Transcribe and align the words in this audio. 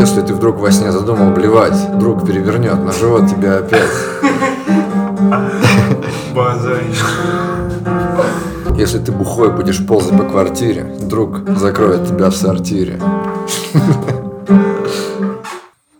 если 0.00 0.22
ты 0.22 0.32
вдруг 0.32 0.56
во 0.56 0.72
сне 0.72 0.90
задумал 0.92 1.30
блевать, 1.34 1.98
друг 1.98 2.26
перевернет 2.26 2.82
на 2.82 2.90
живот 2.90 3.28
тебя 3.28 3.58
опять. 3.58 3.90
Базарь. 6.34 6.86
Если 8.78 8.98
ты 8.98 9.12
бухой 9.12 9.54
будешь 9.54 9.86
ползать 9.86 10.16
по 10.16 10.24
квартире, 10.24 10.84
друг 10.84 11.46
закроет 11.50 12.08
тебя 12.08 12.30
в 12.30 12.34
сортире. 12.34 12.98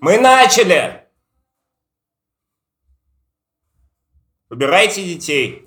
Мы 0.00 0.18
начали! 0.18 1.02
Убирайте 4.48 5.04
детей. 5.04 5.66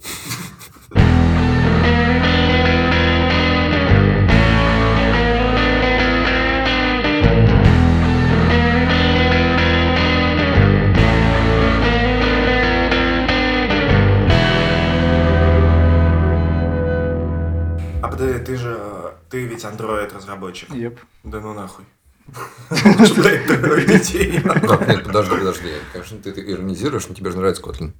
Ты 19.64 19.68
ведь 19.68 19.82
андроид 19.82 20.14
разработчик. 20.14 20.70
Еп. 20.72 21.00
Да 21.24 21.40
ну 21.40 21.54
нахуй. 21.54 21.86
Детей? 22.70 24.32
Нет, 24.32 25.04
подожди, 25.04 25.38
подожди. 25.38 25.70
Конечно, 25.92 26.18
ты, 26.20 26.30
иронизируешь, 26.30 27.08
но 27.08 27.16
тебе 27.16 27.32
же 27.32 27.38
нравится 27.38 27.62
Kotlin. 27.62 27.92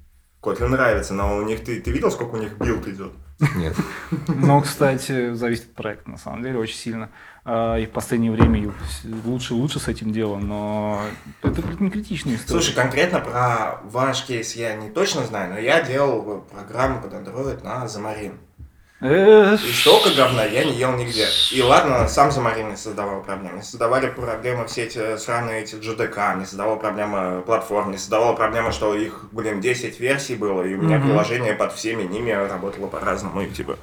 Kotlin 0.42 0.68
нравится, 0.68 1.14
но 1.14 1.36
у 1.36 1.42
них 1.42 1.64
ты, 1.64 1.80
ты 1.80 1.90
видел, 1.90 2.10
сколько 2.10 2.34
у 2.34 2.38
них 2.38 2.58
build 2.58 2.86
идет? 2.86 3.12
Нет. 3.56 3.74
Ну, 4.28 4.60
кстати, 4.60 5.34
зависит 5.34 5.64
от 5.64 5.74
проекта, 5.74 6.10
на 6.10 6.18
самом 6.18 6.42
деле, 6.42 6.58
очень 6.58 6.76
сильно. 6.76 7.10
А, 7.44 7.76
И 7.76 7.86
в 7.86 7.90
последнее 7.90 8.30
время 8.30 8.62
и 8.62 8.70
лучше 9.24 9.54
лучше 9.54 9.80
с 9.80 9.88
этим 9.88 10.12
делом, 10.12 10.46
но 10.46 11.02
это 11.42 11.62
не 11.80 11.90
критичная 11.90 12.36
история. 12.36 12.60
Слушай, 12.62 12.74
конкретно 12.74 13.20
про 13.20 13.80
ваш 13.84 14.24
кейс 14.24 14.54
я 14.56 14.74
не 14.76 14.90
точно 14.90 15.24
знаю, 15.24 15.54
но 15.54 15.58
я 15.58 15.82
делал 15.82 16.42
программу 16.42 17.02
под 17.02 17.12
Android 17.14 17.64
на 17.64 17.84
Xamarin. 17.84 18.36
Э, 19.00 19.56
И 19.56 19.72
столько 19.72 20.10
говна 20.14 20.44
я 20.44 20.64
не 20.64 20.72
ел 20.74 20.92
нигде. 20.92 21.26
И 21.52 21.60
ладно, 21.62 22.08
сам 22.08 22.28
Xamarin 22.30 22.70
не 22.70 22.76
создавал 22.76 23.22
проблем. 23.22 23.56
Не 23.56 23.62
создавали 23.62 24.08
проблемы 24.08 24.66
все 24.66 24.84
эти 24.84 25.16
сраные 25.18 25.62
эти 25.62 25.74
GDK, 25.74 26.38
не 26.38 26.46
создавал 26.46 26.78
проблемы 26.78 27.42
платформ, 27.42 27.90
не 27.90 27.98
создавала 27.98 28.34
проблемы, 28.34 28.72
что 28.72 28.94
их, 28.94 29.24
блин, 29.32 29.60
10 29.60 30.00
версий 30.00 30.36
было, 30.36 30.62
и 30.62 30.74
у 30.74 30.80
меня 30.82 30.98
Мгм. 30.98 31.08
приложение 31.08 31.54
под 31.54 31.72
всеми 31.72 32.04
ними 32.04 32.30
работало 32.30 32.86
по-разному. 32.86 33.42
И 33.42 33.50
типа, 33.50 33.76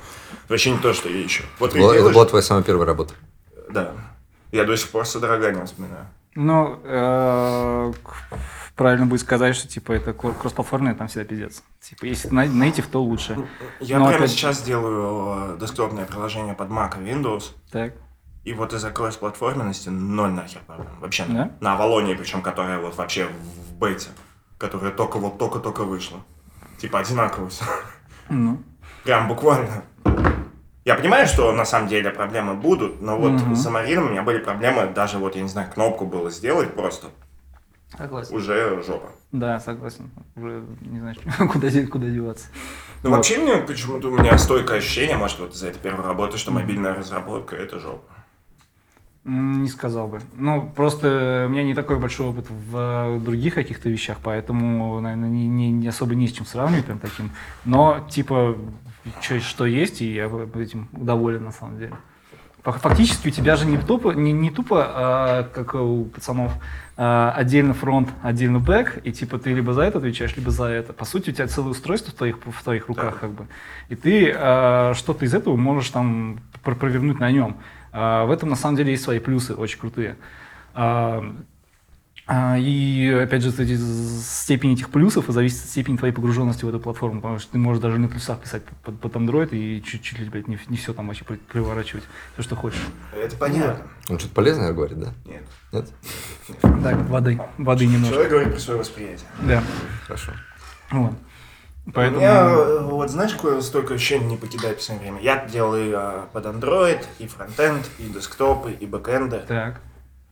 вообще 0.50 0.72
не 0.72 0.80
то, 0.80 0.94
что 0.94 1.09
я 1.09 1.23
ищу. 1.25 1.44
Вот 1.59 1.72
Это 1.72 1.80
делаешь- 1.80 2.14
была 2.16 2.25
твоя 2.25 2.42
самая 2.42 2.64
первая 2.64 2.88
работа. 2.88 3.14
Да. 3.70 3.92
Я 4.52 4.64
до 4.64 4.75
сих 4.75 4.90
пор 4.90 5.06
с 5.06 5.12
содроганием 5.12 5.66
вспоминаю. 5.66 6.08
Ну, 6.36 6.80
э, 6.84 7.94
правильно 8.82 9.06
будет 9.06 9.22
сказать, 9.22 9.56
что 9.56 9.68
типа 9.68 9.92
это 9.92 10.12
кро- 10.12 10.34
кроссплатформенное, 10.34 10.96
там 10.96 11.08
всегда 11.08 11.26
пиздец. 11.26 11.62
Типа, 11.82 12.06
если 12.06 12.30
на- 12.30 12.46
native, 12.46 12.86
то 12.92 13.04
лучше. 13.04 13.38
Я 13.80 14.00
Ну, 14.00 14.06
прямо 14.08 14.18
опять- 14.18 14.32
сейчас 14.32 14.64
делаю 14.64 15.54
э, 15.56 15.58
десктопное 15.60 16.06
приложение 16.06 16.56
под 16.56 16.70
Mac 16.70 17.00
и 17.00 17.08
Windows. 17.14 17.52
Так. 17.72 17.94
И 18.44 18.54
вот 18.54 18.74
из-за 18.74 18.90
кросс-платформенности 18.90 19.90
ноль 19.90 20.32
нахер 20.32 20.62
проблем. 20.66 20.90
Вообще 21.00 21.26
Да? 21.28 21.52
на 21.59 21.74
Авалонии, 21.74 22.16
причем 22.16 22.42
которая 22.42 22.80
вот 22.80 22.96
вообще 22.98 23.28
в 23.28 23.74
бете, 23.80 24.09
которая 24.58 24.92
только 24.92 25.18
вот 25.20 25.38
только-только 25.38 25.84
вышла. 25.84 26.18
Типа 26.80 27.00
одинаково 27.00 27.50
все. 27.50 27.66
Ну. 28.30 28.58
Прям 29.04 29.28
буквально. 29.28 29.84
Я 30.86 30.96
понимаю, 30.96 31.28
что 31.28 31.52
на 31.52 31.66
самом 31.66 31.88
деле 31.88 32.09
проблемы 32.09 32.56
будут, 32.56 33.00
но 33.00 33.16
вот 33.20 33.34
Мгм. 33.34 33.56
с 33.56 33.64
Амарином 33.68 34.08
у 34.08 34.09
меня 34.09 34.24
были 34.24 34.40
проблемы, 34.40 34.88
даже 34.88 35.20
вот, 35.20 35.36
я 35.36 35.44
не 35.44 35.50
знаю, 35.50 35.70
кнопку 35.72 36.08
было 36.08 36.32
сделать 36.32 36.74
просто, 36.74 37.08
Согласен. 37.97 38.36
уже 38.36 38.81
жопа. 38.84 39.11
Да, 39.31 39.59
согласен. 39.59 40.09
Уже 40.36 40.64
не 40.81 41.00
знаю, 41.00 41.16
куда, 41.52 41.70
куда 41.92 42.08
деваться. 42.08 42.47
Ну, 43.03 43.09
Вот. 43.09 43.17
вообще, 43.17 43.38
мне 43.39 43.58
почему-то 43.58 44.09
у 44.09 44.18
меня 44.18 44.38
стойкое 44.38 44.78
ощущение, 44.78 45.18
может, 45.18 45.40
вот 45.40 45.53
из-за 45.53 45.68
этой 45.69 45.79
первой 45.79 46.06
работы, 46.06 46.38
что 46.38 46.52
мобильная 46.52 46.94
разработка— 46.96 47.56
это 47.57 47.79
жопа. 47.79 48.03
Не 49.24 49.69
сказал 49.69 50.07
бы. 50.07 50.19
Ну, 50.34 50.72
просто 50.75 51.46
у 51.47 51.52
меня 51.52 51.63
не 51.63 51.75
такой 51.75 52.00
большой 52.00 52.28
опыт 52.28 52.47
в 52.50 52.75
э, 52.75 53.19
других 53.19 53.53
каких-то 53.53 53.88
вещах, 53.88 54.18
поэтому, 54.23 55.00
наверное, 55.00 55.29
не, 55.29 55.47
не- 55.47 55.72
не 55.72 55.88
особо 55.88 56.16
не 56.16 56.28
с 56.28 56.31
чем 56.31 56.46
сравнивать 56.47 56.85
прям 56.85 56.97
таким. 56.97 57.29
Но, 57.63 58.00
типа, 58.09 58.58
чё- 59.22 59.40
что 59.40 59.68
есть, 59.68 60.02
и 60.02 60.12
я 60.13 60.25
этим 60.56 60.88
доволен 60.91 61.44
на 61.44 61.52
самом 61.52 61.78
деле. 61.78 61.94
Фак- 62.63 62.79
Фактически 62.79 63.29
у 63.29 63.31
тебя 63.31 63.55
же 63.55 63.66
не 63.66 63.77
тупо, 63.77 64.11
не, 64.11 64.31
не 64.31 64.51
тупо 64.51 64.85
а, 64.88 65.44
как 65.53 65.73
у 65.75 66.05
пацанов, 66.05 66.53
а, 66.95 67.33
отдельно 67.35 67.73
фронт, 67.73 68.09
отдельно 68.22 68.59
бэк, 68.59 68.99
и 69.03 69.11
типа 69.11 69.39
ты 69.39 69.53
либо 69.53 69.73
за 69.73 69.81
это 69.81 69.97
отвечаешь, 69.97 70.35
либо 70.35 70.51
за 70.51 70.66
это. 70.66 70.94
По 70.94 71.05
сути, 71.05 71.31
у 71.31 71.33
тебя 71.33 71.47
целое 71.47 71.72
устройство 71.72 72.11
в 72.11 72.16
твоих, 72.16 72.38
в 72.45 72.63
твоих 72.63 72.88
руках, 72.88 73.13
Да. 73.16 73.19
как 73.19 73.31
бы. 73.31 73.47
И 73.89 73.95
ты 73.95 74.31
а, 74.35 74.94
что-то 74.94 75.25
из 75.25 75.33
этого 75.33 75.55
можешь 75.55 75.89
там 75.89 76.39
пр- 76.63 76.75
провернуть 76.75 77.19
на 77.19 77.31
нем. 77.31 77.57
А, 77.91 78.25
в 78.25 78.31
этом 78.31 78.49
на 78.49 78.55
самом 78.55 78.75
деле 78.78 78.91
есть 78.91 79.03
свои 79.03 79.17
плюсы, 79.19 79.55
очень 79.55 79.79
крутые. 79.79 80.16
А, 80.75 81.23
и 82.58 83.09
опять 83.24 83.42
же, 83.42 83.52
з- 83.52 84.22
степень 84.24 84.74
этих 84.74 84.90
плюсов 84.90 85.25
зависит 85.28 85.64
от 85.64 85.69
степени 85.69 85.97
твоей 85.97 86.14
погруженности 86.14 86.64
в 86.64 86.69
эту 86.69 86.80
платформу, 86.80 87.19
потому 87.19 87.40
что 87.40 87.52
ты 87.52 87.58
можешь 87.58 87.81
даже 87.81 87.97
на 87.97 88.08
плюсах 88.08 88.40
писать 88.40 88.64
под, 88.84 89.00
под 89.00 89.14
Android 89.16 89.50
и 89.52 89.81
чуть-чуть 89.84 90.19
ли, 90.19 90.30
блядь, 90.30 90.47
не, 90.47 90.58
не 90.70 90.78
все 90.78 90.94
там 90.94 91.08
вообще 91.08 91.25
при- 91.25 91.36
приворачивать, 91.38 92.03
все, 92.34 92.44
что 92.44 92.56
хочешь. 92.56 92.80
Это 93.16 93.36
понятно. 93.36 93.86
Он 94.09 94.18
что-то 94.20 94.34
полезное 94.36 94.72
говорит, 94.72 95.00
да? 95.00 95.14
Нет. 95.25 95.44
Нет? 95.74 95.90
Так, 96.62 96.97
воды, 97.09 97.40
воды 97.58 97.86
немножко. 97.86 98.14
Человек 98.14 98.31
говорит 98.31 98.52
про 98.53 98.59
свое 98.59 98.80
восприятие. 98.80 99.28
Да, 99.41 99.64
Хорошо. 100.08 100.31
вот. 100.91 101.14
Поэтому... 101.94 102.18
У 102.18 102.22
меня, 102.22 102.41
э, 102.44 102.80
вот 102.84 103.09
знаешь, 103.09 103.34
какое 103.34 103.59
столько 103.62 103.96
ощущение 103.96 104.30
не 104.30 104.38
покидает 104.38 104.75
в 104.75 104.80
последнее 104.80 105.12
время? 105.12 105.24
Я 105.25 105.46
делаю 105.47 105.91
э, 105.97 106.22
под 106.31 106.46
Android 106.46 107.03
и 107.20 107.28
фронтенд, 107.28 107.90
и 107.97 108.03
десктопы, 108.03 108.72
и 108.72 108.86
бэкэнды. 108.86 109.41
Так, 109.47 109.81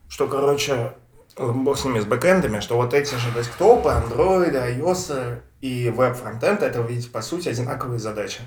Что, 0.08 0.28
короче, 0.28 0.92
бог 1.36 1.78
с 1.78 1.84
ними, 1.84 2.00
с 2.00 2.04
бэкэндами, 2.04 2.60
что 2.60 2.76
вот 2.76 2.94
эти 2.94 3.14
же 3.14 3.30
десктопы, 3.32 3.88
Android, 3.90 4.52
iOS 4.78 5.40
и 5.60 5.90
веб-фронтенд, 5.90 6.62
это 6.62 6.80
ведь, 6.82 7.10
по 7.12 7.22
сути, 7.22 7.48
одинаковые 7.48 7.98
задачи. 7.98 8.40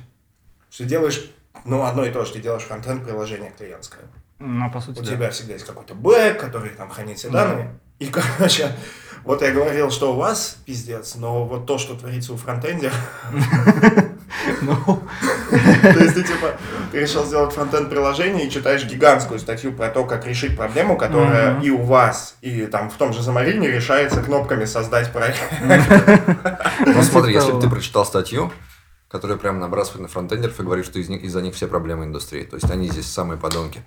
Что 0.69 0.85
делаешь, 0.85 1.29
ну, 1.65 1.83
одно 1.83 2.05
и 2.05 2.11
то 2.11 2.25
же, 2.25 2.33
ты 2.33 2.39
делаешь 2.39 2.63
фронтенд 2.63 3.03
приложение 3.03 3.51
клиентское. 3.57 4.01
ну, 4.39 4.69
по 4.71 4.79
сути, 4.81 4.99
У 4.99 5.03
да. 5.03 5.11
тебя 5.11 5.29
всегда 5.29 5.53
есть 5.53 5.65
какой-то 5.65 5.93
бэк, 5.95 6.37
который 6.39 6.69
там 6.71 6.89
хранит 6.89 7.17
все 7.17 7.29
Да. 7.29 7.45
данные. 7.47 7.79
И, 7.99 8.07
короче, 8.07 8.75
вот 9.23 9.41
я 9.41 9.51
говорил, 9.51 9.89
что 9.91 10.13
у 10.13 10.15
вас 10.17 10.57
пиздец, 10.65 11.15
но 11.15 11.45
вот 11.45 11.65
то, 11.65 11.77
что 11.77 11.95
творится 11.95 12.33
у 12.33 12.37
фронтенде, 12.37 12.91
Ну, 13.31 13.39
то 14.61 15.99
есть 15.99 16.15
ты 16.15 16.23
типа, 16.23 16.57
ты 16.91 16.99
решил 16.99 17.23
сделать 17.25 17.53
фронтенд 17.53 17.89
приложение 17.89 18.47
и 18.47 18.49
читаешь 18.49 18.85
гигантскую 18.85 19.39
статью 19.39 19.73
про 19.73 19.89
то, 19.89 20.05
как 20.05 20.25
решить 20.25 20.57
проблему, 20.57 20.97
которая 20.97 21.61
и 21.61 21.69
у 21.69 21.81
вас, 21.81 22.35
и 22.41 22.65
там 22.65 22.89
в 22.89 22.95
том 22.95 23.13
же 23.13 23.21
Замарине 23.21 23.69
решается 23.69 24.21
кнопками 24.21 24.65
создать 24.65 25.11
проект. 25.11 25.39
Ну 26.85 27.01
смотри, 27.03 27.33
если 27.33 27.51
бы 27.51 27.59
того. 27.59 27.61
ты 27.61 27.69
прочитал 27.69 28.05
статью, 28.05 28.51
которая 29.07 29.37
прямо 29.37 29.59
набрасывает 29.59 30.01
на 30.01 30.07
фронтендеров 30.07 30.59
и 30.59 30.63
говорит, 30.63 30.85
что 30.85 30.99
из 30.99 31.07
них, 31.07 31.23
из-за 31.23 31.41
них 31.41 31.53
все 31.53 31.67
проблемы 31.67 32.05
индустрии. 32.05 32.43
То 32.43 32.55
есть 32.55 32.69
они 32.71 32.87
здесь 32.87 33.05
самые 33.05 33.39
подонки. 33.39 33.81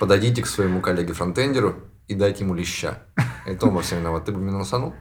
Подойдите 0.00 0.42
к 0.42 0.46
своему 0.46 0.80
коллеге-фронтендеру 0.80 1.76
и 2.08 2.14
дайте 2.14 2.42
ему 2.44 2.54
леща. 2.54 2.98
Это 3.46 3.66
он 3.66 3.74
во 3.74 3.82
всем 3.82 4.00
виноват. 4.00 4.24
Ты 4.24 4.32
бы 4.32 4.40
минусанул? 4.40 4.92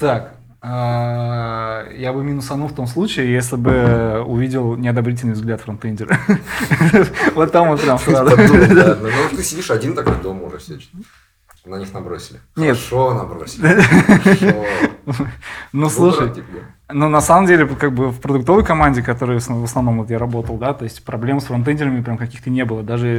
так, 0.00 0.34
я 0.62 2.12
бы 2.12 2.22
минусанул 2.22 2.68
в 2.68 2.74
том 2.74 2.86
случае, 2.86 3.32
если 3.32 3.56
бы 3.56 4.22
увидел 4.26 4.76
неодобрительный 4.76 5.32
взгляд 5.32 5.60
фронтендера. 5.60 6.18
Вот 7.34 7.52
там 7.52 7.68
вот 7.68 7.80
прям 7.80 7.98
сразу. 7.98 8.36
Да. 8.36 8.96
Ну, 9.00 9.08
ну, 9.08 9.36
ты 9.36 9.42
сидишь 9.42 9.70
один 9.70 9.94
такой 9.94 10.16
дома 10.22 10.44
уже 10.44 10.58
все. 10.58 10.78
На 11.64 11.76
них 11.76 11.92
набросили. 11.92 12.40
Нет. 12.56 12.76
Хорошо 12.76 13.14
набросили. 13.14 13.80
Ну, 15.72 15.88
слушай. 15.88 16.32
Ну, 16.92 17.08
на 17.08 17.20
самом 17.20 17.46
деле, 17.46 17.66
как 17.66 17.92
бы 17.92 18.10
в 18.10 18.20
продуктовой 18.20 18.64
команде, 18.64 19.02
которой 19.02 19.38
в 19.38 19.42
основ- 19.42 19.60
в 19.60 19.64
основном 19.64 19.98
вот 19.98 20.10
я 20.10 20.18
работал, 20.18 20.56
да, 20.56 20.72
то 20.74 20.84
есть 20.84 21.04
проблем 21.04 21.40
с 21.40 21.44
фронтендерами 21.44 22.02
прям 22.02 22.18
каких-то 22.18 22.50
не 22.50 22.64
было, 22.64 22.82
даже 22.82 23.06
э, 23.08 23.12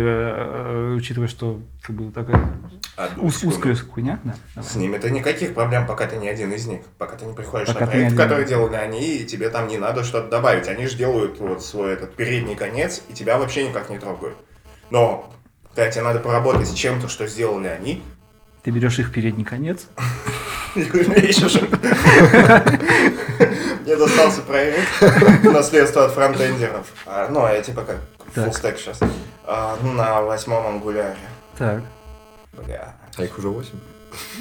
э, 0.92 0.94
учитывая, 0.98 1.28
что 1.28 1.60
как 1.82 1.96
бы 1.96 2.12
такая 2.12 2.50
секунду. 2.98 3.48
узкая 3.50 3.76
хуйня, 3.76 4.20
да. 4.24 4.62
С 4.62 4.76
ними-то 4.76 5.10
никаких 5.10 5.54
проблем, 5.54 5.86
пока 5.88 6.08
ты 6.08 6.18
не 6.18 6.28
один 6.30 6.52
из 6.52 6.66
них. 6.68 6.82
Пока 6.98 7.16
ты 7.16 7.26
не 7.26 7.34
приходишь 7.34 7.70
на 7.70 7.86
проект, 7.86 8.16
который 8.18 8.46
делали 8.46 8.76
они, 8.76 9.18
и 9.18 9.26
тебе 9.26 9.50
там 9.50 9.68
не 9.68 9.78
надо 9.78 10.04
что-то 10.04 10.30
добавить. 10.30 10.68
Они 10.68 10.88
же 10.88 10.98
делают 10.98 11.40
вот 11.40 11.64
свой 11.64 11.94
этот 11.94 12.16
передний 12.16 12.56
конец, 12.56 13.02
и 13.10 13.14
тебя 13.14 13.38
вообще 13.38 13.68
никак 13.68 13.90
не 13.90 14.00
трогают. 14.00 14.38
Но 14.90 15.32
когда 15.74 15.90
тебе 15.90 16.04
надо 16.04 16.20
поработать 16.20 16.68
с 16.68 16.74
чем-то, 16.74 17.08
что 17.08 17.26
сделали 17.28 17.68
они, 17.68 18.04
Ты 18.64 18.72
берешь 18.72 19.00
их 19.00 19.12
передний 19.12 19.44
конец. 19.44 19.88
Мне 23.84 23.96
достался 23.96 24.42
проект 24.42 25.02
наследство 25.44 26.06
от 26.06 26.12
фронтендеров. 26.14 26.88
А, 27.06 27.28
Ну, 27.30 27.44
а 27.44 27.52
я 27.54 27.62
типа 27.62 27.84
как 27.84 27.98
stack 28.36 28.78
сейчас. 28.78 29.00
А, 29.46 29.78
ну, 29.82 29.94
На 29.94 30.22
восьмом 30.22 30.66
ангуляре. 30.68 31.18
Так. 31.58 31.82
Бля. 32.54 32.94
А 33.18 33.24
их 33.24 33.38
уже 33.38 33.50
8? 33.50 33.70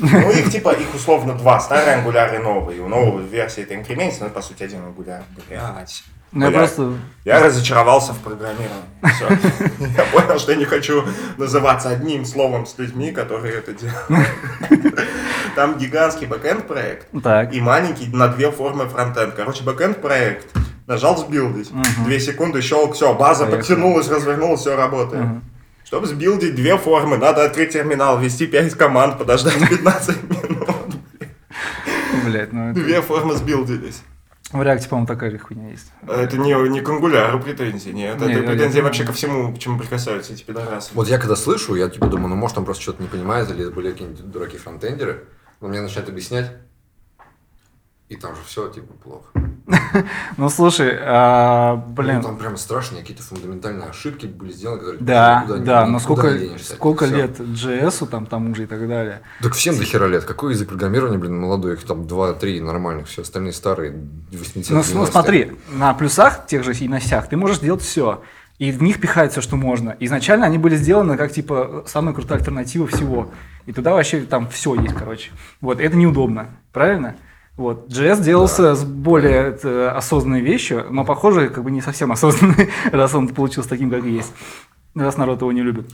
Ну, 0.00 0.30
их 0.32 0.50
типа, 0.50 0.70
их 0.72 0.92
условно 0.94 1.34
два, 1.34 1.60
старый 1.60 1.94
ангуляр 1.94 2.34
и 2.34 2.38
новый. 2.38 2.78
У 2.80 2.88
новой 2.88 3.24
версии 3.24 3.62
это 3.62 3.74
инкрементится, 3.74 4.24
но 4.24 4.30
по 4.30 4.42
сути 4.42 4.64
один 4.64 4.80
ангуляр. 4.84 5.22
Блядь. 5.48 6.02
Ну, 6.32 6.44
я 6.44 6.50
просто... 6.52 6.92
Я 7.24 7.42
разочаровался 7.44 8.12
в 8.12 8.18
программировании. 8.20 8.84
Всё. 9.02 9.28
Я 9.96 10.04
понял, 10.04 10.38
что 10.38 10.52
я 10.52 10.58
не 10.58 10.64
хочу 10.64 11.04
называться 11.36 11.90
одним 11.90 12.24
словом 12.24 12.66
с 12.66 12.78
людьми, 12.78 13.10
которые 13.12 13.54
это 13.54 13.72
делают. 13.74 14.26
Там 15.54 15.76
гигантский 15.78 16.26
backend 16.26 16.66
проект 16.66 17.08
и 17.52 17.60
маленький 17.60 18.08
на 18.08 18.28
две 18.28 18.50
формы 18.50 18.88
frontend. 18.88 19.34
Короче, 19.34 19.64
backend 19.64 20.00
проект. 20.00 20.46
Нажал 20.86 21.16
сбилдить. 21.16 21.70
Две 22.04 22.18
секунды 22.20 22.62
щелк, 22.62 22.94
все, 22.94 23.14
база 23.14 23.46
подтянулась, 23.46 24.08
развернулась, 24.08 24.60
все 24.60 24.76
работает. 24.76 25.26
Чтобы 25.84 26.06
сбилдить 26.06 26.54
две 26.54 26.76
формы, 26.76 27.16
надо 27.16 27.44
открыть 27.44 27.72
терминал, 27.72 28.18
ввести 28.18 28.46
5 28.46 28.74
команд, 28.74 29.18
подождать 29.18 29.58
15 29.68 30.22
минут. 30.30 30.68
Блять, 32.24 32.52
ну 32.52 32.70
это... 32.70 32.80
Две 32.80 33.02
формы 33.02 33.34
сбилдились. 33.34 34.02
В 34.52 34.60
реакте, 34.62 34.88
по-моему, 34.88 35.06
такая 35.06 35.30
же 35.30 35.38
хуйня 35.38 35.70
есть. 35.70 35.92
Это 36.06 36.36
не, 36.36 36.52
не 36.68 36.80
к 36.80 36.88
ангуляру 36.88 37.40
претензии, 37.40 37.90
нет. 37.90 38.18
Не, 38.20 38.32
это 38.32 38.40
я- 38.42 38.48
претензии 38.50 38.78
я- 38.78 38.82
вообще 38.82 39.04
ко 39.04 39.12
всему, 39.12 39.54
к 39.54 39.58
чему 39.58 39.78
прикасаются 39.78 40.32
эти 40.32 40.42
пидорасы. 40.42 40.90
Вот 40.94 41.06
я 41.08 41.18
когда 41.18 41.36
слышу, 41.36 41.76
я 41.76 41.88
типа 41.88 42.08
думаю, 42.08 42.28
ну 42.30 42.34
может 42.36 42.58
он 42.58 42.64
просто 42.64 42.82
что-то 42.82 43.00
не 43.02 43.08
понимает, 43.08 43.48
или 43.50 43.62
это 43.66 43.70
были 43.74 43.92
какие-нибудь 43.92 44.28
дураки 44.30 44.58
фронтендеры, 44.58 45.26
но 45.60 45.68
мне 45.68 45.80
начинают 45.80 46.08
объяснять, 46.08 46.50
и 48.08 48.16
там 48.16 48.34
же 48.34 48.42
все 48.44 48.68
типа 48.68 48.92
плохо. 48.94 49.28
Ну, 50.36 50.48
слушай, 50.48 50.98
а, 51.00 51.76
Ну, 51.76 51.92
блин, 51.92 52.22
там 52.22 52.36
прям 52.36 52.56
страшные 52.56 53.00
какие-то 53.02 53.22
фундаментальные 53.22 53.88
ошибки 53.88 54.26
были 54.26 54.52
сделаны, 54.52 54.78
которые 54.78 55.00
да, 55.00 55.42
никуда 55.44 55.58
да, 55.64 55.86
но 55.86 55.98
сколько, 55.98 57.06
лет 57.06 57.38
JS, 57.38 58.06
там, 58.06 58.26
тому 58.26 58.54
же 58.54 58.64
и 58.64 58.66
так 58.66 58.86
далее. 58.88 59.20
Так 59.42 59.54
всем 59.54 59.76
до 59.76 59.84
хера 59.84 60.06
лет. 60.06 60.24
Какой 60.24 60.52
язык 60.52 60.68
программирования, 60.68 61.18
блин, 61.18 61.38
молодой, 61.38 61.74
их 61.74 61.84
там 61.84 62.02
2-3 62.02 62.62
нормальных, 62.62 63.08
все 63.08 63.22
остальные 63.22 63.52
старые, 63.52 63.94
80 64.32 64.70
Ну, 64.70 64.82
ну, 64.94 65.06
смотри, 65.06 65.52
на 65.72 65.94
плюсах 65.94 66.46
тех 66.46 66.64
же 66.64 66.72
и 66.72 66.88
на 66.88 67.00
сях 67.00 67.28
ты 67.28 67.36
можешь 67.36 67.58
делать 67.58 67.82
все. 67.82 68.22
И 68.58 68.72
в 68.72 68.82
них 68.82 69.00
пихать 69.00 69.32
все, 69.32 69.40
что 69.40 69.56
можно. 69.56 69.96
Изначально 70.00 70.44
они 70.44 70.58
были 70.58 70.76
сделаны 70.76 71.16
как, 71.16 71.32
типа, 71.32 71.84
самая 71.86 72.14
крутая 72.14 72.38
альтернатива 72.38 72.86
всего. 72.86 73.30
И 73.64 73.72
туда 73.72 73.94
вообще 73.94 74.20
там 74.20 74.50
все 74.50 74.74
есть, 74.74 74.94
короче. 74.94 75.30
Вот, 75.62 75.80
это 75.80 75.96
неудобно, 75.96 76.50
правильно? 76.70 77.16
Вот, 77.60 77.88
JS 77.88 78.22
делался 78.22 78.74
с 78.74 78.84
более 78.84 79.54
э, 79.62 79.88
осознанной 79.88 80.40
вещью, 80.40 80.86
но, 80.88 81.04
похоже, 81.04 81.50
как 81.50 81.62
бы 81.62 81.70
не 81.70 81.82
совсем 81.82 82.10
осознанный, 82.16 82.70
раз 82.90 83.14
он 83.14 83.28
получился 83.28 83.68
таким, 83.68 83.90
как 83.90 84.02
есть. 84.02 84.32
Раз 84.94 85.18
народ 85.18 85.42
его 85.42 85.52
не 85.52 85.60
любит. 85.60 85.84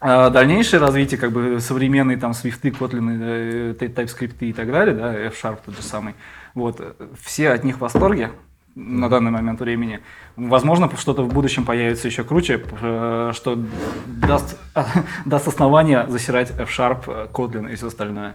А 0.00 0.28
дальнейшее 0.30 0.80
развитие, 0.80 1.20
как 1.20 1.30
бы 1.30 1.60
современные 1.60 2.16
там 2.16 2.34
свифты, 2.34 2.70
Kotlin, 2.70 3.16
э, 3.20 3.74
TypeScript 3.78 4.38
и 4.40 4.52
так 4.52 4.72
далее, 4.72 4.96
да, 4.96 5.14
F-Sharp 5.28 5.58
тот 5.66 5.76
же 5.76 5.82
самый, 5.82 6.16
вот, 6.56 6.82
все 7.22 7.50
от 7.50 7.62
них 7.62 7.76
в 7.76 7.80
восторге 7.82 8.32
на 8.74 9.08
данный 9.08 9.30
момент 9.30 9.60
времени. 9.60 10.00
Возможно, 10.34 10.90
что-то 10.96 11.22
в 11.22 11.32
будущем 11.32 11.64
появится 11.64 12.08
еще 12.08 12.24
круче, 12.24 12.60
э, 12.82 13.30
что 13.36 13.56
даст, 14.06 14.58
даст 15.24 15.46
основание 15.46 16.06
засирать 16.08 16.50
F-Sharp, 16.50 17.04
э, 17.06 17.28
Kotlin 17.32 17.72
и 17.72 17.76
все 17.76 17.86
остальное. 17.86 18.34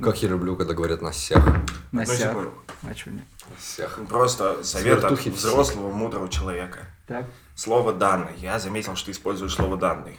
Как 0.00 0.22
я 0.22 0.28
люблю, 0.28 0.56
когда 0.56 0.74
говорят 0.74 1.02
на 1.02 1.12
сях. 1.12 1.44
На 1.90 2.06
сях. 2.06 2.18
секунду. 2.30 2.54
А 2.82 2.94
чё 2.94 3.10
нет? 3.10 3.24
На 3.50 3.60
сях. 3.60 3.98
Просто 4.08 4.64
совет 4.64 4.98
от 5.04 5.10
Свертухи 5.10 5.30
взрослого, 5.30 5.92
мудрого 5.92 6.28
человека. 6.28 6.86
Так, 7.06 7.26
Слово 7.54 7.92
«данный». 7.92 8.32
Я 8.38 8.58
заметил, 8.58 8.96
что 8.96 9.06
ты 9.06 9.12
используешь 9.12 9.54
слово 9.54 9.76
«данный». 9.76 10.18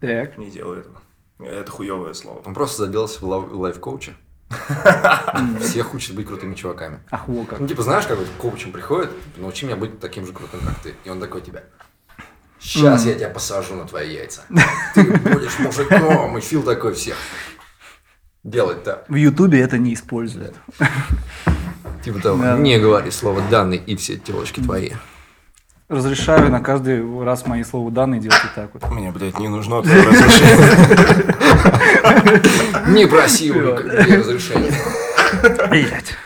так. 0.00 0.36
Не 0.36 0.50
делай 0.50 0.80
этого. 0.80 1.00
Это 1.38 1.70
хуевое 1.70 2.12
слово. 2.12 2.42
Он 2.44 2.52
просто 2.52 2.84
заделался 2.84 3.24
в 3.24 3.54
лайф-коуче. 3.60 4.14
Всех 5.60 5.94
учат 5.94 6.14
быть 6.14 6.26
крутыми 6.26 6.54
чуваками. 6.54 7.00
Ах, 7.10 7.28
во 7.28 7.44
как. 7.44 7.60
Ну, 7.60 7.68
типа, 7.68 7.82
знаешь, 7.82 8.06
как 8.06 8.18
вот 8.18 8.26
коучем 8.38 8.72
приходит, 8.72 9.10
научи 9.36 9.64
меня 9.64 9.76
быть 9.76 10.00
таким 10.00 10.26
же 10.26 10.32
крутым, 10.32 10.60
как 10.60 10.78
ты. 10.80 10.94
И 11.04 11.08
он 11.08 11.20
такой 11.20 11.40
тебя. 11.40 11.64
Сейчас 12.58 13.06
я 13.06 13.14
тебя 13.14 13.30
посажу 13.30 13.74
на 13.74 13.86
твои 13.86 14.12
яйца. 14.12 14.42
Ты 14.94 15.04
будешь 15.04 15.58
мужиком. 15.60 16.36
И 16.36 16.40
Фил 16.42 16.62
такой 16.62 16.92
всех. 16.92 17.16
Делать-то. 18.44 19.04
В 19.08 19.14
Ютубе 19.16 19.60
это 19.60 19.76
не 19.78 19.94
используют. 19.94 20.54
Типа 22.04 22.20
того, 22.20 22.42
Да. 22.42 22.56
не 22.56 22.78
говори 22.78 23.10
слово 23.10 23.42
данный 23.50 23.76
и 23.76 23.96
все 23.96 24.16
телочки 24.16 24.60
твои. 24.60 24.92
Разрешаю 25.88 26.50
на 26.50 26.60
каждый 26.60 27.02
раз 27.24 27.46
мои 27.46 27.64
слова 27.64 27.90
данные 27.90 28.20
делать 28.20 28.40
и 28.44 28.54
так 28.54 28.70
вот. 28.72 28.88
Мне, 28.90 29.10
блядь, 29.10 29.38
не 29.38 29.48
нужно 29.48 29.82
твое 29.82 30.02
разрешение. 30.02 31.34
Не 32.88 33.06
проси 33.06 33.50
у 33.50 33.60
людей 33.60 34.16
разрешения. 34.16 34.72
Блять. 35.68 36.16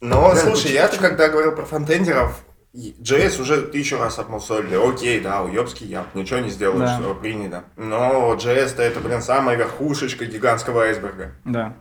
Но, 0.00 0.32
Да, 0.34 0.36
слушай, 0.36 0.66
это 0.70 0.74
я-то 0.74 0.98
когда 0.98 1.28
говорил 1.28 1.52
про 1.52 1.64
фронтендеров, 1.64 2.36
и 2.36 2.42
JS 2.74 3.40
уже 3.42 3.62
тысячу 3.62 3.98
раз 3.98 4.18
обмусолили. 4.18 4.76
Окей, 4.76 5.20
да, 5.20 5.42
уебский 5.42 5.86
я, 5.86 6.06
ничего 6.14 6.38
не 6.40 6.48
сделаешь, 6.48 6.90
Да. 6.98 7.14
принято. 7.14 7.64
Но 7.76 8.34
JS-то 8.34 8.82
это, 8.82 9.00
блин, 9.00 9.20
самая 9.20 9.56
верхушечка 9.56 10.24
гигантского 10.24 10.84
айсберга. 10.84 11.32
Да. 11.44 11.74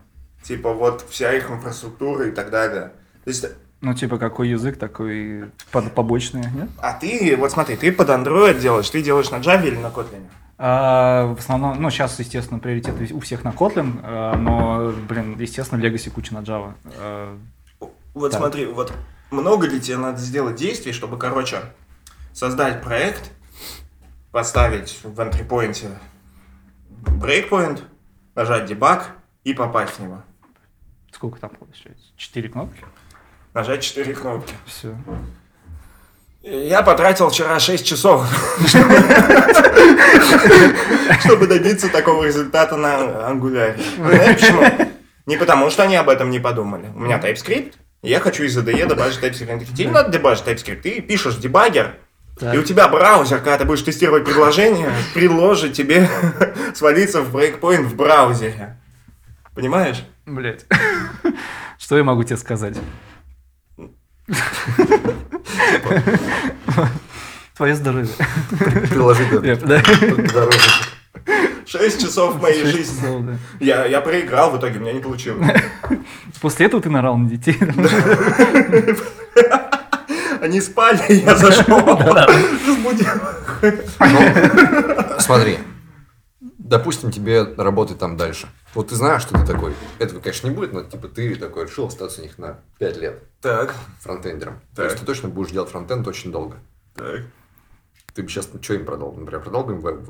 Типа 0.44 0.74
вот 0.74 1.06
вся 1.10 1.34
их 1.34 1.50
инфраструктура 1.50 2.28
и 2.28 2.32
так 2.32 2.50
далее. 2.50 2.92
То 3.24 3.30
есть, 3.30 3.46
Ну, 3.80 3.94
типа, 3.94 4.18
какой 4.18 4.50
язык, 4.50 4.78
такой 4.78 5.46
под- 5.72 5.94
побочный, 5.94 6.42
нет? 6.54 6.70
а 6.80 6.94
ты, 6.94 7.36
вот 7.38 7.52
смотри, 7.52 7.78
ты 7.78 7.92
под 7.92 8.10
Android 8.10 8.60
делаешь, 8.60 8.90
ты 8.90 9.02
делаешь 9.02 9.32
на 9.32 9.38
Java 9.38 9.66
или 9.66 9.78
на 9.78 9.88
Kotlin? 9.88 10.24
А, 10.58 11.34
в 11.34 11.40
основном, 11.40 11.82
ну, 11.82 11.90
сейчас, 11.90 12.20
естественно, 12.20 12.60
приоритет 12.60 12.94
у 13.14 13.20
всех 13.22 13.44
на 13.44 13.50
Kotlin, 13.50 14.00
а, 14.04 14.36
но, 14.36 14.92
блин, 15.10 15.36
естественно, 15.40 15.80
Legacy 15.82 16.12
куча 16.12 16.34
на 16.34 16.40
Java. 16.40 16.74
А, 17.00 17.38
Вот 18.14 18.32
Так. 18.32 18.42
смотри, 18.42 18.66
вот 18.66 18.92
много 19.32 19.66
ли 19.68 19.82
тебе 19.82 19.98
надо 19.98 20.20
сделать 20.20 20.56
действий, 20.56 20.94
чтобы, 20.94 21.18
короче, 21.18 21.62
создать 22.34 22.84
проект, 22.84 23.32
поставить 24.32 25.00
в 25.04 25.20
энтрипоинте 25.20 25.90
брейкпоинт, 26.90 27.84
нажать 28.36 28.66
дебаг 28.66 29.12
и 29.44 29.54
попасть 29.54 29.94
в 29.94 30.00
него. 30.00 30.22
Сколько 31.12 31.40
там 31.40 31.50
получается? 31.52 32.06
Четыре 32.16 32.50
кнопки? 32.50 32.84
Нажать 33.54 33.84
4 33.84 34.14
кнопки. 34.14 34.54
Все. 34.66 34.96
Я 36.42 36.82
потратил 36.84 37.30
вчера 37.30 37.60
6 37.60 37.86
часов, 37.86 38.26
чтобы 41.20 41.48
добиться 41.48 41.90
такого 41.90 42.24
результата 42.24 42.78
на 42.78 43.28
ангуляре. 43.28 43.78
Знаешь 43.98 44.40
почему? 44.40 44.64
Не 45.26 45.36
потому, 45.38 45.70
что 45.70 45.84
они 45.84 45.98
об 45.98 46.10
этом 46.10 46.30
не 46.32 46.40
подумали. 46.40 46.88
У 46.96 47.00
меня 47.00 47.20
TypeScript, 47.20 47.74
я 48.02 48.20
хочу 48.20 48.44
из 48.44 48.58
IDE 48.58 48.88
дебажить 48.90 49.22
TypeScript. 49.22 49.50
Они 49.52 49.60
такие, 49.62 49.76
Тебе 49.76 49.86
не 49.88 49.92
надо 49.92 50.12
дебажить 50.12 50.46
TypeScript, 50.46 50.82
ты 50.82 51.02
пишешь 51.02 51.36
в 51.36 51.40
дебаггер, 51.40 51.96
Так. 52.40 52.56
и 52.56 52.58
у 52.58 52.64
тебя 52.64 52.88
браузер, 52.88 53.38
когда 53.40 53.58
ты 53.60 53.66
будешь 53.66 53.82
тестировать 53.84 54.26
приложение, 54.26 54.92
предложит 55.14 55.74
тебе 55.74 56.10
свалиться 56.76 57.22
в 57.22 57.32
брейкпоинт 57.32 57.86
в 57.88 57.96
браузере. 57.96 58.78
Понимаешь? 59.54 60.04
Блять. 60.26 60.66
Что 61.78 61.98
я 61.98 62.04
могу 62.04 62.24
тебе 62.24 62.38
сказать? 62.38 62.78
Твое 67.56 67.76
здоровье. 67.76 68.10
Приложи 68.90 69.26
да, 69.42 69.56
Да. 69.56 69.84
6 71.66 72.02
часов 72.02 72.42
моей 72.42 72.62
Шесть 72.64 72.78
жизни. 72.78 72.96
часов, 73.02 73.22
да. 73.26 73.38
Я, 73.60 73.86
я 73.86 74.02
проиграл 74.02 74.52
в 74.52 74.58
итоге, 74.58 74.80
у 74.80 74.82
меня 74.82 74.94
не 74.94 75.00
получилось. 75.02 75.46
После 76.42 76.66
этого 76.66 76.82
ты 76.82 76.90
нарал 76.90 77.18
на 77.18 77.30
детей. 77.30 77.58
Они 80.42 80.60
спали, 80.62 81.00
я 81.24 81.36
зашел. 81.36 81.80
Ну, 84.00 85.20
смотри. 85.20 85.60
Допустим, 86.58 87.12
тебе 87.12 87.44
работать 87.58 88.00
там 88.00 88.16
дальше. 88.18 88.48
Вот 88.74 88.88
ты 88.90 88.96
знаешь, 88.96 89.22
что 89.22 89.38
ты 89.38 89.46
такой. 89.46 89.74
Этого, 90.00 90.20
конечно, 90.22 90.48
не 90.48 90.56
будет, 90.56 90.72
но 90.74 90.84
типа 90.84 91.08
ты 91.10 91.36
такой 91.36 91.66
решил 91.66 91.86
остаться 91.88 92.22
у 92.22 92.24
них 92.24 92.38
на 92.38 92.60
5 92.80 92.98
лет 92.98 93.24
Так, 93.42 93.76
фронтендером. 94.00 94.62
То 94.76 94.78
Так. 94.84 94.86
есть 94.86 95.00
ты 95.02 95.06
точно 95.06 95.30
будешь 95.30 95.52
делать 95.52 95.70
фронтенд 95.70 96.08
очень 96.08 96.32
долго. 96.32 96.58
так. 96.96 97.22
Ты 98.14 98.24
бы 98.24 98.30
сейчас 98.30 98.50
что 98.62 98.74
им 98.74 98.86
продал? 98.86 99.14
Например, 99.14 99.42
продал 99.42 99.64
бы 99.66 99.74
им 99.74 99.80
веб- 99.82 100.06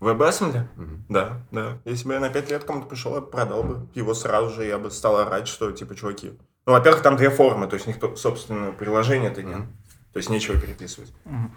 WebAssembly? 0.00 0.16
WebAssembly? 0.16 0.66
Мгм. 0.76 1.04
Да, 1.08 1.42
да. 1.50 1.78
Если 1.84 2.06
бы 2.06 2.14
я 2.14 2.20
на 2.20 2.28
5 2.30 2.50
лет 2.50 2.64
кому-то 2.64 2.86
пришел, 2.86 3.14
я 3.14 3.20
бы 3.20 3.26
продал 3.26 3.62
бы 3.62 3.88
его 3.94 4.14
сразу 4.14 4.50
же, 4.54 4.64
я 4.64 4.78
бы 4.78 4.90
стал 4.90 5.16
орать, 5.16 5.48
что 5.48 5.70
типа, 5.72 5.94
чуваки. 5.94 6.32
Ну, 6.66 6.72
во-первых, 6.72 7.02
там 7.02 7.16
две 7.16 7.30
формы, 7.30 7.66
то 7.68 7.74
есть 7.74 7.86
никто, 7.86 8.16
собственно, 8.16 8.72
приложения-то 8.72 9.42
нет. 9.42 9.58
Мгм. 9.58 9.72
То 10.12 10.18
есть 10.18 10.30
нечего 10.30 10.58
переписывать. 10.58 11.12
Мгм. 11.24 11.52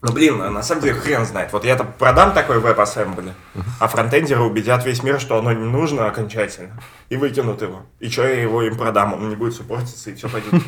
Ну, 0.00 0.12
блин, 0.12 0.40
а 0.40 0.50
на 0.50 0.62
самом 0.62 0.82
деле 0.82 0.94
хрен 0.94 1.26
знает. 1.26 1.52
Вот 1.52 1.64
я-то 1.64 1.82
продам 1.82 2.32
такой 2.32 2.60
веб-ассембли, 2.60 3.34
а 3.80 3.88
фронтендеры 3.88 4.42
убедят 4.42 4.84
весь 4.86 5.02
мир, 5.02 5.18
что 5.18 5.36
оно 5.38 5.52
не 5.52 5.64
нужно 5.64 6.06
окончательно, 6.06 6.80
и 7.08 7.16
выкинут 7.16 7.62
его. 7.62 7.82
И 7.98 8.08
что 8.08 8.22
я 8.22 8.40
его 8.40 8.62
им 8.62 8.76
продам? 8.78 9.14
Он 9.14 9.28
не 9.28 9.34
будет 9.34 9.54
суппортиться, 9.54 10.10
и 10.10 10.14
все 10.14 10.28
пойдет. 10.28 10.54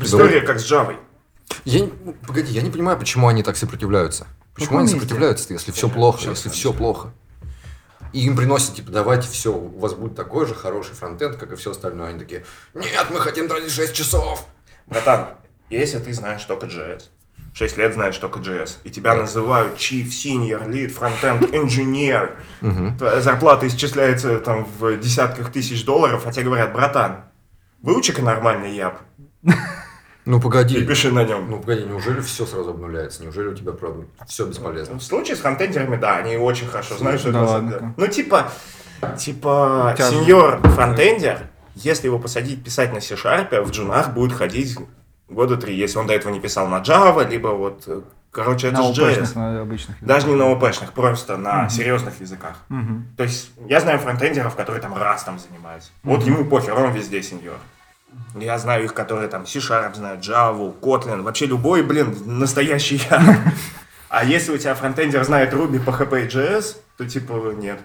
История 0.00 0.42
как 0.42 0.60
с 0.60 0.70
Java. 0.70 0.96
Я 1.64 1.80
не- 1.80 1.88
погоди, 2.26 2.52
я 2.52 2.62
не 2.62 2.70
понимаю, 2.70 2.98
почему 2.98 3.28
они 3.28 3.42
так 3.42 3.56
сопротивляются. 3.56 4.26
Почему 4.54 4.78
они 4.78 4.88
сопротивляются, 4.88 5.52
если 5.52 5.72
все 5.72 5.88
плохо, 5.88 6.28
если 6.28 6.48
все 6.48 6.72
плохо? 6.72 7.12
И 8.12 8.26
им 8.26 8.36
приносят, 8.36 8.74
типа, 8.74 8.90
давайте 8.90 9.28
все, 9.28 9.52
у 9.54 9.78
вас 9.78 9.94
будет 9.94 10.16
такой 10.16 10.44
же 10.46 10.54
хороший 10.54 10.94
фронтенд, 10.94 11.36
как 11.36 11.52
и 11.52 11.56
все 11.56 11.70
остальное. 11.70 12.08
Они 12.10 12.18
такие, 12.18 12.44
нет, 12.74 13.06
мы 13.10 13.20
хотим 13.20 13.46
тратить 13.46 13.70
6 13.70 13.94
часов. 13.94 14.44
Братан, 14.86 15.28
если 15.68 15.98
ты 16.00 16.12
знаешь 16.12 16.42
только 16.44 16.66
JS, 16.66 17.04
6 17.54 17.76
лет 17.76 17.94
знаешь 17.94 18.16
только 18.18 18.40
JS, 18.40 18.78
и 18.82 18.90
тебя 18.90 19.14
называют 19.14 19.76
Chief 19.78 20.06
Senior 20.08 20.68
Lead 20.68 20.92
Frontend 20.92 21.50
Engineer, 21.52 23.20
зарплата 23.20 23.68
исчисляется 23.68 24.40
там 24.40 24.64
в 24.78 24.96
десятках 24.98 25.52
тысяч 25.52 25.84
долларов, 25.84 26.26
а 26.26 26.32
тебе 26.32 26.46
говорят, 26.46 26.72
братан, 26.72 27.24
выучи-ка 27.82 28.22
нормальный 28.22 28.74
яб 28.74 28.98
Ну, 30.26 30.38
и 30.38 30.40
погоди. 30.40 30.84
пиши 30.84 31.10
на 31.12 31.24
нем. 31.24 31.50
Ну, 31.50 31.58
погоди, 31.60 31.84
неужели 31.84 32.20
все 32.20 32.46
сразу 32.46 32.70
обнуляется? 32.70 33.22
Неужели 33.22 33.48
у 33.48 33.54
тебя, 33.54 33.72
правда, 33.72 34.04
все 34.26 34.46
бесполезно? 34.46 34.98
В 34.98 35.02
случае 35.02 35.36
с 35.36 35.40
фронтендерами, 35.40 35.96
да, 35.96 36.16
они 36.16 36.36
очень 36.36 36.66
хорошо 36.66 36.96
знают, 36.96 37.20
что 37.20 37.32
Да 37.32 37.42
это 37.42 37.50
ладно. 37.50 37.70
деле. 37.70 37.94
Ну, 37.96 38.06
типа, 38.06 38.52
типа, 39.18 39.94
же- 39.98 40.04
сеньор 40.04 40.60
фронтендер, 40.62 41.40
если 41.74 42.06
его 42.06 42.18
посадить 42.18 42.62
писать 42.62 42.92
на 42.92 43.00
C-Sharp, 43.00 43.62
в 43.62 43.70
джунах 43.70 44.12
будет 44.12 44.32
ходить 44.32 44.76
года 45.28 45.56
три, 45.56 45.74
если 45.76 45.98
он 45.98 46.06
до 46.06 46.12
этого 46.14 46.32
не 46.32 46.40
писал 46.40 46.66
на 46.68 46.80
Java, 46.80 47.26
либо 47.28 47.48
вот, 47.48 47.84
э, 47.86 48.00
короче, 48.30 48.68
это 48.68 48.78
На 48.78 48.92
же 48.92 49.02
JS. 49.02 49.32
На 49.36 49.60
обычных. 49.62 49.96
Даже 50.02 50.26
не 50.28 50.34
на 50.34 50.50
ОПшных, 50.52 50.92
просто 50.92 51.36
на 51.36 51.68
серьезных 51.68 52.20
языках. 52.20 52.56
Мгм. 52.68 53.06
То 53.16 53.22
есть, 53.22 53.50
я 53.68 53.80
знаю 53.80 53.98
фронтендеров, 54.00 54.54
которые 54.56 54.82
там 54.82 54.94
раз 54.96 55.22
там 55.24 55.38
занимаются. 55.38 55.90
Вот 56.02 56.24
ему 56.24 56.44
пофиг, 56.44 56.76
он 56.76 56.92
везде 56.92 57.22
сеньор. 57.22 57.56
Я 58.34 58.58
знаю 58.58 58.84
их, 58.84 58.94
которые 58.94 59.28
там 59.28 59.46
C-Sharp 59.46 59.94
знают, 59.94 60.24
Java, 60.24 60.78
Kotlin, 60.80 61.22
вообще 61.22 61.46
любой, 61.46 61.82
блин, 61.82 62.16
настоящий 62.26 63.00
я. 63.10 63.44
А 64.08 64.24
если 64.24 64.50
у 64.50 64.58
тебя 64.58 64.74
фронтендер 64.74 65.22
знает 65.22 65.54
Ruby, 65.54 65.82
PHP 65.84 66.24
и 66.24 66.28
JS, 66.28 66.78
то 66.96 67.06
типа 67.06 67.54
нет. 67.56 67.78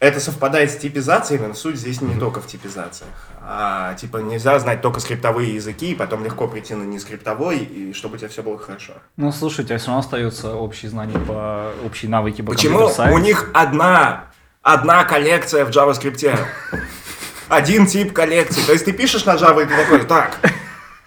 Это 0.00 0.18
совпадает 0.18 0.70
с 0.70 0.76
типизацией, 0.76 1.40
но 1.46 1.52
суть 1.52 1.76
здесь 1.76 2.00
не 2.00 2.18
только 2.18 2.40
в 2.40 2.46
типизациях. 2.46 3.10
А 3.42 3.94
типа 3.94 4.18
нельзя 4.18 4.58
знать 4.58 4.80
только 4.80 5.00
скриптовые 5.00 5.54
языки, 5.54 5.92
и 5.92 5.94
потом 5.94 6.24
легко 6.24 6.48
прийти 6.48 6.74
на 6.74 6.84
нескриптовой, 6.84 7.58
и 7.58 7.92
чтобы 7.92 8.14
у 8.14 8.18
тебя 8.18 8.28
все 8.28 8.42
было 8.42 8.58
хорошо. 8.58 8.94
Ну, 9.16 9.30
слушай, 9.30 9.60
у 9.60 9.68
тебя 9.68 9.76
все 9.76 9.88
равно 9.88 10.00
остаются 10.00 10.54
общие 10.54 10.90
знания 10.90 11.18
по 11.18 11.70
общие 11.84 12.10
навыки 12.10 12.40
по 12.40 12.52
Почему 12.52 12.90
у 13.12 13.18
них 13.18 13.50
одна, 13.52 14.24
одна 14.62 15.04
коллекция 15.04 15.66
в 15.66 15.68
JavaScript? 15.68 16.38
Один 17.48 17.86
тип 17.86 18.12
коллекции. 18.12 18.62
То 18.62 18.72
есть 18.72 18.84
ты 18.84 18.92
пишешь 18.92 19.24
на 19.24 19.34
Java, 19.34 19.62
и 19.62 19.66
ты 19.66 19.76
такой, 19.76 20.04
так, 20.04 20.38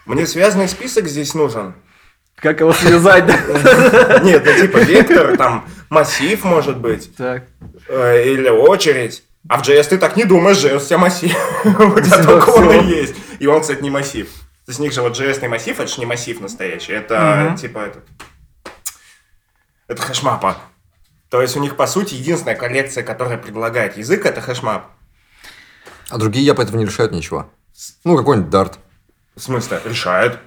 мне 0.05 0.25
связанный 0.27 0.67
список 0.67 1.07
здесь 1.07 1.33
нужен. 1.33 1.73
Как 2.35 2.59
его 2.59 2.71
связать? 2.71 3.25
Нет, 4.23 4.43
ну 4.45 4.61
типа 4.61 4.77
вектор, 4.77 5.35
там 5.37 5.67
массив 5.89 6.43
может 6.43 6.77
быть, 6.77 7.15
Так. 7.15 7.43
э, 7.87 8.31
или 8.31 8.49
очередь. 8.49 9.23
А 9.49 9.57
в 9.57 9.67
JS 9.67 9.89
ты 9.89 9.97
так 9.97 10.15
не 10.17 10.25
думаешь, 10.25 10.57
JS 10.57 10.77
у 10.77 10.85
тебя 10.85 10.97
массив. 10.97 11.35
У 11.63 11.99
тебя 11.99 12.23
только 12.23 12.49
он 12.49 12.71
и 12.71 12.85
есть. 12.85 13.15
И 13.39 13.47
он, 13.47 13.61
кстати, 13.61 13.81
не 13.81 13.89
массив. 13.89 14.27
То 14.65 14.71
есть 14.71 14.79
у 14.79 14.83
них 14.83 14.91
же 14.91 15.01
вот 15.01 15.17
JS 15.17 15.47
массив, 15.47 15.79
это 15.79 15.87
же 15.89 15.99
не 15.99 16.05
массив 16.05 16.39
настоящий. 16.41 16.91
Это 16.91 17.55
типа 17.59 17.79
этот... 17.79 18.03
Это 19.87 20.01
hashmap 20.01 20.45
а. 20.45 20.57
То 21.29 21.41
есть 21.41 21.55
у 21.55 21.59
них, 21.61 21.75
по 21.77 21.87
сути, 21.87 22.15
единственная 22.15 22.55
коллекция, 22.55 23.03
которая 23.03 23.37
предлагает 23.37 23.97
язык, 23.97 24.25
это 24.25 24.41
hashmap. 24.41 24.87
А 26.09 26.17
другие 26.17 26.45
я 26.45 26.55
поэтому 26.55 26.79
не 26.79 26.85
решают 26.85 27.11
ничего. 27.11 27.49
Ну, 28.03 28.17
какой-нибудь 28.17 28.51
Dart. 28.51 28.75
В 29.35 29.41
смысле, 29.41 29.81
решает. 29.85 30.39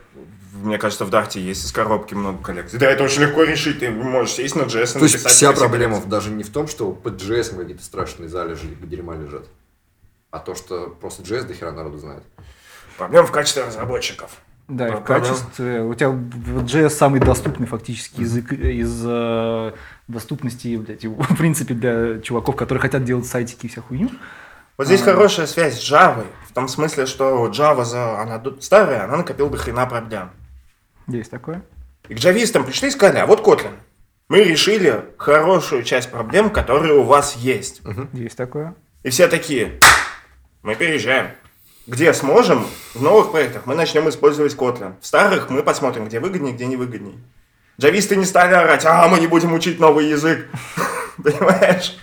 Мне 0.53 0.79
кажется, 0.79 1.05
в 1.05 1.11
Дарте 1.11 1.41
есть 1.41 1.65
из 1.65 1.73
коробки 1.73 2.15
много 2.15 2.43
коллекций. 2.43 2.79
Да, 2.79 2.87
это 2.91 3.05
очень 3.05 3.23
легко 3.23 3.45
решить. 3.45 3.81
Ты 3.81 3.91
можешь 3.91 4.35
сесть 4.35 4.57
на 4.57 4.63
JS 4.63 4.97
и 4.97 4.99
То 4.99 5.05
есть 5.05 5.15
написать 5.15 5.33
вся 5.33 5.53
проблема 5.53 5.95
коллекцию. 5.95 6.11
даже 6.11 6.31
не 6.31 6.43
в 6.43 6.51
том, 6.51 6.67
что 6.67 6.93
под 6.93 7.23
JS 7.23 7.57
какие-то 7.57 7.83
страшные 7.83 8.29
залежи 8.29 8.67
дерьма 8.83 9.17
лежат, 9.17 9.47
а 10.31 10.39
то, 10.39 10.55
что 10.55 10.95
просто 11.01 11.23
JS 11.23 11.45
до 11.45 11.55
хера 11.55 11.73
народу 11.73 11.99
знает. 11.99 12.23
Проблема 12.99 13.27
в 13.27 13.33
качестве 13.33 13.65
разработчиков. 13.65 14.31
Да, 14.69 14.89
и 14.89 14.93
в 14.93 15.01
качестве... 15.03 15.83
У 15.83 15.95
тебя 15.95 16.11
JS 16.11 16.91
самый 16.91 17.21
доступный 17.21 17.67
фактически 17.67 18.21
язык 18.21 18.53
из 18.53 19.03
э, 19.05 19.73
доступности, 20.07 20.77
блядь, 20.77 21.05
в 21.05 21.37
принципе, 21.37 21.75
для 21.75 22.21
чуваков, 22.21 22.55
которые 22.55 22.81
хотят 22.81 23.05
делать 23.05 23.27
сайтики 23.27 23.67
и 23.67 23.69
вся 23.69 23.81
хуйню. 23.81 24.11
Вот 24.81 24.87
здесь 24.87 25.03
А. 25.03 25.13
хорошая 25.13 25.47
связь 25.47 25.79
с 25.79 25.93
Java. 25.93 26.25
В 26.49 26.55
том 26.55 26.67
смысле, 26.67 27.05
что 27.05 27.49
Java, 27.49 27.85
за... 27.85 28.19
она 28.19 28.43
старая, 28.61 29.05
она 29.05 29.19
накопила 29.19 29.51
до 29.51 29.59
хрена 29.59 29.85
проблем. 29.85 30.31
Есть 31.07 31.31
такое. 31.31 31.61
И 32.09 32.15
к 32.15 32.17
джавистам 32.19 32.65
пришли 32.65 32.89
и 32.89 32.91
сказали, 32.91 33.19
а 33.19 33.27
вот 33.27 33.47
Kotlin. 33.47 33.75
Мы 34.31 34.43
решили 34.43 35.05
хорошую 35.19 35.83
часть 35.83 36.11
проблем, 36.11 36.49
которые 36.49 36.95
у 36.95 37.03
вас 37.03 37.37
есть. 37.37 37.83
Есть 38.15 38.39
такое. 38.39 38.75
И 39.03 39.11
все 39.11 39.29
такие, 39.29 39.79
мы 40.63 40.75
переезжаем. 40.77 41.33
Где 41.87 42.15
сможем, 42.15 42.67
в 42.95 43.03
новых 43.03 43.33
проектах 43.33 43.67
мы 43.67 43.75
начнем 43.75 44.09
использовать 44.09 44.55
Kotlin. 44.55 44.95
В 45.03 45.07
старых 45.07 45.51
мы 45.51 45.63
посмотрим, 45.63 46.07
где 46.07 46.21
выгоднее, 46.21 46.55
где 46.55 46.65
не 46.65 46.77
выгоднее. 46.77 47.19
Джависты 47.79 48.17
не 48.17 48.25
стали 48.25 48.55
орать, 48.55 48.87
а 48.87 49.07
мы 49.09 49.21
не 49.21 49.27
будем 49.27 49.53
учить 49.53 49.79
новый 49.79 50.09
язык. 50.09 50.49
Понимаешь? 51.23 51.99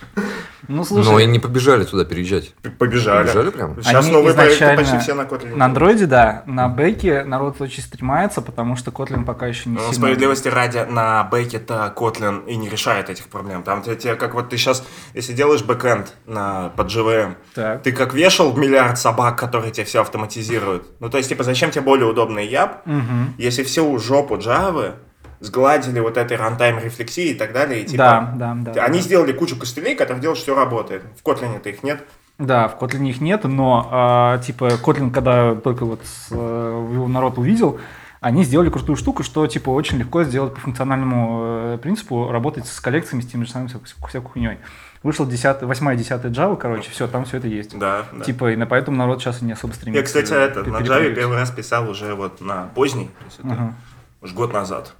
Ну, 0.68 0.84
слушай, 0.84 1.08
Но 1.08 1.18
и 1.18 1.26
не 1.26 1.38
побежали 1.38 1.84
туда 1.84 2.04
переезжать. 2.04 2.52
Побежали. 2.78 3.26
Побежали 3.26 3.50
прям? 3.50 3.82
Сейчас 3.82 4.04
Они 4.04 4.12
новые 4.12 4.34
проекты 4.34 4.56
изначально 4.56 4.82
почти 4.82 4.98
все 4.98 5.14
на 5.14 5.22
Kotlin. 5.22 5.56
на 5.56 5.64
андроиде, 5.64 6.06
да, 6.06 6.42
на 6.46 6.68
бэке 6.68 7.24
народ 7.24 7.60
очень 7.60 7.82
стремается, 7.82 8.42
потому 8.42 8.76
что 8.76 8.90
Kotlin 8.90 9.24
пока 9.24 9.46
еще 9.46 9.70
не 9.70 9.76
Ну, 9.76 9.80
сильно... 9.80 9.94
справедливости 9.94 10.48
ради, 10.48 10.78
на 10.88 11.24
бэке-то 11.24 11.92
Kotlin 11.96 12.46
и 12.46 12.56
не 12.56 12.68
решает 12.68 13.08
этих 13.08 13.28
проблем. 13.28 13.62
Там 13.62 13.82
тебе, 13.82 14.14
как 14.14 14.34
вот 14.34 14.50
ты 14.50 14.56
сейчас, 14.58 14.84
если 15.14 15.32
делаешь 15.32 15.62
бэкэнд 15.62 16.12
на, 16.26 16.68
под 16.76 16.88
JVM, 16.88 17.34
Так. 17.54 17.82
ты 17.82 17.92
как 17.92 18.12
вешал 18.12 18.54
миллиард 18.54 18.98
собак, 18.98 19.38
которые 19.38 19.72
тебе 19.72 19.84
все 19.86 20.02
автоматизируют. 20.02 20.86
Ну, 21.00 21.08
то 21.08 21.16
есть, 21.16 21.30
типа, 21.30 21.44
зачем 21.44 21.70
тебе 21.70 21.82
более 21.82 22.06
удобный 22.06 22.46
ЯП, 22.46 22.82
Мгм. 22.84 23.34
если 23.38 23.62
всю 23.62 23.98
жопу 23.98 24.36
Java 24.36 24.96
сгладили 25.40 26.00
вот 26.00 26.16
этой 26.16 26.36
runtime 26.36 26.78
рефлексии 26.78 27.30
и 27.30 27.34
так 27.34 27.52
далее, 27.52 27.82
и 27.82 27.84
типа... 27.84 28.32
Да, 28.34 28.54
да, 28.54 28.72
да. 28.72 28.84
Они 28.84 28.98
да. 28.98 29.04
сделали 29.04 29.32
кучу 29.32 29.56
костылей, 29.56 29.94
которые 29.94 30.20
делают, 30.20 30.38
что 30.38 30.52
все 30.52 30.56
работает. 30.56 31.02
В 31.20 31.26
Kotlin-то 31.26 31.68
их 31.68 31.82
нет. 31.82 32.04
Да, 32.38 32.68
в 32.68 32.80
Kotlin 32.80 33.08
их 33.08 33.20
нет, 33.20 33.44
но 33.44 33.88
а, 33.90 34.38
типа 34.38 34.68
Kotlin, 34.84 35.10
когда 35.10 35.56
только 35.56 35.84
вот 35.84 36.00
э, 36.30 36.34
его 36.34 37.08
народ 37.08 37.36
увидел, 37.36 37.80
они 38.20 38.44
сделали 38.44 38.70
крутую 38.70 38.96
штуку, 38.96 39.22
что 39.22 39.46
типа 39.46 39.70
очень 39.70 39.98
легко 39.98 40.24
сделать 40.24 40.54
по 40.54 40.60
функциональному 40.60 41.40
э, 41.74 41.78
принципу 41.80 42.30
работать 42.30 42.66
с 42.66 42.80
коллекциями, 42.80 43.22
с 43.22 43.26
теми 43.26 43.44
же 43.44 43.50
самыми 43.50 43.68
всякой, 43.68 44.28
хуйней. 44.28 44.58
Вышел 45.04 45.26
10, 45.26 45.62
8 45.62 45.96
10 45.96 46.10
Java, 46.24 46.56
короче, 46.56 46.90
все, 46.90 47.06
там 47.06 47.24
все 47.24 47.36
это 47.36 47.46
есть. 47.46 47.78
Да, 47.78 48.06
да. 48.12 48.24
Типа, 48.24 48.52
и 48.52 48.56
на 48.56 48.66
поэтому 48.66 48.96
народ 48.96 49.20
сейчас 49.20 49.40
и 49.42 49.44
не 49.44 49.52
особо 49.52 49.72
стремится. 49.72 50.00
Я, 50.00 50.04
кстати, 50.04 50.32
это, 50.32 50.64
на 50.68 50.78
Java 50.78 51.14
первый 51.14 51.38
раз 51.38 51.50
писал 51.50 51.88
уже 51.88 52.14
вот 52.14 52.40
на 52.40 52.68
поздний, 52.74 53.06
то 53.18 53.24
есть 53.24 53.38
это 53.38 53.52
Ага. 53.52 53.74
уж 54.22 54.32
год 54.32 54.52
назад. 54.52 54.94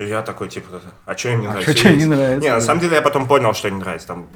И 0.00 0.06
я 0.06 0.22
такой, 0.22 0.48
типа, 0.48 0.80
а 1.04 1.14
что 1.14 1.28
им 1.28 1.40
не 1.42 1.46
А 1.46 1.50
нравится? 1.50 1.74
чё- 1.74 1.90
чё 1.90 1.94
не 1.94 2.06
нравится, 2.06 2.40
Не, 2.40 2.54
на 2.54 2.60
самом 2.62 2.80
деле 2.80 2.96
я 2.96 3.02
потом 3.02 3.28
понял, 3.28 3.52
что 3.52 3.68
не 3.70 3.78
нравится. 3.78 4.08
Там 4.08 4.28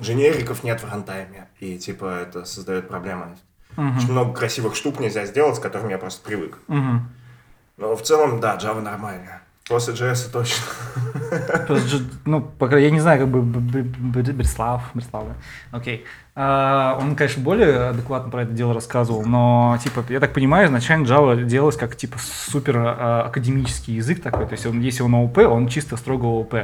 дженериков 0.00 0.64
нет 0.64 0.82
в 0.82 0.90
рантайме, 0.90 1.46
и, 1.60 1.78
типа, 1.78 2.18
это 2.22 2.44
создает 2.44 2.88
проблемы. 2.88 3.36
Мгм. 3.76 3.96
Очень 3.98 4.10
много 4.10 4.32
красивых 4.34 4.74
штук 4.74 4.98
нельзя 4.98 5.24
сделать, 5.24 5.54
с 5.54 5.60
которыми 5.60 5.92
я 5.92 5.98
просто 5.98 6.26
привык. 6.26 6.58
Мгм. 6.66 7.08
Но 7.76 7.94
в 7.94 8.02
целом, 8.02 8.40
да, 8.40 8.56
Java 8.56 8.80
нормальная. 8.80 9.42
После 9.68 9.94
JS 9.94 10.32
точно. 10.32 10.64
Просто 11.66 11.88
же, 11.88 12.04
ну, 12.24 12.40
пока 12.40 12.78
я 12.78 12.90
не 12.90 13.00
знаю, 13.00 13.20
как 13.20 13.28
бы 13.28 13.42
Берслав, 13.42 14.90
Берслав, 14.92 15.24
окей. 15.70 16.04
А, 16.34 16.98
он, 17.00 17.14
конечно, 17.14 17.42
более 17.42 17.90
адекватно 17.90 18.30
про 18.30 18.42
это 18.42 18.52
дело 18.52 18.74
рассказывал, 18.74 19.24
но, 19.24 19.78
типа, 19.82 20.04
я 20.08 20.18
так 20.18 20.32
понимаю, 20.32 20.68
изначально 20.68 21.06
Java 21.06 21.44
делалась 21.44 21.76
как, 21.76 21.94
типа, 21.94 22.18
супер 22.18 22.76
а, 22.78 23.24
академический 23.26 23.94
язык 23.94 24.20
такой, 24.22 24.46
то 24.46 24.52
есть 24.52 24.66
он, 24.66 24.80
если 24.80 25.02
он 25.02 25.14
ООП, 25.14 25.38
он 25.38 25.68
чисто 25.68 25.96
строго 25.96 26.26
ООП. 26.26 26.54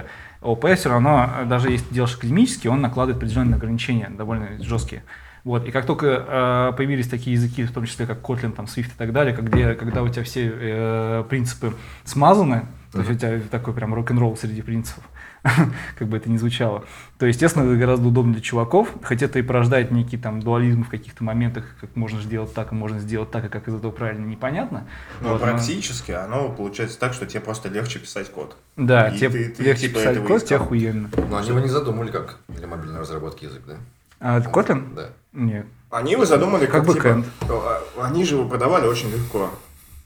ООП 0.41 0.75
все 0.75 0.89
равно, 0.89 1.31
а, 1.41 1.45
даже 1.45 1.71
если 1.71 1.87
ты 1.87 1.95
делаешь 1.95 2.17
академический, 2.17 2.69
он 2.69 2.81
накладывает 2.81 3.23
определенные 3.23 3.57
ограничения, 3.57 4.11
довольно 4.11 4.63
жесткие. 4.63 5.03
Вот. 5.45 5.67
И 5.67 5.71
как 5.71 5.87
только 5.87 6.25
э, 6.27 6.73
появились 6.77 7.09
такие 7.09 7.35
языки, 7.35 7.65
в 7.65 7.73
том 7.73 7.87
числе 7.87 8.07
как 8.07 8.21
Kotlin, 8.21 8.53
там, 8.53 8.67
Swift 8.67 8.89
и 8.89 8.99
так 8.99 9.13
далее, 9.13 9.35
как 9.35 9.51
где, 9.51 9.75
когда 9.75 10.03
у 10.03 10.09
тебя 10.09 10.25
все 10.25 10.53
э, 10.53 11.25
принципы 11.29 11.75
смазаны, 12.05 12.67
то 12.93 12.99
есть 12.99 13.11
у 13.11 13.15
тебя 13.15 13.41
такой 13.51 13.75
прям 13.75 13.95
рок-н-ролл 13.95 14.37
среди 14.37 14.63
принципов, 14.63 15.05
как 15.99 16.09
бы 16.09 16.17
это 16.17 16.31
ни 16.31 16.37
звучало, 16.37 16.85
то, 17.19 17.27
естественно, 17.27 17.65
это 17.65 17.77
гораздо 17.77 18.09
удобнее 18.09 18.35
для 18.35 18.43
чуваков, 18.43 18.89
хотя 19.03 19.27
это 19.27 19.39
и 19.39 19.43
порождает 19.43 19.91
некий 19.91 20.17
там 20.17 20.41
дуализм 20.41 20.85
в 20.85 20.89
каких-то 20.89 21.23
моментах, 21.25 21.65
как 21.81 21.95
можно 21.97 22.21
сделать 22.21 22.53
так, 22.55 22.73
а 22.73 22.75
можно 22.75 22.99
сделать 22.99 23.31
так, 23.31 23.45
и 23.45 23.49
как 23.49 23.69
из 23.69 23.75
этого 23.75 23.91
правильно, 23.91 24.27
непонятно. 24.27 24.87
Но 25.21 25.33
Вот, 25.35 25.41
практически 25.43 26.13
оно 26.13 26.49
получается 26.51 26.99
так, 26.99 27.13
что 27.15 27.27
тебе 27.27 27.41
просто 27.41 27.69
легче 27.69 27.99
писать 27.99 28.31
код. 28.31 28.57
Да, 28.77 29.09
И 29.09 29.19
тебе 29.19 29.29
ты- 29.31 29.49
ты 29.51 29.63
легче 29.63 29.89
типа 29.89 29.99
писать 30.01 30.27
код, 30.27 30.45
тебе 30.45 30.57
охуенно. 30.57 31.11
Но 31.31 31.37
они 31.37 31.49
его 31.49 31.61
не 31.61 31.69
задумали 31.69 32.11
как 32.11 32.39
для 32.49 32.67
мобильной 32.67 33.01
разработки 33.01 33.45
язык, 33.45 33.63
да? 33.67 33.75
А 34.21 34.39
это 34.39 34.51
Kotlin? 34.51 34.95
Да. 34.95 35.11
Нет. 35.33 35.67
Они 35.91 36.13
его 36.13 36.25
задумали 36.25 36.67
Как 36.67 36.85
как, 36.85 36.87
типа, 36.87 36.95
бэкэнд. 36.97 37.27
а, 37.49 37.83
Они 38.03 38.25
же 38.25 38.35
его 38.35 38.49
продавали 38.49 38.87
очень 38.87 39.11
легко. 39.11 39.51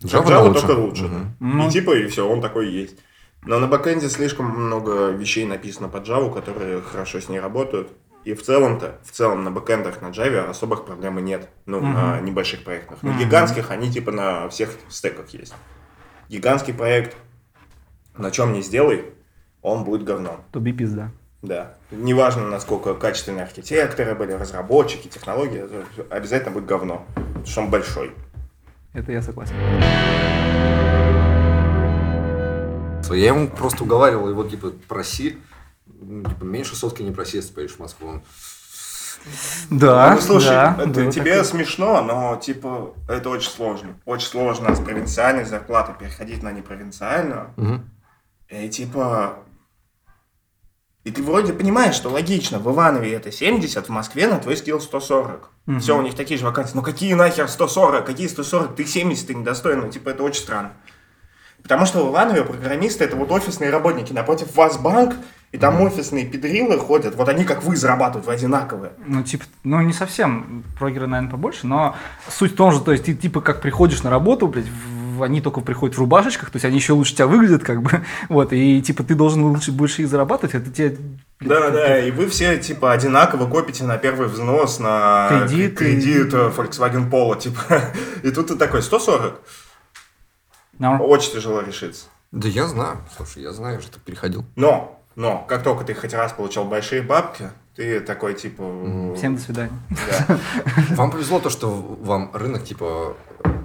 Java, 0.05 0.27
Java 0.27 0.43
лучше. 0.49 0.61
только 0.67 0.79
лучше. 0.81 1.05
Мгм. 1.05 1.37
Ну. 1.41 1.69
И 1.69 1.71
типа, 1.71 1.97
и 1.97 2.07
все, 2.07 2.29
он 2.29 2.41
такой 2.41 2.69
есть. 2.71 2.97
Но 3.45 3.59
на 3.59 3.67
бэкэнде 3.67 4.09
слишком 4.09 4.47
много 4.47 5.11
вещей 5.11 5.45
написано 5.47 5.89
под 5.89 6.07
Java, 6.09 6.33
которые 6.33 6.81
хорошо 6.83 7.21
с 7.21 7.29
ней 7.29 7.41
работают. 7.41 7.89
И 8.25 8.35
в 8.35 8.43
целом-то, 8.43 9.01
в 9.05 9.11
целом 9.11 9.43
на 9.43 9.51
бэкэндах 9.51 10.01
на 10.01 10.07
Java 10.07 10.49
особых 10.49 10.85
проблем 10.85 11.19
нет. 11.25 11.49
Ну, 11.67 11.81
Мгм. 11.81 11.93
на 11.95 12.21
небольших 12.21 12.63
проектах. 12.63 13.03
На 13.03 13.11
Мгм. 13.11 13.19
гигантских 13.19 13.71
они 13.73 13.91
типа 13.91 14.13
на 14.13 14.49
всех 14.49 14.71
стеках 14.89 15.29
есть. 15.31 15.55
Гигантский 16.29 16.73
проект, 16.73 17.17
на 18.17 18.31
чем 18.31 18.53
не 18.53 18.63
сделай, 18.63 19.07
он 19.61 19.83
будет 19.85 20.05
говном. 20.05 20.43
Туби 20.53 20.73
пизда. 20.73 21.11
Да. 21.43 21.75
Неважно, 21.91 22.47
насколько 22.49 22.95
качественные 22.95 23.43
архитекторы 23.43 24.15
были, 24.15 24.31
разработчики, 24.33 25.09
технологии, 25.09 25.59
это 25.65 25.85
обязательно 26.09 26.53
будет 26.53 26.67
говно. 26.67 27.05
Потому 27.17 27.47
что 27.47 27.61
он 27.63 27.71
большой. 27.71 28.13
Это 28.93 29.13
я 29.13 29.23
согласен. 29.23 29.55
Я 33.15 33.29
ему 33.29 33.49
просто 33.49 33.85
уговаривал 33.85 34.31
его, 34.31 34.45
типа, 34.45 34.73
проси, 34.89 35.39
ну, 35.87 36.25
типа, 36.25 36.45
меньше 36.45 36.75
сотки 36.77 37.03
не 37.03 37.11
проси, 37.11 37.37
если 37.39 37.53
поедешь 37.53 37.77
в 37.77 37.79
Москву. 37.79 38.09
Он, 38.09 38.23
Да, 39.71 40.15
ну, 40.15 40.21
слушай, 40.21 40.49
да, 40.49 40.77
это 40.79 40.89
было 40.89 41.13
тебе 41.13 41.33
такое. 41.33 41.45
смешно, 41.45 42.03
но 42.03 42.37
типа 42.37 42.95
это 43.09 43.29
очень 43.29 43.51
сложно. 43.51 43.91
Очень 44.07 44.29
сложно 44.29 44.75
с 44.75 44.81
провинциальной 44.81 45.45
зарплаты 45.45 45.93
переходить 45.99 46.43
на 46.43 46.53
непровинциальную. 46.53 47.51
Мгм. 47.57 47.91
И 48.49 48.69
типа... 48.69 49.39
И 51.05 51.11
ты 51.11 51.23
вроде 51.23 51.53
понимаешь, 51.53 51.95
что 51.97 52.11
логично, 52.11 52.59
в 52.61 52.71
Иванове 52.73 53.13
это 53.13 53.33
70, 53.33 53.87
в 53.87 53.89
Москве 53.91 54.29
на 54.29 54.39
твой 54.39 54.57
скилл 54.57 54.81
140. 54.81 55.51
Мгм. 55.67 55.81
Все, 55.81 55.99
у 55.99 56.03
них 56.03 56.15
такие 56.15 56.39
же 56.39 56.47
вакансии. 56.47 56.73
Ну 56.75 56.83
какие 56.83 57.15
нахер 57.15 57.49
140? 57.49 58.07
Какие 58.07 58.29
140? 58.29 58.77
Ты 58.77 58.85
70, 58.85 59.27
ты 59.27 59.35
недостойный. 59.35 59.91
Типа 59.91 60.11
это 60.11 60.23
очень 60.23 60.43
странно. 60.43 60.73
Потому 61.63 61.87
что 61.87 62.05
в 62.07 62.11
Иванове 62.13 62.45
программисты 62.45 63.05
это 63.05 63.17
вот 63.17 63.31
офисные 63.33 63.71
работники. 63.71 64.13
Напротив 64.13 64.55
вас 64.57 64.79
банк, 64.79 65.15
и 65.53 65.59
там 65.59 65.81
офисные 65.81 66.25
педрилы 66.25 66.79
ходят. 66.79 67.15
Вот 67.15 67.29
они 67.29 67.45
как 67.45 67.63
вы 67.63 67.77
зарабатывают 67.77 68.27
в 68.27 68.31
одинаковые. 68.31 68.93
Ну, 69.07 69.23
типа, 69.23 69.45
ну, 69.65 69.81
не 69.83 69.93
совсем. 69.93 70.65
Прогеры, 70.79 71.07
наверное, 71.07 71.31
побольше, 71.31 71.67
но 71.67 71.95
суть 72.29 72.53
в 72.53 72.57
том 72.57 72.73
же, 72.73 72.81
то 72.81 72.91
есть 72.93 73.05
ты, 73.05 73.15
типа, 73.15 73.41
как 73.41 73.61
приходишь 73.61 74.03
на 74.03 74.11
работу, 74.11 74.47
блядь, 74.49 74.67
в- 74.67 74.92
они 75.23 75.41
только 75.41 75.61
приходят 75.61 75.97
в 75.97 75.99
рубашечках, 76.01 76.51
то 76.51 76.57
есть 76.57 76.65
они 76.65 76.77
еще 76.77 76.93
лучше 76.93 77.15
тебя 77.15 77.27
выглядят, 77.27 77.63
как 77.65 77.83
бы, 77.83 77.91
вот, 78.29 78.53
и, 78.53 78.81
типа, 78.83 79.03
ты 79.03 79.15
должен 79.15 79.43
лучше, 79.45 79.73
больше 79.73 80.03
их 80.03 80.09
зарабатывать, 80.09 80.55
это 80.55 80.71
тебе... 80.71 80.97
Да, 81.41 81.61
как- 81.61 81.73
да, 81.73 81.99
и 81.99 82.11
вы 82.11 82.29
все 82.29 82.57
типа 82.59 82.93
одинаково 82.93 83.49
копите 83.51 83.85
на 83.85 83.99
первый 83.99 84.29
взнос 84.29 84.79
на 84.79 85.29
Кредит 85.29 85.77
кредит 85.79 86.33
и- 86.33 86.37
э, 86.37 86.51
Volkswagen 86.57 87.11
Polo, 87.11 87.39
типа. 87.39 87.61
И 88.23 88.31
тут 88.31 88.47
ты 88.49 88.57
такой, 88.57 88.83
140? 88.83 89.41
Ну, 90.79 90.97
Очень 91.05 91.33
тяжело 91.33 91.61
решиться. 91.61 92.07
Да 92.31 92.49
я 92.49 92.67
знаю, 92.67 92.99
слушай, 93.17 93.43
я 93.43 93.53
знаю, 93.53 93.81
что 93.83 93.93
ты 93.95 94.01
переходил. 94.01 94.45
Но, 94.57 95.01
но, 95.17 95.45
как 95.49 95.63
только 95.63 95.85
ты 95.85 95.95
хоть 95.95 96.15
раз 96.15 96.33
получал 96.33 96.65
большие 96.65 97.03
бабки, 97.03 97.51
ты 97.77 98.01
такой, 98.01 98.35
типа... 98.35 99.15
всем 99.17 99.37
до 99.37 99.43
свидания. 99.43 99.73
да. 100.29 100.39
Вам 100.97 101.11
повезло 101.11 101.41
то, 101.41 101.51
что 101.51 101.71
вам 101.71 102.31
рынок, 102.35 102.65
типа, 102.65 103.17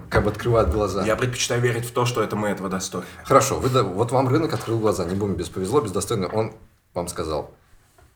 как 0.09 0.23
бы 0.23 0.29
открывает 0.31 0.69
глаза. 0.69 1.05
Я 1.05 1.15
предпочитаю 1.15 1.61
верить 1.61 1.85
в 1.85 1.91
то, 1.91 2.05
что 2.05 2.21
это 2.23 2.35
мы 2.35 2.49
этого 2.49 2.69
достойны. 2.69 3.07
Хорошо, 3.23 3.59
вы, 3.59 3.83
вот 3.83 4.11
вам 4.11 4.27
рынок 4.27 4.53
открыл 4.53 4.79
глаза, 4.79 5.05
не 5.05 5.15
будем 5.15 5.35
без 5.35 5.49
повезло, 5.49 5.81
без 5.81 5.91
достойно. 5.91 6.27
Он 6.27 6.53
вам 6.93 7.07
сказал, 7.07 7.53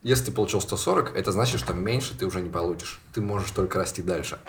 если 0.01 0.25
ты 0.25 0.31
получил 0.31 0.62
140, 0.62 1.15
это 1.15 1.31
значит, 1.31 1.60
что 1.60 1.74
меньше 1.74 2.17
ты 2.17 2.25
уже 2.25 2.41
не 2.41 2.50
получишь. 2.50 3.00
Ты 3.13 3.21
можешь 3.21 3.51
только 3.51 3.77
расти 3.79 4.01
дальше. 4.01 4.39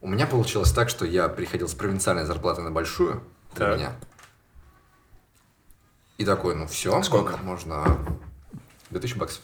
У 0.00 0.08
меня 0.08 0.26
получилось 0.26 0.72
так, 0.72 0.88
что 0.88 1.04
я 1.04 1.28
приходил 1.28 1.68
с 1.68 1.74
провинциальной 1.74 2.24
зарплатой 2.24 2.64
на 2.64 2.70
большую 2.70 3.22
для 3.54 3.66
Так. 3.66 3.78
меня. 3.78 3.92
И 6.18 6.24
такой, 6.24 6.54
ну 6.56 6.66
все, 6.66 7.00
Сколько? 7.02 7.36
можно 7.38 7.84
2000 8.90 9.18
баксов. 9.18 9.42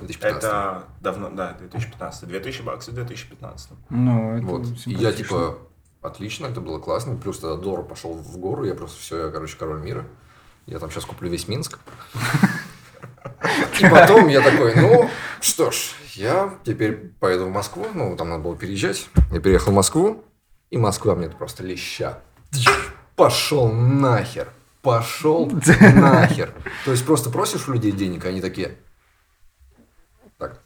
2015. 0.00 0.44
Это 0.44 0.84
давно, 1.00 1.28
да, 1.30 1.52
2015. 1.58 2.28
2000 2.28 2.62
баксов 2.62 2.92
в 2.92 2.96
2015. 2.96 3.70
Ну, 3.90 4.36
это 4.36 4.46
Вот. 4.46 4.66
И 4.86 4.92
я 4.94 5.12
типа, 5.12 5.58
отлично, 6.02 6.46
это 6.46 6.60
было 6.60 6.78
классно. 6.78 7.16
Плюс 7.16 7.38
тогда 7.38 7.56
доллар 7.56 7.82
пошел 7.82 8.12
в 8.12 8.36
гору, 8.38 8.64
я 8.64 8.74
просто 8.74 9.00
все, 9.00 9.26
я, 9.26 9.30
короче, 9.30 9.56
король 9.56 9.80
мира. 9.80 10.04
Я 10.66 10.78
там 10.78 10.90
сейчас 10.90 11.04
куплю 11.04 11.30
весь 11.30 11.48
Минск. 11.48 11.78
И 13.80 13.88
потом 13.88 14.28
я 14.28 14.40
такой, 14.42 14.74
ну, 14.76 15.10
что 15.40 15.70
ж, 15.70 15.94
я 16.14 16.54
теперь 16.64 17.12
поеду 17.18 17.46
в 17.46 17.50
Москву. 17.50 17.86
Ну, 17.94 18.16
там 18.16 18.28
надо 18.28 18.42
было 18.42 18.56
переезжать. 18.56 19.08
Я 19.30 19.40
переехал 19.40 19.72
в 19.72 19.74
Москву, 19.74 20.24
и 20.70 20.76
Москва 20.76 21.14
мне 21.14 21.28
просто 21.28 21.64
леща. 21.64 22.20
Пошел 23.16 23.72
нахер. 23.72 24.48
Пошел 24.82 25.50
нахер. 25.50 26.52
То 26.84 26.90
есть 26.92 27.04
просто 27.04 27.30
просишь 27.30 27.68
у 27.68 27.72
людей 27.72 27.92
денег, 27.92 28.24
они 28.24 28.40
такие. 28.40 28.76
Так, 30.38 30.60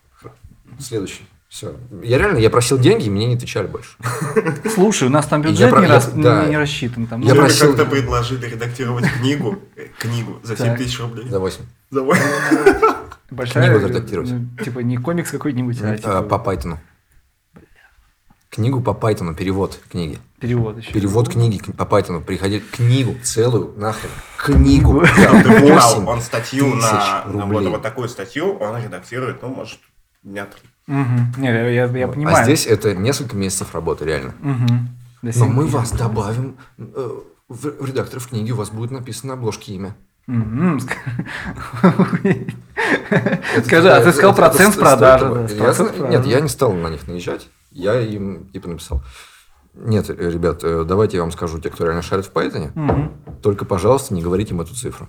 следующий. 0.79 1.27
Все. 1.57 1.75
Я 2.03 2.19
реально, 2.19 2.37
я 2.37 2.51
просил 2.51 2.79
деньги, 2.79 3.05
и 3.07 3.09
мне 3.09 3.25
не 3.29 3.35
отвечали 3.37 3.67
больше. 3.67 3.97
Слушай, 4.75 5.09
у 5.09 5.11
нас 5.11 5.25
там 5.27 5.41
Я 5.41 5.49
бюджет 5.49 5.71
про- 5.71 5.81
не, 5.81 5.87
я- 5.87 5.95
рас- 5.95 6.11
да. 6.13 6.45
не- 6.45 6.59
рассчитан. 6.59 7.07
Там, 7.07 7.23
Я 7.23 7.29
ну, 7.29 7.41
Мне 7.41 7.41
просил- 7.49 7.69
как-то 7.75 7.87
предложили 7.87 8.45
редактировать 8.45 9.11
книгу, 9.11 9.59
э, 9.75 9.87
книгу 9.99 10.39
за 10.43 10.55
7 10.55 10.67
Так. 10.67 10.77
тысяч 10.77 11.01
рублей. 11.01 11.27
За 11.31 11.41
8. 11.41 11.63
За 11.91 12.03
восемь. 12.03 12.23
большая, 13.31 13.71
книгу 13.71 13.89
редактировать. 13.89 14.31
ну, 14.33 14.65
типа 14.65 14.81
не 14.81 14.99
комикс 14.99 15.31
какой-нибудь, 15.31 15.81
а, 15.81 15.97
типа, 15.97 16.19
А, 16.19 16.23
По 16.23 16.39
Пайтону. 16.39 16.79
Книгу 18.51 18.83
по 18.83 18.93
Пайтону, 18.93 19.35
перевод 19.35 19.81
книги. 19.91 20.19
перевод 20.39 20.77
еще. 20.77 20.93
Перевод 20.93 21.31
книги 21.31 21.59
по 21.73 21.87
Пайтону. 21.87 22.21
Приходи 22.21 22.61
книгу 22.61 23.17
целую, 23.23 23.73
нахрен. 23.79 24.11
Книгу. 24.37 25.01
8 25.01 26.07
он 26.07 26.21
статью 26.21 26.75
на, 26.75 27.25
вот 27.27 27.81
такую 27.81 28.11
статью, 28.11 28.59
он 28.59 28.77
редактирует, 28.83 29.41
ну, 29.41 29.49
может, 29.49 29.79
дня 30.23 30.45
три. 30.45 30.61
Мгм. 30.87 31.35
Не, 31.39 31.47
я, 31.49 31.69
я- 31.69 31.87
я 31.87 32.07
Вот. 32.07 32.15
понимаю. 32.15 32.37
А 32.37 32.45
здесь 32.45 32.67
это 32.67 32.95
несколько 32.95 33.37
месяцев 33.37 33.75
работы, 33.75 34.05
реально. 34.05 34.35
До 35.23 35.39
Но 35.39 35.47
мы 35.47 35.67
вас 35.67 35.91
добавим 35.93 36.57
э, 36.79 37.09
в 37.49 37.71
в 37.83 37.87
редактор 37.87 38.21
в 38.21 38.29
книге, 38.29 38.53
у 38.53 38.57
вас 38.57 38.71
будет 38.71 38.91
написано 38.91 39.35
на 39.35 39.39
обложке 39.39 39.73
имя. 39.75 39.97
Скажи, 43.65 43.91
а 43.91 44.01
ты 44.03 44.13
сказал 44.13 44.35
процент 44.35 44.77
продажи. 44.77 45.25
Нет, 46.09 46.27
я 46.27 46.41
не 46.41 46.49
стал 46.49 46.73
на 46.73 46.89
них 46.89 47.07
наезжать. 47.07 47.49
Я 47.71 48.01
им 48.01 48.49
типа 48.53 48.69
написал. 48.69 49.03
Нет, 49.75 50.09
э, 50.09 50.15
ребят, 50.31 50.61
э, 50.65 50.85
давайте 50.89 51.19
я 51.19 51.23
вам 51.23 51.31
скажу, 51.33 51.59
те, 51.61 51.69
кто 51.69 51.85
реально 51.85 52.01
шарит 52.03 52.27
в 52.27 52.33
Python, 52.33 52.71
только, 53.43 53.65
пожалуйста, 53.67 54.15
не 54.15 54.23
говорите 54.23 54.55
им 54.55 54.61
эту 54.63 54.75
цифру. 54.75 55.09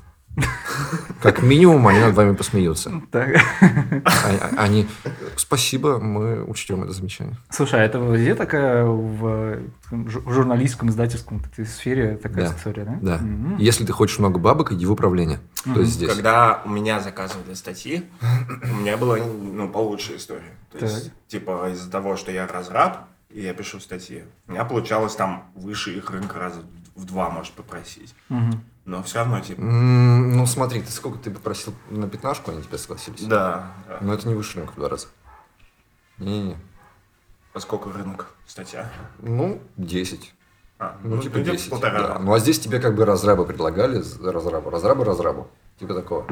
Как 1.21 1.41
минимум, 1.41 1.87
они 1.87 1.99
над 1.99 2.13
вами 2.15 2.35
посмеются. 2.35 2.91
Так. 3.11 3.37
Они, 4.57 4.87
спасибо, 5.35 5.97
мы 5.99 6.43
учтем 6.43 6.83
это 6.83 6.93
замечание. 6.93 7.37
Слушай, 7.49 7.81
а 7.81 7.83
это 7.83 7.97
везде 7.99 8.35
такая 8.35 8.85
в 8.85 9.59
журналистском, 9.91 10.89
издательском 10.89 11.41
сфере 11.65 12.17
такая 12.17 12.49
Да. 12.49 12.55
история, 12.55 12.83
да? 12.85 12.97
Да. 13.01 13.17
Мгм. 13.17 13.57
Если 13.57 13.85
ты 13.85 13.93
хочешь 13.93 14.19
много 14.19 14.39
бабок, 14.39 14.71
иди 14.71 14.85
в 14.85 14.91
управление. 14.91 15.39
То 15.63 15.79
есть 15.79 15.93
здесь. 15.93 16.09
Когда 16.13 16.61
у 16.65 16.69
меня 16.69 16.99
заказывали 16.99 17.53
статьи, 17.53 18.03
у 18.21 18.75
меня 18.75 18.97
была 18.97 19.17
ну, 19.17 19.67
получше 19.69 20.17
история. 20.17 20.53
То 20.71 20.85
есть, 20.85 21.05
Так. 21.05 21.13
типа, 21.27 21.69
из-за 21.71 21.89
того, 21.89 22.17
что 22.17 22.31
я 22.31 22.45
разраб, 22.47 23.07
и 23.29 23.41
я 23.41 23.53
пишу 23.53 23.79
статьи, 23.79 24.23
у 24.47 24.51
меня 24.51 24.65
получалось 24.65 25.15
там 25.15 25.45
выше 25.55 25.91
их 25.91 26.11
рынка 26.11 26.39
раза 26.39 26.61
в 26.95 27.05
два, 27.05 27.29
может, 27.29 27.53
попросить. 27.53 28.13
Мгм. 28.29 28.61
Но 28.87 29.03
все 29.03 29.17
равно, 29.19 29.41
типа, 29.41 29.59
М, 29.59 30.31
Ну, 30.37 30.45
смотри, 30.45 30.81
ты 30.81 30.89
сколько 30.91 31.17
ты 31.19 31.29
попросил 31.29 31.73
на 31.89 32.07
пятнашку, 32.07 32.51
они 32.51 32.63
тебе 32.63 32.77
согласились? 32.77 33.21
да. 33.21 33.73
да. 33.85 33.97
Но 33.99 34.13
это 34.13 34.25
не 34.29 34.33
выше 34.33 34.57
рынка 34.59 34.71
в 34.71 34.75
два 34.75 34.87
раза. 34.87 35.07
Не-не-не. 36.17 36.55
Поскольку 37.51 37.91
рынок 37.91 38.27
статья. 38.47 38.89
Ну, 39.19 39.61
10. 39.75 40.33
А, 40.79 40.95
Ну, 41.03 41.17
типа 41.21 41.33
где-то 41.39 41.57
10. 41.57 41.69
полтора. 41.69 41.99
да. 42.07 42.19
Ну, 42.19 42.33
а 42.33 42.39
здесь 42.39 42.59
тебе 42.59 42.79
как 42.79 42.95
бы 42.95 43.03
разрабы 43.03 43.45
предлагали, 43.45 44.01
разрабу, 44.23 44.69
разрабы, 44.69 45.03
разрабу. 45.03 45.47
Типа 45.79 45.93
такого. 45.93 46.25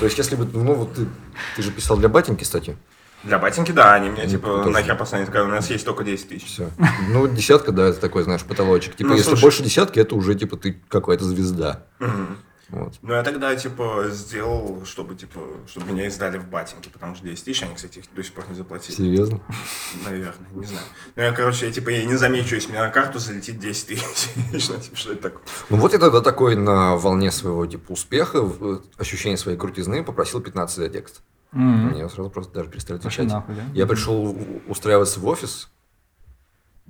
То 0.00 0.06
есть, 0.06 0.16
если 0.16 0.34
бы, 0.34 0.46
ну, 0.46 0.74
вот 0.74 0.94
ты, 0.94 1.06
ты 1.56 1.62
же 1.62 1.70
писал 1.70 1.98
для 1.98 2.08
батеньки 2.08 2.42
статью. 2.44 2.76
Для 3.24 3.38
батеньки, 3.38 3.72
да, 3.72 3.94
они 3.94 4.10
мне, 4.10 4.26
типа, 4.28 4.46
тоже. 4.62 4.70
нахер 4.70 4.96
послали, 4.96 5.24
сказали, 5.24 5.48
у 5.48 5.54
нас 5.54 5.68
есть 5.70 5.84
только 5.84 6.04
10 6.04 6.28
тысяч. 6.28 6.46
Все. 6.46 6.70
Ну, 7.08 7.26
десятка, 7.26 7.72
да, 7.72 7.88
это 7.88 8.00
такой, 8.00 8.22
знаешь, 8.22 8.44
потолочек. 8.44 8.94
Типа, 8.94 9.10
Ну, 9.10 9.16
если 9.16 9.30
слушай. 9.30 9.42
больше 9.42 9.62
десятки, 9.62 9.98
это 9.98 10.14
уже, 10.14 10.34
типа, 10.34 10.56
ты 10.56 10.80
какая-то 10.88 11.24
звезда. 11.24 11.84
Мгм. 11.98 12.38
Вот. 12.70 12.94
Ну, 13.00 13.14
я 13.14 13.22
тогда, 13.22 13.56
типа, 13.56 14.08
сделал, 14.10 14.82
чтобы, 14.84 15.14
типа, 15.14 15.40
чтобы 15.66 15.90
меня 15.90 16.06
издали 16.06 16.36
в 16.36 16.46
батеньке, 16.48 16.90
потому 16.90 17.14
что 17.14 17.24
10 17.26 17.42
тысяч, 17.42 17.62
они, 17.62 17.74
кстати, 17.74 18.00
их 18.00 18.04
до 18.14 18.22
сих 18.22 18.34
пор 18.34 18.44
не 18.50 18.54
заплатили. 18.54 18.94
Серьезно? 18.94 19.40
Наверное, 20.04 20.48
не 20.52 20.66
знаю. 20.66 20.84
Ну, 21.16 21.22
я, 21.22 21.32
короче, 21.32 21.66
я, 21.66 21.72
типа, 21.72 21.88
я 21.88 22.04
не 22.04 22.16
замечу, 22.16 22.54
если 22.54 22.70
мне 22.70 22.80
на 22.80 22.90
карту 22.90 23.18
залетит 23.18 23.58
10 23.58 23.86
тысяч. 23.88 24.28
Ну, 24.52 24.58
типа, 24.80 24.96
что 24.96 25.12
это 25.12 25.22
такое? 25.22 25.42
Ну, 25.70 25.76
вот 25.78 25.92
я 25.94 25.98
тогда 25.98 26.20
такой 26.20 26.56
на 26.56 26.94
волне 26.96 27.30
своего, 27.32 27.64
типа, 27.66 27.92
успеха, 27.92 28.42
в- 28.42 28.82
ощущения 28.98 29.38
своей 29.38 29.56
крутизны, 29.56 30.04
попросил 30.04 30.40
15 30.42 30.76
за 30.76 30.88
текст. 30.90 31.22
Мгм. 31.52 31.90
Мне 31.90 32.08
сразу 32.08 32.30
просто 32.30 32.52
даже 32.54 32.70
перестали 32.70 32.98
отвечать. 32.98 33.28
нахуй, 33.28 33.54
да? 33.54 33.62
Я 33.74 33.86
пришел 33.86 34.36
устраиваться 34.68 35.18
в 35.20 35.26
офис 35.26 35.70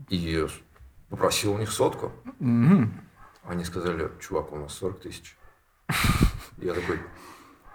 и 0.08 0.46
попросил 1.10 1.52
у 1.52 1.58
них 1.58 1.70
сотку. 1.70 2.12
Мгм. 2.38 2.92
Они 3.44 3.64
сказали, 3.64 4.10
чувак, 4.20 4.52
у 4.52 4.56
нас 4.56 4.74
40 4.74 5.00
тысяч. 5.00 5.36
Я 6.58 6.74
такой, 6.74 6.98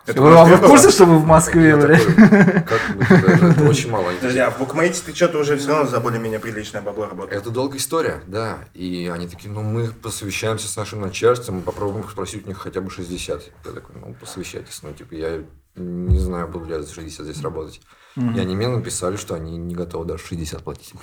Это 0.06 0.22
Вы 0.22 0.30
в 0.30 0.34
вам 0.34 0.50
Москве 0.50 0.67
в 0.67 0.69
курсе, 0.69 0.91
что 0.91 1.06
вы 1.06 1.17
в 1.17 1.26
Москве, 1.26 1.69
я 1.69 1.78
бля? 1.78 1.98
такой, 1.98 2.63
как 2.65 2.98
бы, 2.98 3.04
это, 3.06 3.63
очень 3.63 3.89
мало. 3.89 4.12
Подожди, 4.12 4.39
а 4.39 4.52
в 4.52 4.60
букмейте 4.60 5.02
ты 5.06 5.15
что-то 5.15 5.39
уже 5.39 5.56
все 5.56 5.69
равно 5.69 5.89
за 5.89 6.02
более-менее 6.02 6.39
приличное 6.41 6.82
бабло 6.82 7.08
работаешь? 7.08 7.41
Это 7.41 7.50
долгая 7.50 7.78
история, 7.80 8.22
да. 8.28 8.60
И 8.74 9.10
они 9.12 9.30
такие, 9.30 9.50
ну, 9.50 9.62
мы 9.63 9.88
посовещаемся 9.88 10.67
с 10.67 10.76
нашим 10.76 11.00
начальством, 11.00 11.56
мы 11.56 11.62
попробуем 11.62 12.08
спросить 12.10 12.43
у 12.46 12.50
них 12.50 12.58
хотя 12.58 12.82
бы 12.82 12.89
60. 12.91 13.43
Я 13.65 13.72
такой, 13.72 13.96
ну, 13.96 14.13
посовещайтесь. 14.13 14.84
Ну, 14.84 14.91
типа, 14.91 15.13
я 15.13 15.41
не 15.76 16.20
знаю, 16.20 16.48
буду 16.48 16.66
ли 16.66 16.74
я 16.74 16.82
за 16.82 16.94
60 16.94 17.26
здесь 17.26 17.42
работать. 17.42 17.82
И 18.16 18.40
они 18.40 18.56
мне 18.56 18.68
написали, 18.68 19.16
что 19.16 19.36
они 19.36 19.58
не 19.58 19.76
готовы 19.76 20.06
даже 20.06 20.24
60 20.24 20.64
платить. 20.64 20.94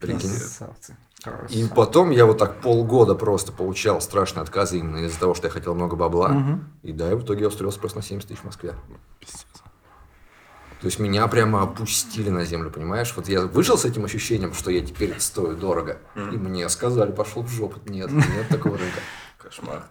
Прикинь. 0.00 0.30
Красавцы. 0.30 0.96
И 1.50 1.68
потом 1.74 2.10
я 2.10 2.26
вот 2.26 2.38
так 2.38 2.60
полгода 2.60 3.14
просто 3.14 3.52
получал 3.52 4.00
страшные 4.00 4.42
отказы 4.42 4.78
именно 4.78 5.04
из-за 5.06 5.20
того, 5.20 5.34
что 5.34 5.46
я 5.46 5.52
хотел 5.52 5.74
много 5.74 5.94
бабла. 5.94 6.28
Мгм. 6.28 6.72
И 6.82 6.92
да, 6.92 7.12
и 7.12 7.14
в 7.14 7.22
итоге 7.22 7.42
я 7.42 7.48
устроился 7.48 7.78
просто 7.78 7.98
на 7.98 8.02
70 8.02 8.28
тысяч 8.28 8.40
в 8.40 8.44
Москве. 8.44 8.74
То 10.80 10.86
есть 10.86 10.98
меня 10.98 11.28
прямо 11.28 11.62
опустили 11.62 12.28
на 12.28 12.44
землю, 12.44 12.70
понимаешь? 12.70 13.12
Вот 13.14 13.28
я 13.28 13.42
вышел 13.42 13.78
с 13.78 13.84
этим 13.84 14.04
ощущением, 14.04 14.52
что 14.52 14.72
я 14.72 14.84
теперь 14.84 15.20
стою 15.20 15.56
дорого. 15.56 15.98
И 16.16 16.36
мне 16.36 16.68
сказали, 16.68 17.12
пошел 17.12 17.42
в 17.42 17.48
жопу. 17.48 17.78
Нет, 17.88 18.10
нет 18.10 18.48
такого 18.48 18.76
рынка. 18.76 18.98
Кошмар. 19.38 19.84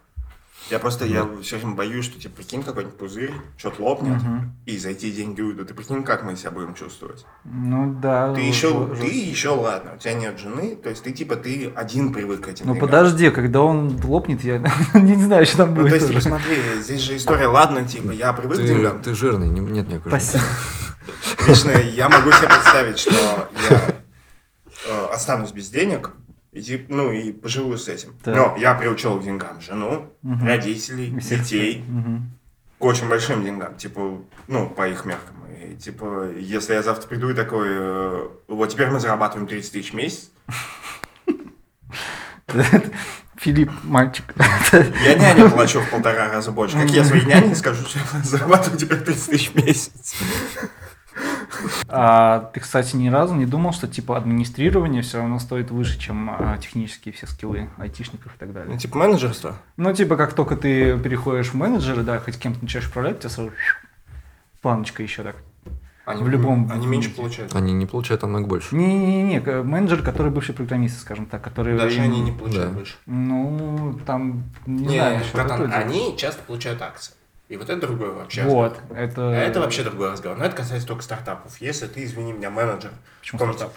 Я 0.69 0.79
просто, 0.79 1.05
я 1.05 1.27
все 1.41 1.57
время 1.57 1.73
боюсь, 1.75 2.05
что, 2.05 2.19
типа, 2.19 2.37
прикинь, 2.37 2.63
какой-нибудь 2.63 2.97
пузырь, 2.97 3.33
что-то 3.57 3.81
лопнет, 3.83 4.21
и 4.65 4.77
за 4.77 4.89
эти 4.91 5.11
деньги 5.11 5.41
уйдут. 5.41 5.67
Ты 5.67 5.73
прикинь, 5.73 6.03
как 6.03 6.23
мы 6.23 6.35
себя 6.37 6.51
будем 6.51 6.75
чувствовать? 6.75 7.25
Ну 7.43 7.93
да. 8.01 8.33
Ты 8.33 8.41
еще, 8.41 8.87
ты 8.95 9.07
еще, 9.07 9.49
ладно, 9.49 9.93
у 9.95 9.97
тебя 9.97 10.13
нет 10.13 10.39
жены, 10.39 10.75
то 10.75 10.89
есть 10.89 11.03
ты, 11.03 11.11
типа, 11.11 11.35
ты 11.35 11.73
один 11.75 12.13
привык 12.13 12.41
к 12.45 12.47
этим 12.47 12.67
Ну 12.67 12.73
деньгам. 12.75 12.87
подожди, 12.89 13.29
когда 13.31 13.61
он 13.61 13.99
лопнет, 14.03 14.43
я 14.43 14.59
не 14.93 15.15
знаю, 15.15 15.45
что 15.45 15.57
там 15.57 15.73
Ну, 15.73 15.81
будет. 15.81 15.89
то 15.89 15.95
есть, 15.95 16.07
типа, 16.07 16.21
смотри, 16.21 16.55
здесь 16.79 17.01
же 17.01 17.17
история, 17.17 17.47
ладно, 17.47 17.83
типа, 17.85 18.11
я 18.11 18.31
привык 18.31 18.57
к 18.57 18.61
Ты, 18.61 18.67
деньгам. 18.67 19.01
ты 19.01 19.13
жирный, 19.15 19.49
не- 19.49 19.59
нет 19.59 19.89
никакой 19.89 20.11
жизни. 20.19 20.39
Спасибо. 20.39 21.47
Лично 21.47 21.71
я 21.71 22.07
могу 22.07 22.31
себе 22.31 22.47
представить, 22.47 22.99
что 22.99 23.11
я 23.69 23.95
э, 24.87 25.05
останусь 25.13 25.51
без 25.51 25.69
денег, 25.69 26.11
и, 26.51 26.85
ну, 26.89 27.11
и 27.11 27.31
поживу 27.31 27.77
с 27.77 27.87
этим. 27.87 28.13
Так. 28.23 28.35
Но 28.35 28.55
я 28.57 28.73
приучил 28.75 29.19
к 29.19 29.23
деньгам 29.23 29.61
жену, 29.61 30.11
Мгм. 30.21 30.45
родителей, 30.45 31.09
детей, 31.09 31.83
Мгм. 31.87 32.31
к 32.79 32.83
очень 32.83 33.07
большим 33.07 33.43
деньгам, 33.43 33.75
типа, 33.75 34.19
ну, 34.47 34.69
по 34.69 34.87
их 34.89 35.05
меркам. 35.05 35.35
И, 35.63 35.75
типа, 35.75 36.29
если 36.37 36.73
я 36.73 36.83
завтра 36.83 37.07
приду 37.07 37.29
и 37.29 37.33
такой, 37.33 37.67
э, 37.69 38.27
вот 38.47 38.69
теперь 38.69 38.89
мы 38.89 38.99
зарабатываем 38.99 39.47
30 39.47 39.71
тысяч 39.73 39.91
в 39.91 39.95
месяц, 39.95 40.31
Филипп, 43.37 43.71
мальчик. 43.83 44.25
я 44.71 45.15
няне 45.15 45.49
плачу 45.49 45.79
в 45.81 45.89
полтора 45.89 46.29
раза 46.29 46.51
больше. 46.51 46.77
Как 46.77 46.89
я 46.91 47.03
своей 47.03 47.25
няне 47.25 47.55
скажу, 47.55 47.83
что 47.87 47.97
я 47.99 48.23
зарабатываю 48.23 48.77
теперь 48.77 48.99
30 48.99 49.29
тысяч 49.31 49.49
в 49.51 49.55
месяц? 49.55 50.13
А 51.87 52.49
ты, 52.53 52.59
кстати, 52.59 52.95
ни 52.95 53.09
разу 53.09 53.35
не 53.35 53.45
думал, 53.45 53.73
что 53.73 53.87
типа 53.87 54.17
администрирование 54.17 55.01
все 55.01 55.17
равно 55.19 55.39
стоит 55.39 55.69
выше, 55.71 55.99
чем 55.99 56.29
а, 56.29 56.57
технические 56.57 57.13
все 57.13 57.27
скиллы 57.27 57.69
айтишников 57.77 58.35
и 58.35 58.37
так 58.39 58.47
Ну, 58.49 58.53
далее? 58.53 58.77
типа, 58.77 58.97
менеджерство. 58.97 59.55
Ну, 59.77 59.93
типа, 59.93 60.15
как 60.15 60.33
только 60.33 60.55
ты 60.55 60.97
переходишь 60.97 61.49
в 61.49 61.53
менеджеры, 61.55 62.03
да, 62.03 62.19
хоть 62.19 62.37
кем-то 62.37 62.59
начинаешь 62.61 62.87
управлять, 62.89 63.17
у 63.17 63.19
тебя 63.19 63.29
сразу 63.29 63.51
планочка 64.61 65.03
еще 65.03 65.23
так. 65.23 65.35
Они, 66.03 66.23
В 66.23 66.29
любом- 66.29 66.69
Они 66.71 66.87
меньше 66.87 67.11
получают. 67.11 67.55
Они 67.55 67.73
не 67.73 67.85
получают 67.85 68.23
намного 68.23 68.47
больше. 68.47 68.75
Не-не-не, 68.75 69.39
к- 69.39 69.61
менеджер, 69.63 70.01
который 70.01 70.31
бывший 70.31 70.55
программист, 70.55 70.99
скажем 70.99 71.27
так, 71.27 71.43
который... 71.43 71.77
Даже 71.77 71.97
им- 71.97 72.03
они 72.05 72.21
не 72.21 72.31
получают 72.31 72.71
Да. 72.71 72.75
больше. 72.77 72.95
Ну, 73.05 73.99
там, 74.05 74.43
не, 74.65 74.85
Не, 74.87 74.95
знаю, 74.95 75.21
братан, 75.31 75.71
они 75.71 76.15
часто 76.17 76.41
получают 76.43 76.81
акции. 76.81 77.13
И 77.51 77.57
вот 77.57 77.69
это 77.69 77.81
другой 77.85 78.13
вообще 78.13 78.43
Вот, 78.43 78.77
разговор. 78.77 78.97
это... 78.97 79.29
А 79.29 79.33
это 79.35 79.59
вообще 79.59 79.83
другой 79.83 80.11
разговор. 80.13 80.37
Но 80.37 80.45
это 80.45 80.55
касается 80.55 80.87
только 80.87 81.03
стартапов. 81.03 81.59
Если 81.59 81.85
ты, 81.85 82.05
извини 82.05 82.31
меня, 82.31 82.49
менеджер, 82.49 82.91
Почему 83.19 83.39
стартап? 83.39 83.73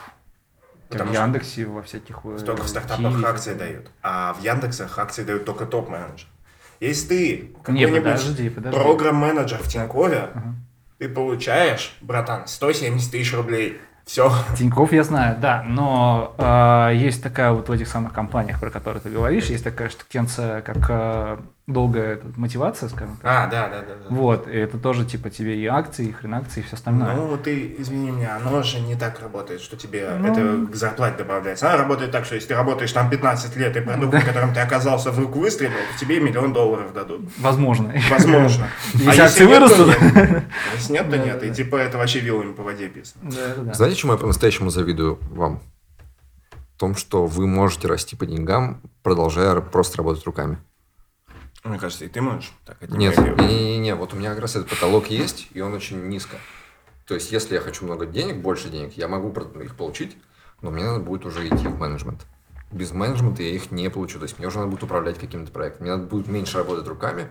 потому 0.88 1.10
в 1.10 1.14
Яндексе, 1.14 1.64
во 1.66 1.82
всяких... 1.82 2.20
э, 2.24 2.38
только 2.46 2.62
в 2.62 2.68
стартапах 2.68 3.14
Киеве. 3.14 3.26
акции 3.26 3.54
дают, 3.54 3.90
а 4.00 4.32
в 4.34 4.42
Яндексах 4.42 4.96
акции 4.96 5.24
дают 5.24 5.44
только 5.44 5.66
топ-менеджер. 5.66 6.28
Если 6.78 7.08
ты 7.08 7.52
какой-нибудь 7.64 8.70
программ-менеджер 8.70 9.58
в 9.58 9.66
Тинькове, 9.68 10.28
Ага. 10.32 10.54
ты 10.98 11.08
получаешь, 11.08 11.96
братан, 12.00 12.46
170 12.46 13.10
тысяч 13.10 13.34
рублей. 13.34 13.80
Все. 14.04 14.30
Тиньков 14.56 14.92
я 14.92 15.02
знаю, 15.02 15.36
да, 15.40 15.64
но 15.66 16.34
э, 16.38 16.90
есть 16.94 17.24
такая 17.24 17.50
вот 17.50 17.68
в 17.68 17.72
этих 17.72 17.88
самых 17.88 18.12
компаниях, 18.12 18.60
про 18.60 18.70
которые 18.70 19.00
ты 19.02 19.10
говоришь, 19.10 19.46
есть 19.46 19.64
такая 19.64 19.88
штукенция, 19.88 20.60
как 20.60 20.76
э, 20.90 21.38
долгая 21.66 22.14
эта 22.16 22.26
мотивация, 22.36 22.90
скажем 22.90 23.16
так. 23.22 23.24
А, 23.24 23.46
да, 23.46 23.68
да, 23.68 23.80
да. 23.80 23.94
да. 23.94 24.14
Вот, 24.14 24.46
и 24.48 24.50
это 24.52 24.76
тоже 24.78 25.06
типа 25.06 25.30
тебе 25.30 25.56
и 25.58 25.64
акции, 25.66 26.06
и 26.08 26.12
хрен 26.12 26.34
акции, 26.34 26.60
и 26.60 26.62
все 26.62 26.76
остальное. 26.76 27.14
Ну, 27.14 27.38
ты, 27.38 27.74
извини 27.78 28.10
меня, 28.10 28.36
оно 28.36 28.62
же 28.62 28.80
не 28.80 28.96
так 28.96 29.18
работает, 29.20 29.62
что 29.62 29.74
тебе 29.76 30.10
Ну. 30.18 30.30
это 30.30 30.70
к 30.70 30.74
зарплате 30.74 31.16
добавляется. 31.18 31.66
Она 31.68 31.78
работает 31.78 32.10
так, 32.10 32.26
что 32.26 32.34
если 32.34 32.48
ты 32.48 32.54
работаешь 32.54 32.92
там 32.92 33.08
15 33.08 33.56
лет, 33.56 33.74
и 33.76 33.80
продукт, 33.80 34.12
на 34.12 34.20
котором 34.20 34.52
ты 34.52 34.60
оказался, 34.60 35.10
вдруг 35.10 35.36
выстрелил, 35.36 35.72
то 35.92 35.98
тебе 35.98 36.20
миллион 36.20 36.52
долларов 36.52 36.92
дадут. 36.92 37.22
Возможно. 37.38 37.94
Возможно. 38.10 38.66
Если 38.92 39.20
А 39.20 39.24
акции 39.24 39.46
нет, 39.46 39.58
то 39.66 39.74
вырастут. 39.84 40.44
Если 40.74 40.92
нет, 40.92 41.04
то 41.06 41.10
Да, 41.12 41.16
нет. 41.24 41.38
да, 41.40 41.46
И 41.46 41.48
да. 41.48 41.54
типа 41.54 41.76
это 41.76 41.96
вообще 41.96 42.20
вилами 42.20 42.52
по 42.52 42.62
воде 42.62 42.88
писано. 42.88 43.30
Да, 43.30 43.54
да, 43.56 43.62
да. 43.62 43.72
Знаете, 43.74 43.96
чему 43.96 44.12
я 44.12 44.18
по-настоящему 44.18 44.68
завидую 44.68 45.18
вам? 45.30 45.60
В 46.76 46.78
том, 46.78 46.94
что 46.94 47.24
вы 47.24 47.46
можете 47.46 47.88
расти 47.88 48.16
по 48.16 48.26
деньгам, 48.26 48.82
продолжая 49.02 49.60
просто 49.60 49.96
работать 49.98 50.24
руками. 50.26 50.58
Мне 51.64 51.78
кажется, 51.78 52.04
и 52.04 52.08
ты 52.08 52.20
можешь 52.20 52.52
так 52.66 52.76
это 52.82 52.94
Нет, 52.94 53.16
не-не-не, 53.16 53.94
вот 53.94 54.12
у 54.12 54.16
меня 54.16 54.30
как 54.30 54.40
раз 54.40 54.54
этот 54.54 54.68
потолок 54.68 55.08
есть, 55.08 55.48
и 55.54 55.62
он 55.62 55.72
очень 55.72 56.08
низко. 56.08 56.36
То 57.06 57.14
есть, 57.14 57.32
если 57.32 57.54
я 57.54 57.60
хочу 57.60 57.86
много 57.86 58.04
денег, 58.04 58.36
больше 58.36 58.68
денег, 58.68 58.92
я 58.98 59.08
могу 59.08 59.30
их 59.60 59.74
получить, 59.74 60.16
но 60.60 60.70
мне 60.70 60.84
надо 60.84 61.00
будет 61.00 61.24
уже 61.24 61.46
идти 61.46 61.66
в 61.66 61.78
менеджмент. 61.78 62.26
Без 62.70 62.92
менеджмента 62.92 63.42
я 63.42 63.48
их 63.50 63.70
не 63.70 63.88
получу. 63.88 64.18
То 64.18 64.24
есть, 64.24 64.38
мне 64.38 64.46
уже 64.46 64.58
надо 64.58 64.70
будет 64.70 64.82
управлять 64.82 65.18
каким-то 65.18 65.50
проектом. 65.52 65.84
Мне 65.86 65.96
надо 65.96 66.06
будет 66.06 66.28
меньше 66.28 66.58
работать 66.58 66.86
руками, 66.86 67.28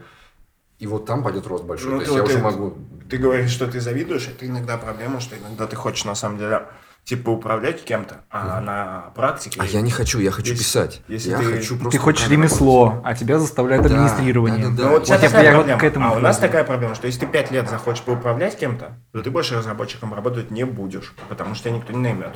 и 0.80 0.88
вот 0.88 1.06
там 1.06 1.24
пойдет 1.24 1.46
рост 1.46 1.63
большой. 1.63 1.91
Ну, 1.91 1.98
То 1.98 2.04
есть, 2.04 2.15
я 2.15 2.24
уже 2.24 2.34
это- 2.34 2.43
могу... 2.43 2.78
Ты 3.10 3.17
говоришь, 3.17 3.52
что 3.52 3.67
ты 3.67 3.80
завидуешь, 3.80 4.28
это 4.28 4.48
иногда 4.48 4.78
проблема, 4.78 5.19
что 5.19 5.38
иногда 5.38 5.67
ты 5.67 5.76
хочешь 5.76 6.06
на 6.06 6.15
самом 6.15 6.39
деле 6.39 6.67
типа 7.04 7.30
управлять 7.32 7.84
кем-то, 7.84 8.22
а 8.30 8.62
на 8.62 9.12
практике... 9.16 9.60
А 9.62 9.66
я 9.66 9.82
не 9.82 9.92
хочу, 9.92 10.20
я 10.20 10.32
хочу 10.32 10.52
Если- 10.52 10.63
писать. 10.63 11.02
если 11.10 11.32
я 11.32 11.38
ты- 11.38 11.44
хочу 11.58 11.78
просто 11.78 11.92
Ты 11.92 11.98
хочешь 12.04 12.30
ремесло, 12.30 13.02
а 13.04 13.13
тебя 13.13 13.39
заставляют 13.39 13.86
Да, 13.86 13.94
администрирование. 13.94 14.70
да, 14.70 14.70
да, 14.70 14.72
Ну, 14.72 14.78
да. 14.78 14.89
вот 14.89 15.02
у 15.02 15.06
тебя 15.06 15.16
Вот 15.18 15.24
я- 15.24 15.42
я 15.42 15.50
вот 15.52 15.56
проблема. 15.58 15.80
к 15.80 15.84
этому 15.84 16.08
а 16.08 16.12
у 16.13 16.20
нас 16.20 16.38
такая 16.38 16.63
проблема, 16.63 16.96
что 16.96 17.08
если 17.08 17.20
ты 17.22 17.28
пять 17.28 17.52
лет 17.52 17.70
захочешь 17.70 18.04
поуправлять 18.04 18.58
кем-то, 18.58 18.98
то 19.12 19.22
ты 19.22 19.30
больше 19.32 19.56
разработчиком 19.58 20.13
работать 20.13 20.50
не 20.50 20.63
будешь, 20.66 21.13
потому 21.28 21.56
что 21.56 21.66
тебя 21.66 21.78
никто 21.78 21.92
не 21.92 22.00
наймет. 22.00 22.34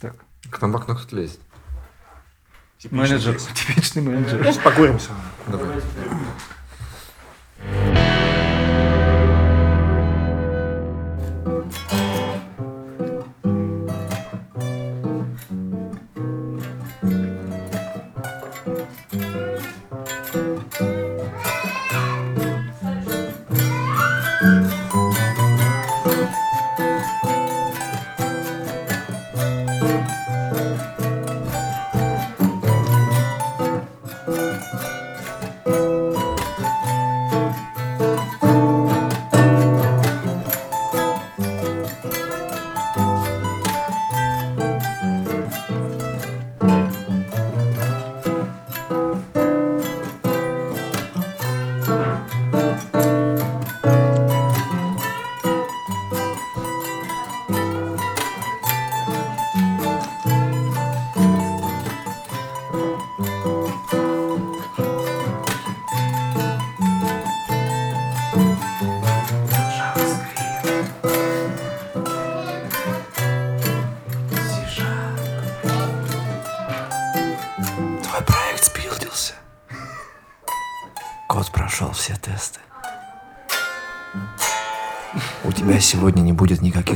Так. 0.00 0.16
К 0.50 0.60
нам 0.60 0.72
в 0.72 0.76
окно 0.76 0.96
кто-то 0.96 1.14
лезет. 1.16 1.38
Типичный 2.78 2.98
Менеджер, 3.08 3.36
типичный 3.54 4.02
менеджер. 4.02 4.54
Покуримся. 4.64 5.10
Давай. 5.46 5.68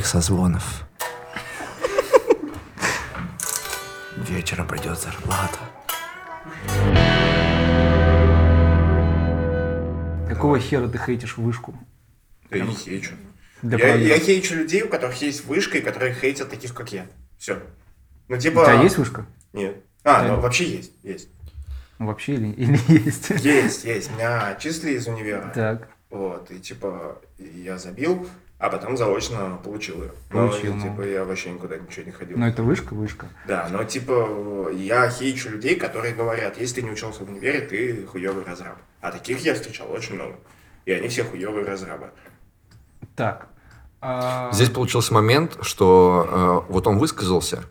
Созвонов. 0.09 0.87
Вечером 4.17 4.67
придет 4.67 4.99
зарплата. 4.99 5.59
Какого 10.29 10.59
хера 10.59 10.89
ты 10.89 10.99
хейтишь 10.99 11.37
вышку? 11.37 11.75
Да 12.51 12.57
я 12.57 12.65
не 12.65 12.75
хейчу. 12.75 13.15
Я, 13.63 13.95
я 13.97 14.19
хейчу 14.19 14.55
людей, 14.55 14.83
у 14.83 14.89
которых 14.89 15.21
есть 15.21 15.45
вышка, 15.45 15.79
и 15.79 15.81
которые 15.81 16.15
хейтят 16.15 16.49
таких, 16.49 16.75
как 16.75 16.93
я. 16.93 17.07
Все. 17.39 17.61
Ну, 18.29 18.39
типа... 18.39 18.61
У 18.61 18.65
тебя 18.65 18.83
есть 18.83 18.97
вышка? 18.99 19.27
Нет. 19.53 19.77
А, 20.05 20.23
Да. 20.23 20.29
ну 20.29 20.41
вообще 20.41 20.65
есть, 20.65 20.93
есть. 21.03 21.29
Ну, 21.99 22.07
Вообще 22.07 22.35
или, 22.35 22.49
или 22.53 22.79
есть? 23.05 23.31
Есть, 23.31 23.85
есть. 23.85 24.11
Меня 24.13 24.55
числили 24.55 24.97
из 24.97 25.07
универа. 25.07 25.51
Так. 25.55 25.89
Вот, 26.11 26.51
и 26.51 26.61
типа 26.61 27.19
я 27.39 27.77
забил, 27.79 28.29
а 28.59 28.71
потом 28.71 28.97
заочно 28.97 29.59
получил 29.63 30.03
ее. 30.03 30.13
Но, 30.33 30.49
Получил, 30.49 30.73
и, 30.73 30.77
ну. 30.77 30.83
типа 30.83 31.03
я 31.03 31.25
вообще 31.25 31.51
никуда 31.51 31.77
ничего 31.79 32.05
не 32.07 32.13
ходил. 32.13 32.39
Но 32.39 32.49
это 32.49 32.63
вышка, 32.63 32.95
вышка. 32.95 33.27
Да, 33.47 33.69
но 33.71 33.85
типа 33.85 34.71
я 34.73 35.09
хейчу 35.11 35.51
людей, 35.51 35.77
которые 35.77 36.15
говорят, 36.15 36.59
если 36.59 36.77
ты 36.77 36.83
не 36.83 36.91
учился 36.91 37.25
в 37.25 37.29
универе, 37.31 37.61
ты 37.61 38.05
хуёвый 38.07 38.45
разраб. 38.45 38.79
А 39.01 39.13
таких 39.13 39.39
я 39.41 39.55
встречал 39.55 39.91
очень 39.93 40.17
много. 40.17 40.37
И 40.87 40.93
они 40.93 41.09
все 41.09 41.23
хуёвые 41.23 41.65
разрабы. 41.65 42.11
Так. 43.15 43.49
а, 44.01 44.51
Здесь 44.53 44.71
получился 44.71 45.13
момент, 45.15 45.59
что 45.63 46.65
э, 46.69 46.73
вот 46.73 46.87
он 46.87 46.99
высказался, 46.99 47.65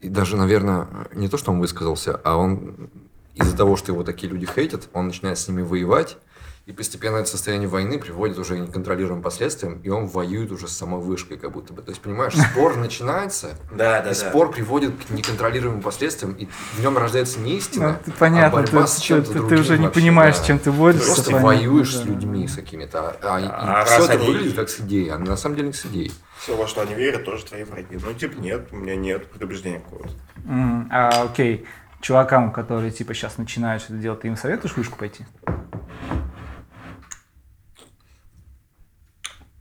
и 0.00 0.08
даже, 0.08 0.36
наверное, 0.36 0.86
не 1.14 1.28
то, 1.28 1.36
что 1.38 1.50
он 1.50 1.60
высказался, 1.60 2.20
а 2.24 2.36
он 2.36 2.90
из-за 3.34 3.56
того, 3.56 3.76
что 3.76 3.92
его 3.92 4.04
такие 4.04 4.30
люди 4.32 4.46
хейтят, 4.46 4.88
он 4.92 5.06
начинает 5.06 5.38
с 5.38 5.48
ними 5.48 5.62
воевать, 5.62 6.18
и 6.66 6.72
постепенно 6.72 7.16
это 7.18 7.28
состояние 7.28 7.68
войны 7.68 7.98
приводит 7.98 8.38
уже 8.38 8.56
к 8.56 8.58
неконтролируемым 8.58 9.22
последствиям, 9.22 9.80
и 9.82 9.90
он 9.90 10.06
воюет 10.06 10.50
уже 10.50 10.66
с 10.66 10.72
самой 10.72 11.00
вышкой 11.00 11.36
как 11.36 11.52
будто 11.52 11.74
бы. 11.74 11.82
То 11.82 11.90
есть, 11.90 12.00
понимаешь, 12.00 12.32
спор 12.52 12.76
начинается, 12.76 13.58
Да, 13.70 14.00
да, 14.00 14.10
и 14.10 14.14
да. 14.14 14.14
спор 14.14 14.50
приводит 14.50 14.92
к 15.04 15.10
неконтролируемым 15.10 15.82
последствиям, 15.82 16.32
и 16.32 16.46
в 16.76 16.80
нем 16.80 16.96
рождается 16.96 17.38
не 17.40 17.52
ну, 17.52 17.58
истина, 17.58 18.00
ты- 18.04 18.12
понятно, 18.12 18.60
а 18.60 18.62
борьба 18.62 18.82
ты, 18.82 18.88
с 18.88 18.94
ты- 18.96 19.02
чем-то 19.02 19.32
ты- 19.32 19.46
ты 19.48 19.54
уже 19.58 19.76
не 19.78 19.84
вообще, 19.86 20.00
понимаешь, 20.00 20.36
да. 20.36 20.42
с 20.42 20.46
чем 20.46 20.58
ты 20.58 20.64
Ты 20.64 20.72
борешься. 20.72 21.04
просто 21.06 21.24
понятно, 21.32 21.46
воюешь 21.46 21.92
да. 21.94 22.00
с 22.00 22.04
людьми, 22.06 22.48
с 22.48 22.54
какими-то. 22.56 23.16
А, 23.22 23.40
и- 23.40 23.44
А 23.46 23.82
и 23.82 23.84
все 23.84 23.96
раз 23.98 24.04
это 24.08 24.12
они- 24.18 24.26
выглядит 24.26 24.56
как 24.56 24.68
с 24.70 24.80
идеей, 24.80 25.10
а 25.10 25.18
на 25.18 25.36
самом 25.36 25.56
деле 25.56 25.68
не 25.68 25.74
с 25.74 25.84
идеей. 25.84 26.12
Все, 26.38 26.56
во 26.56 26.66
что 26.66 26.80
они 26.80 26.94
верят, 26.94 27.24
тоже 27.24 27.44
твои 27.44 27.64
враги. 27.64 27.98
Ну, 28.02 28.12
типа, 28.14 28.38
нет, 28.40 28.68
у 28.72 28.76
меня 28.76 28.96
нет 28.96 29.30
предубеждения 29.30 29.80
какого-то. 29.80 30.10
М, 30.46 30.88
А, 30.90 31.24
окей. 31.24 31.66
Чувакам, 32.00 32.52
которые 32.52 32.90
типа 32.90 33.14
сейчас 33.14 33.38
начинают 33.38 33.82
что-то 33.82 33.98
делать, 33.98 34.20
ты 34.20 34.28
им 34.28 34.36
советуешь 34.36 34.76
вышку 34.76 34.98
пойти? 34.98 35.24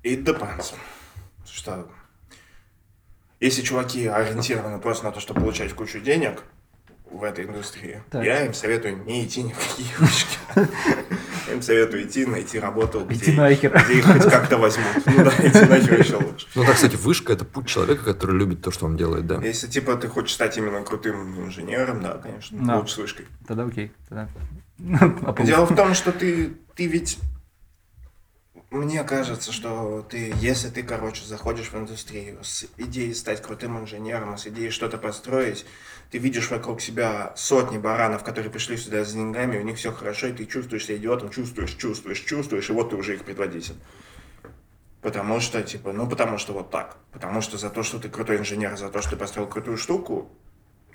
It 0.03 0.23
depends. 0.23 0.73
Что 1.45 1.87
если 3.39 3.61
чуваки 3.61 4.07
ориентированы 4.07 4.79
просто 4.79 5.05
на 5.05 5.11
то, 5.11 5.19
чтобы 5.19 5.41
получать 5.41 5.73
кучу 5.73 5.99
денег 5.99 6.43
в 7.11 7.23
этой 7.23 7.45
индустрии, 7.45 8.01
Так. 8.09 8.23
я 8.23 8.45
им 8.45 8.53
советую 8.53 9.03
не 9.03 9.25
идти 9.25 9.43
ни 9.43 9.51
в 9.51 9.57
какие 9.57 9.87
вышки. 9.99 10.37
Я 11.47 11.53
им 11.53 11.61
советую 11.61 12.07
идти, 12.07 12.25
найти 12.25 12.57
работу, 12.57 13.05
где, 13.05 13.31
где 13.33 13.53
их 13.53 14.05
хоть 14.05 14.23
как-то 14.23 14.57
возьмут. 14.57 15.05
Ну 15.05 15.25
да, 15.25 15.29
идти 15.31 15.59
нахер 15.69 15.99
еще 15.99 16.15
лучше. 16.15 16.47
Ну, 16.55 16.63
так, 16.63 16.75
кстати, 16.75 16.95
вышка– 16.95 17.33
это 17.33 17.43
путь 17.43 17.67
человека, 17.67 18.05
который 18.05 18.37
любит 18.37 18.61
то, 18.61 18.71
что 18.71 18.85
он 18.85 18.95
делает, 18.95 19.27
да. 19.27 19.41
Если, 19.41 19.67
типа, 19.67 19.95
ты 19.97 20.07
хочешь 20.07 20.33
стать 20.33 20.57
именно 20.57 20.81
крутым 20.83 21.45
инженером, 21.45 22.01
да, 22.01 22.17
конечно, 22.17 22.77
лучше 22.77 22.93
с 22.93 22.97
вышкой. 22.97 23.27
Тогда 23.45 23.65
окей. 23.65 23.91
Тогда... 24.07 24.29
Дело 25.43 25.65
в 25.65 25.75
том, 25.75 25.93
что 25.93 26.11
ты, 26.13 26.53
ты 26.75 26.87
ведь... 26.87 27.19
Мне 28.73 29.03
кажется, 29.03 29.51
что 29.51 30.03
ты, 30.09 30.33
если 30.39 30.67
ты, 30.67 30.81
короче, 30.81 31.23
заходишь 31.25 31.67
в 31.67 31.75
индустрию 31.75 32.43
с 32.43 32.65
идеей 32.77 33.13
стать 33.13 33.39
крутым 33.39 33.77
инженером, 33.77 34.35
с 34.35 34.47
идеей 34.47 34.71
что-то 34.71 34.97
построить, 34.97 35.63
ты 36.09 36.17
видишь 36.17 36.49
вокруг 36.49 36.81
себя 36.81 37.33
сотни 37.35 37.77
баранов, 37.77 38.23
которые 38.23 38.49
пришли 38.49 38.75
сюда 38.77 39.05
с 39.05 39.13
деньгами, 39.13 39.59
у 39.59 39.61
них 39.61 39.77
все 39.77 39.91
хорошо, 39.91 40.25
и 40.25 40.33
ты 40.33 40.47
чувствуешь 40.47 40.85
себя 40.85 40.97
идиотом, 40.97 41.29
чувствуешь, 41.29 41.75
чувствуешь, 41.75 42.21
чувствуешь, 42.21 42.67
и 42.67 42.73
вот 42.73 42.89
ты 42.89 42.95
уже 42.95 43.13
их 43.13 43.25
предводитель. 43.25 43.75
Потому 45.03 45.39
что, 45.39 45.61
типа, 45.61 45.93
ну, 45.93 46.09
потому 46.09 46.39
что 46.39 46.53
вот 46.53 46.71
так. 46.71 46.97
Потому 47.11 47.41
что 47.41 47.59
за 47.59 47.69
то, 47.69 47.83
что 47.83 47.99
ты 47.99 48.09
крутой 48.09 48.37
инженер, 48.37 48.75
за 48.75 48.89
то, 48.89 49.01
что 49.01 49.11
ты 49.11 49.17
построил 49.17 49.47
крутую 49.47 49.77
штуку, 49.77 50.31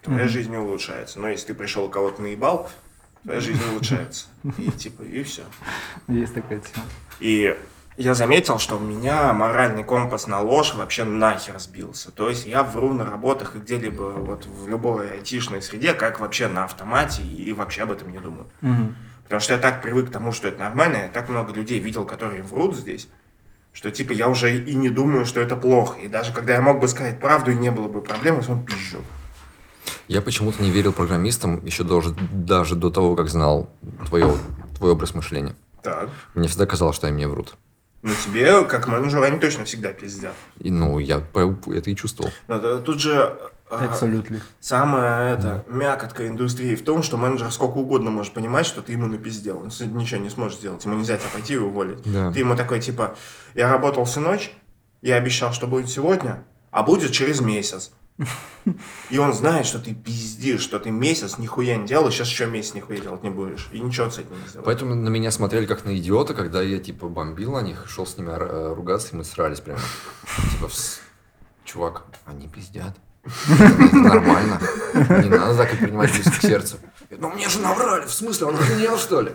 твоя 0.03 0.25
Мгм. 0.25 0.29
жизнь 0.29 0.51
не 0.51 0.57
улучшается. 0.57 1.21
Но 1.21 1.29
если 1.29 1.47
ты 1.49 1.55
пришел 1.55 1.89
кого-то 1.89 2.23
наебал, 2.23 2.69
твоя 3.23 3.39
жизнь 3.39 3.63
улучшается. 3.71 4.27
И 4.57 4.69
типа, 4.73 5.03
и 5.03 5.23
все. 5.23 5.45
Есть 6.09 6.35
такая 6.35 6.59
тема. 6.59 6.85
И 7.21 7.57
я 7.97 8.15
заметил, 8.15 8.61
что 8.61 8.77
у 8.77 8.81
меня 8.81 9.33
моральный 9.33 9.83
компас 9.83 10.29
на 10.29 10.41
ложь 10.41 10.75
вообще 10.75 11.03
нахер 11.03 11.59
сбился. 11.59 12.13
То 12.13 12.29
есть 12.29 12.47
я 12.47 12.63
вру 12.63 12.93
на 12.93 13.05
работах 13.05 13.57
и 13.57 13.59
где-либо 13.59 14.15
вот 14.19 14.47
в 14.47 14.69
любой 14.69 15.11
айтишной 15.11 15.63
среде, 15.63 15.95
как 15.95 16.21
вообще 16.21 16.47
на 16.47 16.65
автомате, 16.65 17.23
и 17.23 17.53
вообще 17.53 17.83
об 17.83 17.91
этом 17.91 18.13
не 18.13 18.19
думаю. 18.19 18.47
Мгм. 18.61 18.95
Потому 19.25 19.41
что 19.41 19.55
я 19.55 19.59
так 19.59 19.83
привык 19.83 20.09
к 20.09 20.13
тому, 20.13 20.31
что 20.31 20.47
это 20.47 20.61
нормально, 20.61 20.97
я 20.97 21.09
так 21.09 21.29
много 21.29 21.53
людей 21.53 21.81
видел, 21.81 22.05
которые 22.05 22.43
врут 22.43 22.77
здесь, 22.77 23.09
что 23.73 23.91
типа 23.91 24.13
я 24.13 24.29
уже 24.29 24.57
и 24.57 24.75
не 24.75 24.91
думаю, 24.91 25.27
что 25.27 25.41
это 25.41 25.57
плохо. 25.57 25.99
И 25.99 26.07
даже 26.07 26.33
когда 26.33 26.55
я 26.55 26.63
мог 26.63 26.81
бы 26.81 26.87
сказать 26.87 27.19
правду, 27.19 27.51
и 27.51 27.57
не 27.57 27.73
было 27.73 27.89
бы 27.89 28.01
проблем, 28.01 28.37
я 28.37 28.43
сам 28.43 28.65
пизжу. 28.65 28.99
Я 30.07 30.23
почему-то 30.23 30.63
не 30.63 30.71
верил 30.71 30.93
программистам 30.93 31.65
еще 31.65 31.83
даже, 31.83 32.15
даже 32.33 32.77
до 32.77 32.91
того, 32.91 33.17
как 33.17 33.29
знал 33.29 33.69
твое, 34.07 34.35
твой 34.77 34.93
образ 34.93 35.15
мышления. 35.15 35.57
Так. 35.83 36.09
Мне 36.35 36.49
всегда 36.49 36.67
казалось, 36.67 36.97
что 36.97 37.07
они 37.07 37.17
мне 37.17 37.29
врут. 37.29 37.57
Но 38.03 38.13
тебе, 38.25 38.65
как 38.65 38.87
менеджеру, 38.87 39.23
они 39.23 39.39
точно 39.39 39.65
всегда 39.65 39.93
пиздят. 39.93 40.35
И, 40.59 40.71
ну, 40.71 40.99
я 40.99 41.19
это 41.19 41.91
и 41.91 41.97
чувствовал. 41.97 42.31
Но 42.47 42.79
тут 42.79 43.01
же 43.01 43.37
а, 43.71 43.85
Абсолютно. 43.85 44.41
самая 44.61 45.35
это, 45.35 45.65
мякотка 45.69 46.27
индустрии 46.27 46.75
в 46.75 46.85
том, 46.85 47.03
что 47.03 47.17
менеджер 47.17 47.51
сколько 47.51 47.77
угодно 47.79 48.11
может 48.11 48.33
понимать, 48.33 48.67
что 48.67 48.83
ты 48.83 48.93
ему 48.93 49.07
напиздел. 49.07 49.59
Он 49.59 49.71
ничего 49.97 50.21
не 50.21 50.31
сможет 50.31 50.61
сделать. 50.61 50.85
Ему 50.85 50.97
нельзя 50.97 51.19
тебя 51.19 51.29
пойти 51.33 51.55
и 51.55 51.59
уволить. 51.59 52.01
Да. 52.05 52.33
Ты 52.33 52.39
ему 52.39 52.57
такой, 52.57 52.81
типа, 52.81 53.17
я 53.55 53.71
работал 53.71 54.05
всю 54.05 54.21
ночь, 54.21 54.53
я 55.03 55.17
обещал, 55.17 55.53
что 55.53 55.67
будет 55.67 55.91
сегодня, 55.91 56.45
а 56.71 56.83
будет 56.83 57.13
через 57.13 57.41
месяц. 57.41 57.91
И 59.11 59.19
он 59.19 59.33
знает, 59.33 59.65
что 59.67 59.79
ты 59.79 59.95
пиздишь, 59.95 60.61
что 60.61 60.79
ты 60.79 60.91
месяц 60.91 61.39
нихуя 61.39 61.77
не 61.77 61.87
делал, 61.87 62.09
и 62.09 62.11
сейчас 62.11 62.29
еще 62.29 62.47
месяц 62.47 62.75
нихуя 62.75 62.99
делать 63.01 63.23
не 63.23 63.31
будешь. 63.31 63.69
И 63.73 63.81
ничего 63.81 64.11
с 64.11 64.19
этим 64.19 64.33
не 64.33 64.49
сделаешь. 64.49 64.65
Поэтому 64.65 64.95
на 64.95 65.09
меня 65.09 65.31
смотрели 65.31 65.67
как 65.67 65.85
на 65.85 65.97
идиота, 65.97 66.35
когда 66.35 66.61
я, 66.61 66.79
типа, 66.79 67.09
бомбил 67.09 67.53
на 67.53 67.63
них, 67.63 67.87
шел 67.89 68.07
с 68.07 68.17
ними 68.19 68.31
ор- 68.31 68.75
ругаться, 68.77 69.11
и 69.13 69.17
мы 69.17 69.25
срались 69.25 69.61
прямо. 69.61 69.81
Типа, 70.53 70.69
«Вс, 70.69 71.01
чувак, 71.65 72.05
они 72.27 72.49
пиздят. 72.49 72.95
Это 73.25 73.97
нормально. 73.97 74.61
Не 74.95 75.29
надо 75.29 75.57
так 75.57 75.75
и 75.75 75.77
принимать 75.77 76.13
близко 76.13 76.31
к 76.31 76.41
сердцу. 76.43 76.77
Ну 77.11 77.31
мне 77.31 77.49
же 77.49 77.61
наврали, 77.61 78.07
в 78.07 78.13
смысле, 78.13 78.47
он 78.49 78.55
охренел, 78.57 78.99
что 78.99 79.21
ли? 79.23 79.33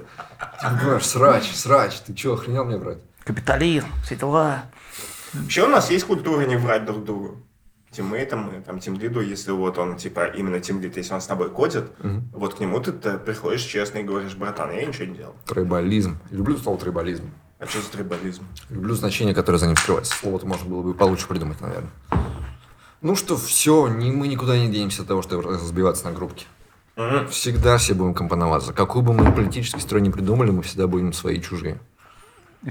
Ты 0.61 0.67
понимаешь, 0.79 1.05
срач, 1.05 1.51
срач, 1.53 1.99
ты 2.01 2.15
что, 2.15 2.33
охренел 2.33 2.65
мне 2.65 2.77
брать? 2.77 2.99
Капитализм, 3.23 3.87
все 4.03 4.15
дела. 4.15 4.65
Вообще 5.33 5.65
у 5.65 5.69
нас 5.69 5.89
есть 5.89 6.05
культура 6.05 6.45
не 6.45 6.55
врать 6.55 6.85
друг 6.85 7.03
другу. 7.03 7.37
Тиммейтам, 7.93 8.39
мы, 8.51 8.61
там, 8.61 8.79
тимлиду, 8.79 9.21
если 9.21 9.51
вот 9.51 9.77
он, 9.77 9.95
типа, 9.97 10.25
именно 10.25 10.59
тимлид, 10.59 10.97
если 10.97 11.13
он 11.13 11.21
с 11.21 11.27
тобой 11.27 11.49
кодит, 11.49 11.85
Мгм. 12.03 12.29
вот 12.33 12.55
к 12.55 12.59
нему 12.59 12.79
ты 12.79 12.91
приходишь 12.91 13.61
честно 13.61 13.99
и 13.99 14.03
говоришь, 14.03 14.35
братан, 14.35 14.71
я 14.71 14.85
ничего 14.85 15.05
не 15.05 15.15
делал. 15.15 15.35
Тройболизм. 15.45 16.17
Люблю 16.31 16.57
слово 16.57 16.77
тройболизм. 16.79 17.29
А 17.59 17.65
что 17.65 17.81
за 17.81 17.89
трибализм? 17.91 18.43
Люблю 18.69 18.93
значение, 18.95 19.33
которое 19.33 19.57
за 19.57 19.67
ним 19.67 19.77
скрывается. 19.77 20.13
Слово-то 20.17 20.45
можно 20.45 20.69
было 20.69 20.81
бы 20.81 20.93
получше 20.93 21.27
придумать, 21.29 21.61
наверное. 21.61 21.91
Ну 23.01 23.15
что, 23.15 23.37
все, 23.37 23.87
не, 23.87 24.11
мы 24.11 24.27
никуда 24.27 24.57
не 24.57 24.69
денемся 24.69 25.03
от 25.03 25.07
того, 25.07 25.21
чтобы 25.21 25.43
разбиваться 25.43 26.05
на 26.05 26.11
группки. 26.11 26.45
Мгм. 26.95 27.27
Всегда 27.29 27.77
все 27.77 27.93
будем 27.93 28.13
компоноваться. 28.13 28.73
Какой 28.73 29.01
бы 29.01 29.13
мы 29.13 29.31
политический 29.31 29.79
строй 29.79 30.01
не 30.01 30.09
придумали, 30.09 30.51
мы 30.51 30.61
всегда 30.61 30.87
будем 30.87 31.13
свои 31.13 31.39
чужие. 31.41 31.79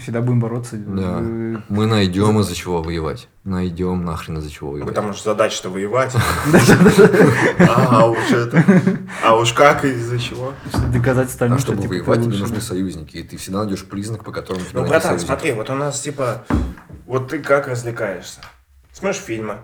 Всегда 0.01 0.23
будем 0.23 0.41
бороться. 0.41 0.77
Да. 0.77 1.19
э, 1.21 1.57
Мы 1.69 1.87
найдем 1.87 2.41
из-за 2.41 2.55
чего 2.55 2.83
воевать. 2.83 3.29
Найдем 3.45 4.05
нахрен 4.07 4.39
из-за 4.39 4.51
чего 4.51 4.71
воевать. 4.71 4.89
Потому 4.89 5.13
что 5.13 5.31
задача-то 5.33 5.69
воевать. 5.69 6.15
А 7.69 8.07
уж 8.07 8.31
это. 8.31 8.65
А 9.23 9.37
уж 9.37 9.53
как 9.53 9.85
и 9.85 9.89
из-за 9.91 10.19
чего? 10.19 10.55
Доказать 10.93 11.29
остальным, 11.29 11.59
А 11.59 11.61
что 11.61 11.73
чтобы 11.75 11.83
типа, 11.83 11.93
воевать, 11.93 12.23
тебе 12.25 12.39
нужны 12.39 12.61
союзники. 12.63 13.19
И 13.19 13.23
ты 13.23 13.37
всегда 13.37 13.59
найдешь 13.65 13.85
признак, 13.85 14.25
по 14.25 14.33
которому 14.33 14.65
тебе 14.65 14.81
Ну, 14.81 14.89
братан, 14.89 15.19
смотри, 15.19 15.53
вот 15.53 15.69
у 15.69 15.75
нас, 15.75 16.01
типа, 16.01 16.45
вот 17.07 17.29
ты 17.29 17.41
как 17.41 17.69
развлекаешься? 17.69 18.41
Смотришь 18.93 19.21
фильмы. 19.21 19.59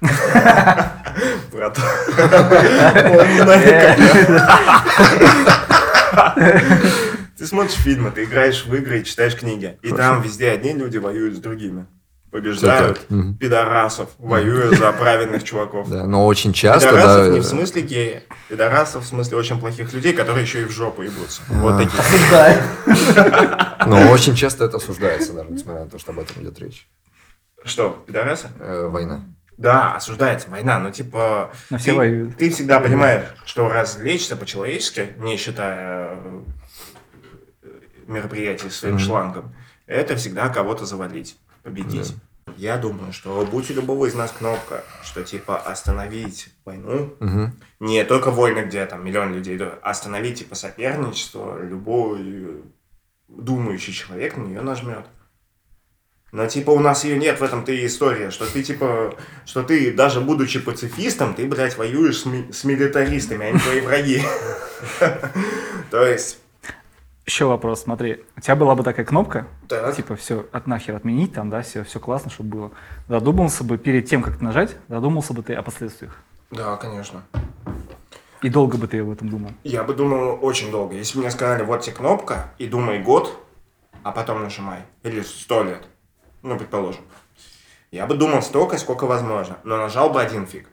Брат. 1.52 1.78
Ты 7.38 7.46
смотришь 7.46 7.74
фильмы, 7.74 8.10
ты 8.10 8.24
играешь 8.24 8.64
в 8.66 8.74
игры 8.74 9.00
и 9.00 9.04
читаешь 9.04 9.34
книги. 9.34 9.78
И 9.82 9.90
там 9.90 10.22
везде 10.22 10.50
одни 10.50 10.72
люди 10.74 10.98
воюют 10.98 11.34
с 11.36 11.38
другими. 11.38 11.86
побеждают 12.30 12.98
так. 13.00 13.10
Мгм. 13.10 13.36
пидорасов, 13.36 14.10
воюя 14.18 14.70
за 14.70 14.92
правильных 14.92 15.42
чуваков. 15.44 15.88
Да, 15.90 16.06
но 16.06 16.24
очень 16.26 16.52
часто, 16.52 16.88
Пидорасов 16.88 17.26
да, 17.26 17.28
не 17.30 17.40
в 17.40 17.44
смысле 17.44 17.82
гея. 17.82 18.22
Пидорасов 18.48 19.04
в 19.04 19.06
смысле 19.06 19.36
очень 19.38 19.58
плохих 19.58 19.92
людей, 19.92 20.12
которые 20.12 20.42
еще 20.44 20.62
и 20.62 20.64
в 20.64 20.70
жопу 20.70 21.02
ебутся. 21.02 21.42
Вот 21.48 21.74
А. 21.74 21.78
такие. 21.78 22.62
но 23.86 24.10
очень 24.10 24.34
часто 24.34 24.64
это 24.66 24.76
осуждается, 24.76 25.32
даже 25.32 25.50
несмотря 25.50 25.84
на 25.84 25.90
то, 25.90 25.98
что 25.98 26.12
об 26.12 26.20
этом 26.20 26.42
идет 26.42 26.58
речь. 26.60 26.86
Что, 27.64 28.02
пидорасы? 28.06 28.48
Э, 28.60 28.86
война. 28.88 29.22
Да, 29.62 29.94
осуждается 29.94 30.50
война, 30.50 30.80
но 30.80 30.90
типа... 30.90 31.52
Но 31.70 31.78
все 31.78 31.92
ты, 31.92 31.96
воюют. 31.96 32.36
ты 32.36 32.50
всегда 32.50 32.80
понимаешь, 32.80 33.26
что 33.44 33.68
развлечься 33.68 34.36
по-человечески, 34.36 35.14
не 35.18 35.36
считая 35.36 36.16
э, 36.16 36.42
мероприятий 38.08 38.70
своим 38.70 38.96
Мгм. 38.96 39.04
шлангом, 39.04 39.54
это 39.86 40.16
всегда 40.16 40.48
кого-то 40.48 40.84
завалить, 40.84 41.38
победить. 41.62 42.14
Я 42.56 42.76
думаю, 42.76 43.12
что 43.12 43.46
будь 43.48 43.70
у 43.70 43.74
любого 43.74 44.06
из 44.06 44.14
нас 44.14 44.32
кнопка, 44.32 44.82
что 45.04 45.22
типа 45.22 45.56
остановить 45.58 46.48
войну, 46.64 47.14
Мгм. 47.20 47.52
не 47.78 48.04
только 48.04 48.32
войны, 48.32 48.64
где 48.66 48.84
там 48.86 49.04
миллион 49.04 49.32
людей, 49.32 49.56
остановить 49.82 50.40
типа 50.40 50.56
соперничество, 50.56 51.62
любой 51.62 52.18
э, 52.20 52.60
думающий 53.28 53.92
человек 53.92 54.36
на 54.36 54.42
нее 54.42 54.60
нажмет. 54.60 55.06
Но 56.32 56.46
типа 56.46 56.70
у 56.70 56.78
нас 56.80 57.04
ее 57.04 57.18
нет, 57.18 57.38
в 57.40 57.42
этом-то 57.44 57.72
и 57.72 57.84
история, 57.86 58.30
что 58.30 58.50
ты 58.50 58.62
типа, 58.62 59.14
что 59.44 59.62
ты 59.62 59.92
даже 59.92 60.20
будучи 60.22 60.58
пацифистом, 60.60 61.34
ты, 61.34 61.46
блядь, 61.46 61.76
воюешь 61.76 62.20
с, 62.20 62.24
ми- 62.26 62.50
с 62.50 62.64
милитаристами, 62.64 63.46
а 63.46 63.52
не 63.52 63.58
твои 63.58 63.80
враги. 63.82 64.22
То 65.90 66.06
есть, 66.06 66.38
Еще 67.26 67.44
вопрос, 67.44 67.82
смотри, 67.82 68.24
у 68.36 68.40
тебя 68.40 68.56
была 68.56 68.74
бы 68.74 68.82
такая 68.82 69.04
кнопка, 69.04 69.46
так, 69.68 69.94
типа 69.94 70.16
все 70.16 70.46
от 70.52 70.66
нахер 70.66 70.96
отменить, 70.96 71.34
там, 71.34 71.50
да, 71.50 71.60
все, 71.62 71.84
все 71.84 72.00
классно, 72.00 72.30
чтобы 72.30 72.48
было. 72.48 72.70
Задумался 73.08 73.62
бы 73.62 73.76
перед 73.76 74.06
тем, 74.08 74.22
как 74.22 74.40
нажать, 74.40 74.76
задумался 74.88 75.34
бы 75.34 75.42
ты 75.42 75.52
о 75.54 75.62
последствиях. 75.62 76.16
да, 76.50 76.76
конечно. 76.76 77.22
И 78.40 78.48
долго 78.48 78.76
бы 78.76 78.88
ты 78.88 78.98
об 79.00 79.10
этом 79.10 79.28
думал. 79.28 79.50
Я 79.62 79.84
бы 79.84 79.94
думал 79.94 80.38
очень 80.42 80.72
долго. 80.72 80.96
Если 80.96 81.14
бы 81.16 81.20
мне 81.22 81.30
сказали, 81.30 81.62
вот 81.62 81.82
тебе 81.82 81.94
кнопка, 81.94 82.52
и 82.58 82.66
думай 82.66 83.00
год, 83.00 83.38
а 84.02 84.10
потом 84.10 84.42
нажимай. 84.42 84.80
Или 85.04 85.20
сто 85.20 85.62
лет. 85.62 85.86
Ну, 86.42 86.56
предположим. 86.56 87.02
Я 87.90 88.06
бы 88.06 88.14
думал 88.14 88.42
столько, 88.42 88.78
сколько 88.78 89.06
возможно. 89.06 89.58
Но 89.64 89.76
нажал 89.76 90.10
бы 90.10 90.20
один 90.20 90.46
фиг. 90.46 90.66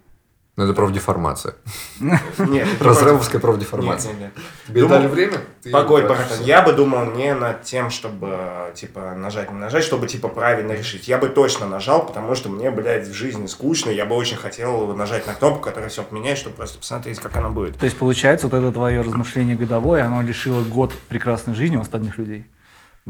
Ну, 0.60 0.66
это 0.66 0.74
профдеформация. 0.74 1.56
Нет, 2.02 2.22
не 2.40 2.66
Разрывовская 2.82 3.40
профдеформация. 3.40 4.12
Нет, 4.12 4.20
нет, 4.20 4.32
нет. 4.36 4.46
Тебе 4.68 4.82
Думал- 4.82 4.98
дали 4.98 5.08
время? 5.08 5.38
ты 5.64 5.72
Погодь, 5.72 6.04
братан, 6.04 6.44
я 6.44 6.62
бы 6.62 6.74
думал 6.74 7.06
не 7.12 7.34
над 7.34 7.64
тем, 7.64 7.90
чтобы, 7.90 8.74
типа, 8.76 9.16
нажать, 9.16 9.52
не 9.54 9.58
нажать, 9.58 9.86
чтобы, 9.86 10.08
типа, 10.08 10.28
правильно 10.28 10.74
решить. 10.74 11.08
Я 11.08 11.18
бы 11.18 11.30
точно 11.30 11.66
нажал, 11.66 12.06
потому 12.06 12.36
что 12.36 12.50
мне, 12.50 12.72
блядь, 12.72 13.08
в 13.08 13.14
жизни 13.14 13.48
скучно. 13.48 13.90
Я 13.90 14.06
бы 14.06 14.16
очень 14.16 14.36
хотел 14.36 14.94
нажать 14.96 15.28
на 15.28 15.34
кнопку, 15.34 15.62
которая 15.62 15.90
все 15.90 16.04
поменяет, 16.04 16.38
чтобы 16.38 16.58
просто 16.58 16.78
посмотреть, 16.78 17.20
как 17.20 17.38
она 17.38 17.48
будет. 17.48 17.78
То 17.78 17.86
есть, 17.86 17.98
получается, 17.98 18.48
вот 18.48 18.58
это 18.58 18.70
твое 18.74 19.00
размышление 19.00 19.56
годовое, 19.56 20.06
оно 20.06 20.22
лишило 20.22 20.62
год 20.62 20.92
прекрасной 21.08 21.54
жизни 21.54 21.78
у 21.78 21.82
остальных 21.82 22.18
людей. 22.18 22.46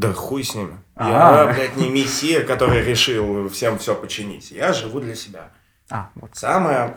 Да 0.00 0.14
хуй 0.14 0.42
с 0.42 0.54
ними. 0.54 0.78
А. 0.96 1.46
Я, 1.46 1.52
блядь, 1.52 1.76
не 1.76 1.90
мессия, 1.90 2.42
который 2.42 2.82
решил 2.82 3.50
всем 3.50 3.78
все 3.78 3.94
починить. 3.94 4.50
Я 4.50 4.72
живу 4.72 4.98
для 4.98 5.14
себя. 5.14 5.50
А, 5.90 6.08
вот. 6.14 6.30
Самое, 6.32 6.96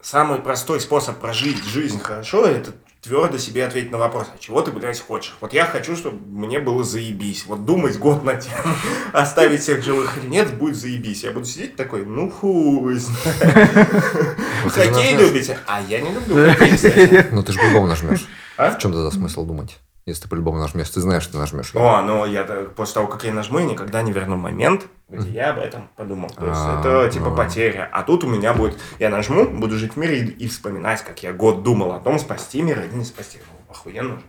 самый 0.00 0.38
простой 0.38 0.80
способ 0.80 1.18
прожить 1.18 1.62
жизнь 1.64 2.00
хорошо, 2.00 2.46
это 2.46 2.72
твердо 3.02 3.36
себе 3.36 3.66
ответить 3.66 3.92
на 3.92 3.98
вопрос, 3.98 4.28
а 4.34 4.38
чего 4.38 4.62
ты, 4.62 4.72
блядь, 4.72 4.98
хочешь? 4.98 5.34
Вот 5.42 5.52
я 5.52 5.66
хочу, 5.66 5.96
чтобы 5.96 6.18
мне 6.26 6.60
было 6.60 6.82
заебись. 6.82 7.44
Вот 7.44 7.66
думать 7.66 7.98
год 7.98 8.24
на 8.24 8.36
тему, 8.36 8.74
оставить 9.12 9.60
всех 9.60 9.84
живых 9.84 10.16
или 10.16 10.26
нет, 10.26 10.54
будет 10.54 10.76
заебись. 10.76 11.24
Я 11.24 11.32
буду 11.32 11.44
сидеть 11.44 11.76
такой, 11.76 12.06
ну 12.06 12.30
хуй 12.30 12.98
Хоккей 14.64 15.14
любите? 15.18 15.58
А 15.66 15.82
я 15.82 16.00
не 16.00 16.10
люблю 16.10 16.54
хоккей. 16.54 17.26
Ну, 17.32 17.42
ты 17.42 17.52
же 17.52 17.58
по-любому 17.58 17.86
нажмешь. 17.86 18.26
А? 18.56 18.70
В 18.70 18.78
чем 18.78 18.94
тогда 18.94 19.10
смысл 19.10 19.44
думать? 19.44 19.76
Если 20.06 20.24
ты 20.24 20.28
по-любому 20.28 20.58
нажмешь, 20.58 20.90
ты 20.90 21.00
знаешь, 21.00 21.22
что 21.22 21.32
ты 21.32 21.38
нажмешь. 21.38 21.74
О, 21.74 22.02
ну 22.02 22.26
я 22.26 22.44
после 22.44 22.94
того, 22.94 23.06
как 23.06 23.24
я 23.24 23.32
нажму, 23.32 23.58
я 23.58 23.64
никогда 23.64 24.02
не 24.02 24.12
верну 24.12 24.36
момент, 24.36 24.86
где 25.08 25.30
я 25.30 25.50
об 25.50 25.58
этом 25.58 25.88
подумал. 25.96 26.28
То 26.28 26.46
есть 26.46 26.60
А, 26.62 26.80
это 26.80 27.10
типа 27.10 27.30
ну. 27.30 27.36
потеря. 27.36 27.88
А 27.90 28.02
тут 28.02 28.22
у 28.24 28.26
меня 28.28 28.52
будет, 28.52 28.78
я 28.98 29.08
нажму, 29.08 29.46
буду 29.48 29.78
жить 29.78 29.94
в 29.94 29.96
мире 29.96 30.18
и, 30.20 30.26
и 30.44 30.48
вспоминать, 30.48 31.02
как 31.02 31.22
я 31.22 31.32
год 31.32 31.62
думал 31.62 31.92
о 31.92 32.00
том, 32.00 32.18
спасти 32.18 32.60
мир 32.60 32.80
или 32.82 32.94
не 32.94 33.04
спасти. 33.04 33.38
Ну, 33.38 33.72
охуенно 33.72 34.16
же. 34.16 34.22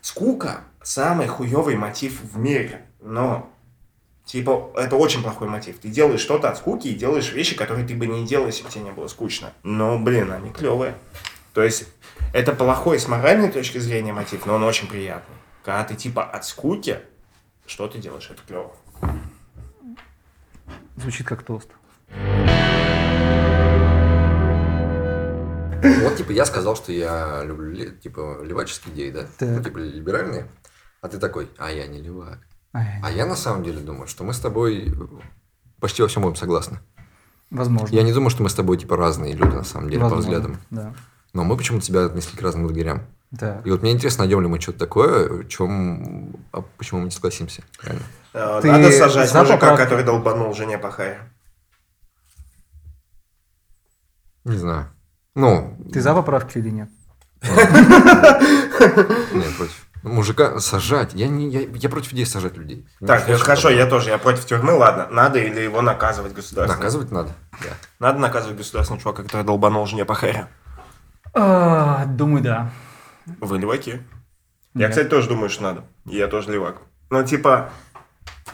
Скука– 0.00 0.62
самый 0.82 1.26
хуевый 1.26 1.76
мотив 1.76 2.20
в 2.22 2.38
мире. 2.38 2.86
Но, 3.02 3.50
типа, 4.24 4.70
это 4.76 4.96
очень 4.96 5.22
плохой 5.22 5.48
мотив. 5.48 5.78
Ты 5.78 5.88
делаешь 5.88 6.20
что-то 6.20 6.48
от 6.48 6.56
скуки 6.56 6.88
и 6.88 6.94
делаешь 6.94 7.32
вещи, 7.32 7.54
которые 7.54 7.86
ты 7.86 7.94
бы 7.94 8.06
не 8.06 8.26
делал, 8.26 8.46
если 8.46 8.62
бы 8.62 8.70
тебе 8.70 8.84
не 8.84 8.90
было 8.92 9.06
скучно. 9.08 9.52
Но, 9.62 9.98
блин, 9.98 10.32
они 10.32 10.50
клевые. 10.50 10.94
То 11.52 11.62
есть, 11.62 11.86
это 12.32 12.52
плохой 12.54 12.98
с 12.98 13.08
моральной 13.08 13.50
точки 13.50 13.78
зрения 13.78 14.12
мотив, 14.12 14.46
но 14.46 14.54
он 14.54 14.62
очень 14.62 14.88
приятный. 14.88 15.36
Когда 15.64 15.84
ты, 15.84 15.94
типа, 15.94 16.24
от 16.24 16.44
скуки, 16.44 17.00
что 17.66 17.86
ты 17.88 17.98
делаешь, 17.98 18.30
это 18.30 18.40
клево. 18.46 18.72
Звучит 20.96 21.26
как 21.26 21.42
тост. 21.42 21.68
Вот, 26.02 26.16
типа, 26.16 26.32
я 26.32 26.44
сказал, 26.44 26.76
что 26.76 26.92
я 26.92 27.42
люблю, 27.44 27.70
ли- 27.72 27.96
типа, 27.96 28.40
леваческие 28.42 28.94
идеи, 28.94 29.10
да? 29.10 29.26
Так. 29.38 29.48
Ну, 29.48 29.62
типа, 29.62 29.78
либеральные. 29.78 30.46
А 31.00 31.08
ты 31.08 31.18
такой, 31.18 31.50
а 31.58 31.70
я 31.70 31.86
не 31.86 32.02
левак. 32.02 32.38
Ай, 32.74 33.00
А 33.02 33.10
я 33.10 33.24
на 33.26 33.34
самом 33.34 33.64
деле 33.64 33.80
думаю, 33.80 34.06
что 34.06 34.22
мы 34.22 34.34
с 34.34 34.40
тобой 34.40 34.92
почти 35.80 36.02
во 36.02 36.08
всем 36.08 36.22
будем 36.22 36.36
согласны. 36.36 36.78
Возможно. 37.50 37.94
Я 37.94 38.02
не 38.02 38.12
думаю, 38.12 38.28
что 38.30 38.42
мы 38.42 38.50
с 38.50 38.54
тобой, 38.54 38.76
типа, 38.76 38.96
разные 38.96 39.32
люди, 39.34 39.54
на 39.54 39.64
самом 39.64 39.88
деле, 39.88 40.00
по 40.02 40.08
Возможно, 40.10 40.30
взглядам. 40.30 40.60
Да. 40.70 40.94
Но 41.32 41.44
мы 41.44 41.56
почему-то 41.56 41.84
себя 41.84 42.06
отнесли 42.06 42.36
к 42.36 42.42
разным 42.42 42.66
лагерям. 42.66 43.06
Да. 43.30 43.62
И 43.64 43.70
вот 43.70 43.82
мне 43.82 43.92
интересно, 43.92 44.24
найдем 44.24 44.40
ли 44.40 44.48
мы 44.48 44.60
что-то 44.60 44.80
такое, 44.80 45.44
чем, 45.44 46.34
а 46.52 46.62
почему 46.62 47.00
мы 47.00 47.04
не 47.06 47.10
согласимся. 47.12 47.62
Реально. 47.82 48.02
Э, 48.32 48.58
Ты 48.60 48.72
Надо 48.72 48.90
сажать 48.90 49.32
мужика, 49.32 49.56
поправки? 49.56 49.82
который 49.82 50.04
долбанул 50.04 50.52
жене 50.52 50.78
по 50.78 50.90
харе. 50.90 51.20
Не 54.44 54.56
знаю. 54.56 54.90
Ну, 55.36 55.76
Ты 55.92 56.00
за 56.00 56.12
поправки 56.14 56.58
или 56.58 56.70
нет? 56.70 56.88
нет, 57.42 59.56
против. 59.56 59.86
Мужика 60.02 60.58
сажать. 60.60 61.12
Я, 61.14 61.28
не, 61.28 61.50
я, 61.50 61.60
я 61.60 61.88
против 61.90 62.12
идеи 62.14 62.24
сажать 62.24 62.56
людей. 62.56 62.86
Так, 63.06 63.24
хочу 63.24 63.44
хорошо, 63.44 63.68
я 63.68 63.86
тоже, 63.86 64.08
я 64.10 64.18
против 64.18 64.46
тюрьмы, 64.46 64.72
ладно. 64.72 65.06
Надо 65.10 65.38
или 65.38 65.60
его 65.60 65.82
наказывать 65.82 66.32
государственно? 66.32 66.78
Наказывать 66.78 67.12
надо. 67.12 67.30
Да. 67.52 67.68
Надо 67.98 68.18
наказывать 68.18 68.56
государственного 68.56 69.02
чувака, 69.02 69.22
который 69.22 69.44
долбанул 69.44 69.86
жене 69.86 70.06
по 70.06 70.14
харе. 70.14 70.48
А, 71.34 72.04
думаю, 72.06 72.42
да. 72.42 72.70
Вы 73.40 73.58
леваки. 73.58 74.00
Я, 74.74 74.80
Нет. 74.82 74.90
кстати, 74.90 75.08
тоже 75.08 75.28
думаю, 75.28 75.48
что 75.50 75.62
надо. 75.64 75.84
Я 76.04 76.28
тоже 76.28 76.52
левак. 76.52 76.82
Ну, 77.10 77.24
типа, 77.24 77.70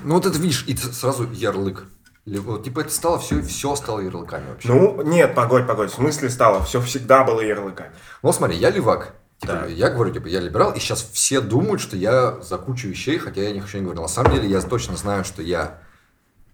Ну 0.03 0.15
вот 0.15 0.27
это 0.27 0.39
видишь, 0.39 0.65
и 0.67 0.77
сразу 0.77 1.31
ярлык. 1.33 1.85
Вот, 2.27 2.65
типа 2.65 2.81
это 2.81 2.91
стало 2.91 3.19
все, 3.21 3.41
все 3.41 3.77
стало 3.77 4.01
ярлыками 4.01 4.49
вообще. 4.51 4.69
ну, 4.69 5.01
нет, 5.03 5.35
погодь, 5.37 5.67
погодь, 5.67 5.91
в 5.93 5.95
смысле 5.95 6.29
стало, 6.29 6.63
все 6.65 6.81
всегда 6.81 7.23
было 7.23 7.41
ярлыками. 7.41 7.93
Ну, 8.23 8.33
смотри, 8.33 8.57
я 8.57 8.71
левак. 8.71 9.15
Типа, 9.39 9.53
Да. 9.53 9.67
я 9.67 9.91
говорю, 9.91 10.13
типа, 10.13 10.27
я 10.27 10.41
либерал, 10.41 10.73
и 10.73 10.81
сейчас 10.81 11.03
все 11.13 11.41
думают, 11.41 11.81
что 11.81 11.97
я 11.97 12.41
за 12.41 12.59
кучу 12.59 12.89
вещей, 12.89 13.19
хотя 13.19 13.43
я 13.43 13.53
них 13.53 13.67
еще 13.67 13.79
не 13.79 13.85
говорил. 13.85 14.03
На 14.03 14.09
самом 14.09 14.33
деле, 14.33 14.49
я 14.49 14.61
точно 14.63 14.97
знаю, 14.97 15.25
что 15.25 15.41
я 15.43 15.79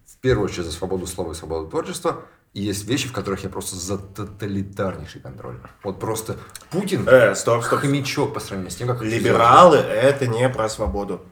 в 0.04 0.18
первую 0.18 0.44
очередь 0.46 0.66
за 0.66 0.72
свободу 0.72 1.06
слова 1.06 1.32
и 1.32 1.34
свободу 1.34 1.68
творчества, 1.68 2.22
и 2.52 2.62
есть 2.62 2.86
вещи, 2.86 3.08
в 3.08 3.12
которых 3.12 3.44
я 3.44 3.48
просто 3.48 3.76
за 3.76 3.96
тоталитарнейший 3.98 5.20
контроль. 5.20 5.58
Вот 5.82 5.98
просто 5.98 6.36
Путин 6.70 7.08
Э, 7.08 7.34
стоп, 7.34 7.64
стоп. 7.64 7.80
хомячок 7.80 8.34
по 8.34 8.40
сравнению 8.40 8.70
с 8.70 8.76
тем, 8.76 8.88
как... 8.88 9.02
Либералы– 9.02 9.76
это 9.78 10.26
не 10.26 10.48
про 10.48 10.68
свободу. 10.68 11.22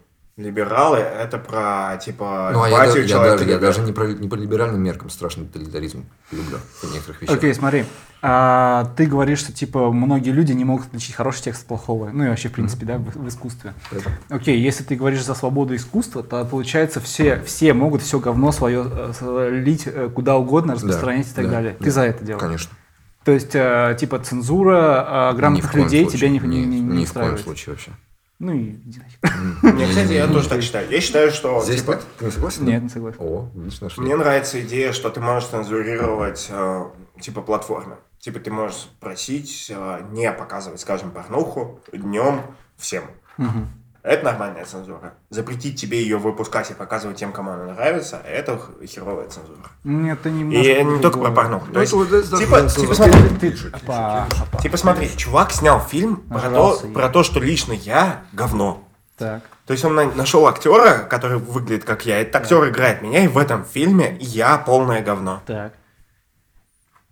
Либералы– 0.40 0.98
это 0.98 1.38
про, 1.38 1.98
типа, 2.02 2.50
Ну, 2.52 2.62
а 2.62 2.68
я, 2.68 2.76
да- 2.76 2.84
эмпатию 2.84 3.02
я 3.02 3.08
человека. 3.08 3.38
даже, 3.38 3.50
я 3.50 3.58
даже 3.58 3.80
не, 3.82 3.92
про, 3.92 4.06
не 4.06 4.28
по 4.28 4.34
либеральным 4.34 4.82
меркам 4.82 5.10
страшный 5.10 5.46
тоталитаризм 5.46 6.06
люблю 6.32 6.58
в 6.82 6.92
некоторых 6.92 7.22
вещах. 7.22 7.36
Окей, 7.36 7.54
смотри. 7.54 7.84
А, 8.22 8.92
ты 8.96 9.06
говоришь, 9.06 9.38
что 9.38 9.52
типа 9.52 9.90
многие 9.92 10.30
люди 10.30 10.52
не 10.52 10.64
могут 10.64 10.88
отличить 10.88 11.14
хороший 11.14 11.42
текст 11.42 11.62
от 11.62 11.68
плохого. 11.68 12.10
Ну 12.12 12.24
и 12.24 12.28
вообще, 12.28 12.48
в 12.48 12.52
принципе, 12.52 12.86
да, 12.86 12.98
в, 12.98 13.04
в 13.04 13.28
искусстве. 13.28 13.74
Окей, 14.28 14.58
если 14.60 14.84
ты 14.84 14.94
говоришь 14.96 15.24
за 15.24 15.34
свободу 15.34 15.74
искусства, 15.74 16.22
то 16.22 16.44
получается 16.44 17.00
все, 17.00 17.42
все 17.44 17.72
могут 17.72 18.02
все 18.02 18.18
говно 18.18 18.52
свое 18.52 18.86
э, 19.20 19.50
лить 19.50 19.84
э, 19.86 20.10
куда 20.14 20.36
угодно, 20.36 20.74
распространять 20.74 21.28
и 21.28 21.34
так 21.34 21.46
да, 21.46 21.50
далее. 21.52 21.76
да. 21.78 21.84
Ты 21.84 21.90
за 21.90 22.02
это 22.02 22.24
делаешь. 22.24 22.42
Конечно. 22.42 22.70
То 23.24 23.32
есть, 23.32 23.50
э, 23.54 23.96
типа, 24.00 24.18
цензура 24.18 25.30
э, 25.32 25.36
грамотных 25.36 25.74
людей 25.74 26.02
случае. 26.08 26.18
тебя 26.18 26.28
не, 26.30 26.38
не, 26.38 26.66
не, 26.66 26.80
не 26.80 26.98
ни 27.00 27.04
в 27.04 27.12
коем 27.12 27.36
случае 27.38 27.74
вообще. 27.74 27.90
Ну 28.40 28.52
и 28.52 28.70
иди 28.70 29.00
нафиг. 29.00 29.62
Мне, 29.62 29.86
кстати, 29.86 30.12
я 30.12 30.26
тоже 30.26 30.48
так 30.48 30.62
считаю. 30.62 30.90
Я 30.90 31.00
считаю, 31.02 31.30
что, 31.30 31.62
Здесь 31.62 31.82
типа, 31.82 31.92
нет? 31.92 32.06
Ты 32.18 32.24
не 32.24 32.30
согласен? 32.30 32.64
Нет, 32.64 32.82
не 32.82 32.88
согласен. 32.88 33.18
О, 33.20 33.50
видишь, 33.54 33.80
нашли. 33.82 34.02
Мне 34.02 34.16
нравится 34.16 34.60
идея, 34.62 34.92
что 34.92 35.10
ты 35.10 35.20
можешь 35.20 35.50
цензурировать, 35.50 36.46
э, 36.48 36.84
типа, 37.20 37.42
платформы. 37.42 37.96
Типа, 38.18 38.40
ты 38.40 38.50
можешь 38.50 38.88
просить 38.98 39.66
э, 39.68 40.06
не 40.12 40.32
показывать, 40.32 40.80
скажем, 40.80 41.10
порнуху 41.10 41.80
днем 41.92 42.40
всем. 42.78 43.04
Мгм. 43.36 43.68
Это 44.02 44.24
нормальная 44.24 44.64
цензура. 44.64 45.12
Запретить 45.28 45.78
тебе 45.78 46.00
ее 46.02 46.16
выпускать 46.16 46.70
и 46.70 46.74
показывать 46.74 47.18
тем, 47.18 47.32
кому 47.32 47.50
она 47.50 47.64
нравится, 47.66 48.22
это 48.26 48.58
херовая 48.86 49.28
цензура. 49.28 49.58
Нет, 49.84 50.20
это 50.20 50.28
И 50.30 50.32
немножко 50.32 50.82
не 50.82 51.00
только 51.00 51.18
про 51.18 51.30
порнуху. 51.30 51.66
То 51.66 51.72
Ну, 51.74 51.80
есть, 51.80 51.92
вот 51.92 52.10
это 52.10 52.38
типа, 52.38 52.66
типа, 52.68 52.94
смотри, 52.94 53.28
Ты, 53.40 53.52
типа 54.62 54.76
смотри, 54.76 55.16
чувак 55.16 55.52
снял 55.52 55.80
фильм 55.80 56.16
про 56.16 56.40
то, 56.50 56.80
про 56.94 57.08
то, 57.10 57.22
что 57.22 57.40
лично 57.40 57.72
я 57.74 58.24
говно. 58.32 58.86
Так. 59.18 59.42
То 59.66 59.72
есть 59.72 59.84
он 59.84 59.94
на- 59.94 60.10
нашел 60.10 60.46
актера, 60.48 61.00
который 61.00 61.36
выглядит 61.38 61.84
как 61.84 62.06
я. 62.06 62.20
Этот 62.20 62.36
актер 62.36 62.68
играет 62.70 63.02
меня, 63.02 63.22
и 63.24 63.28
в 63.28 63.36
этом 63.36 63.64
фильме 63.66 64.16
я 64.18 64.56
полное 64.56 65.02
говно. 65.02 65.42
Так. 65.46 65.74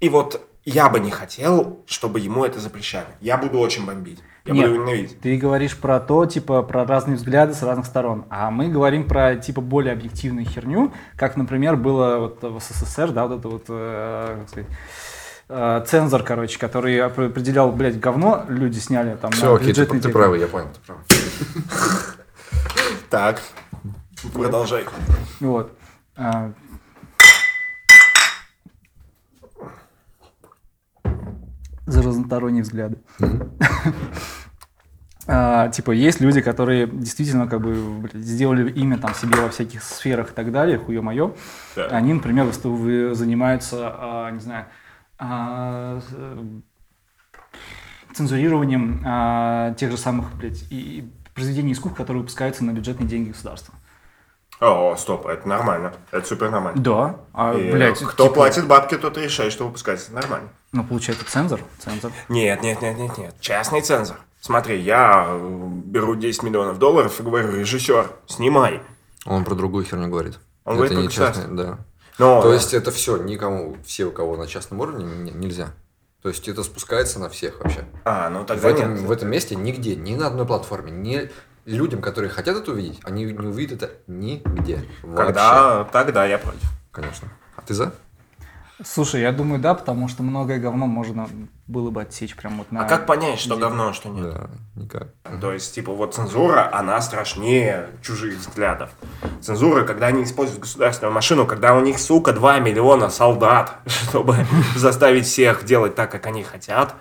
И 0.01 0.09
вот 0.09 0.41
я 0.65 0.89
бы 0.89 1.01
не 1.01 1.11
хотел, 1.11 1.83
чтобы 1.87 2.19
ему 2.21 2.45
это 2.45 2.61
запрещали. 2.61 3.09
Я 3.21 3.37
буду 3.37 3.59
очень 3.59 3.85
бомбить. 3.85 4.21
Я 4.49 4.55
Нет. 4.55 4.71
буду 4.71 4.81
ненавидеть. 4.83 5.21
Ты 5.21 5.37
говоришь 5.37 5.77
про 5.77 6.01
то, 6.01 6.25
типа, 6.25 6.63
про 6.63 6.87
разные 6.87 7.17
взгляды 7.17 7.53
с 7.53 7.63
разных 7.63 7.85
сторон. 7.85 8.25
А 8.31 8.51
мы 8.51 8.69
говорим 8.69 9.07
про, 9.07 9.37
типа, 9.37 9.61
более 9.61 9.93
объективную 9.93 10.47
херню, 10.47 10.91
как, 11.17 11.37
например, 11.37 11.77
было 11.77 12.17
вот 12.17 12.43
в 12.43 12.59
СССР, 12.59 13.11
да, 13.13 13.27
вот 13.27 13.39
это 13.41 13.49
вот, 13.49 13.65
э, 13.69 14.37
как 14.41 14.49
сказать, 14.49 14.69
э, 15.51 15.85
цензор, 15.87 16.23
короче, 16.23 16.59
который 16.59 16.97
опр- 16.97 17.27
определял, 17.27 17.71
блядь, 17.73 18.01
говно, 18.01 18.47
люди 18.49 18.79
сняли 18.79 19.17
там 19.17 19.33
Все, 19.33 19.51
на 19.51 19.57
окей, 19.57 19.75
ты, 19.75 19.85
ты 19.85 20.09
правый, 20.09 20.41
я 20.41 20.47
понял, 20.47 20.69
ты 20.73 20.81
прав. 20.87 20.99
Так, 23.11 23.43
продолжай. 24.33 24.87
Вот. 25.41 25.73
А, 26.17 26.53
За 31.89 32.03
разносторонние 32.03 32.63
взгляды. 32.63 32.99
А, 35.31 35.69
Типа, 35.69 35.91
есть 35.91 36.21
люди, 36.21 36.41
которые 36.41 36.87
действительно 36.87 37.47
как 37.47 37.61
бы 37.61 37.75
блядь, 38.01 38.15
сделали 38.25 38.71
имя 38.71 38.97
там 38.99 39.15
себе 39.15 39.37
во 39.41 39.51
всяких 39.51 39.83
сферах 39.83 40.31
и 40.31 40.33
так 40.33 40.51
далее, 40.51 40.79
хуе 40.79 41.03
мое. 41.03 41.33
Так. 41.75 41.93
Они, 41.93 42.15
например, 42.15 42.47
вы- 42.65 43.15
занимаются, 43.15 43.95
а, 43.95 44.31
не 44.31 44.41
знаю, 44.41 44.65
а, 45.19 46.01
цензурированием 48.15 49.03
а, 49.05 49.75
тех 49.75 49.91
же 49.91 49.99
самых, 49.99 50.35
блядь, 50.35 50.63
и, 50.71 50.99
и 50.99 51.13
произведений 51.35 51.73
искусств, 51.73 51.97
которые 51.99 52.23
выпускаются 52.23 52.65
на 52.65 52.71
бюджетные 52.73 53.07
деньги 53.07 53.29
государства. 53.29 53.75
О, 54.61 54.97
стоп, 54.97 55.27
это 55.27 55.47
нормально. 55.47 55.93
Это 56.11 56.27
супер 56.27 56.51
нормально. 56.51 56.81
Да, 56.83 57.17
а, 57.33 57.55
И 57.55 57.71
блядь, 57.71 57.99
кто 58.01 58.25
типа, 58.25 58.35
платит 58.35 58.67
бабки, 58.67 58.97
тот 58.97 59.17
и 59.19 59.21
решает, 59.21 59.53
что 59.53 59.67
выпускать. 59.67 60.11
Нормально. 60.11 60.49
Ну, 60.73 60.83
получается, 60.85 61.25
цензор, 61.31 61.61
цензор. 61.79 62.11
Нет, 62.29 62.63
нет, 62.63 62.83
нет, 62.83 62.99
нет, 62.99 63.19
нет. 63.19 63.35
Частный 63.41 63.83
цензор. 63.83 64.17
Смотри, 64.41 64.81
я 64.81 65.27
э, 65.29 65.69
беру 65.85 66.15
10 66.15 66.43
миллионов 66.45 66.79
долларов 66.79 67.19
и 67.19 67.23
говорю, 67.23 67.57
режиссер, 67.57 68.11
снимай. 68.27 68.83
Он 69.27 69.45
про 69.45 69.55
другую 69.55 69.85
херню 69.85 70.09
говорит. 70.09 70.39
Он 70.65 70.75
это 70.75 70.79
говорит 70.85 70.99
не 70.99 71.07
государство. 71.07 71.49
да. 71.49 71.79
Но, 72.19 72.43
То 72.43 72.53
есть 72.53 72.75
это 72.75 72.91
все, 72.91 73.17
никому, 73.17 73.77
все, 73.85 74.07
у 74.07 74.11
кого 74.11 74.37
на 74.37 74.47
частном 74.47 74.81
уровне, 74.81 75.05
не- 75.05 75.31
нельзя. 75.31 75.69
То 76.23 76.29
есть 76.31 76.49
это 76.49 76.65
спускается 76.65 77.21
на 77.21 77.29
всех 77.29 77.61
вообще. 77.61 77.85
А, 78.05 78.29
ну 78.29 78.43
В 78.43 78.47
тогда 78.47 78.71
этом, 78.71 78.95
нет. 78.95 79.03
в 79.05 79.11
этом 79.13 79.31
месте 79.31 79.55
нигде, 79.55 79.95
ни 79.95 80.15
на 80.17 80.27
одной 80.27 80.47
платформе, 80.47 80.91
ни 80.91 81.31
людям, 81.65 82.01
которые 82.03 82.31
хотят 82.31 82.57
это 82.57 82.73
увидеть, 82.73 82.99
они 83.05 83.25
не 83.25 83.47
увидят 83.47 83.83
это 83.83 83.93
нигде. 84.09 84.85
Вообще. 85.03 85.17
Когда, 85.27 85.85
тогда 85.93 86.25
я 86.27 86.39
против. 86.39 86.63
Конечно. 86.91 87.29
А 87.55 87.63
ты 87.63 87.75
за? 87.75 87.93
Слушай, 88.85 89.23
я 89.23 89.33
думаю, 89.33 89.61
да, 89.61 89.75
потому 89.75 90.07
что 90.07 90.23
многое 90.23 90.61
говно 90.61 90.87
можно 90.87 91.29
было 91.67 91.91
бы 91.91 92.03
отсечь 92.03 92.37
прям 92.37 92.59
вот 92.59 92.71
на... 92.71 92.85
А 92.85 92.89
как 92.89 93.07
понять, 93.07 93.41
что 93.41 93.55
Где? 93.55 93.63
говно, 93.63 93.89
а 93.89 93.93
что 93.93 94.09
нет? 94.09 94.33
Да, 94.33 94.51
никак. 94.77 95.09
То 95.41 95.53
есть, 95.53 95.75
типа, 95.75 95.93
вот 95.93 96.15
цензура, 96.15 96.71
она 96.73 97.01
страшнее 97.01 97.89
чужих 98.03 98.39
взглядов. 98.39 98.91
Цензура, 99.41 99.85
когда 99.85 100.07
они 100.07 100.23
используют 100.23 100.61
государственную 100.61 101.13
машину, 101.13 101.45
когда 101.45 101.75
у 101.75 101.81
них, 101.81 101.99
сука, 101.99 102.33
2 102.33 102.61
миллиона 102.61 103.11
солдат, 103.11 103.79
чтобы 103.87 104.37
заставить 104.77 105.27
всех 105.27 105.65
делать 105.65 105.97
так, 105.97 106.13
как 106.13 106.27
они 106.27 106.45
хотят, 106.45 106.95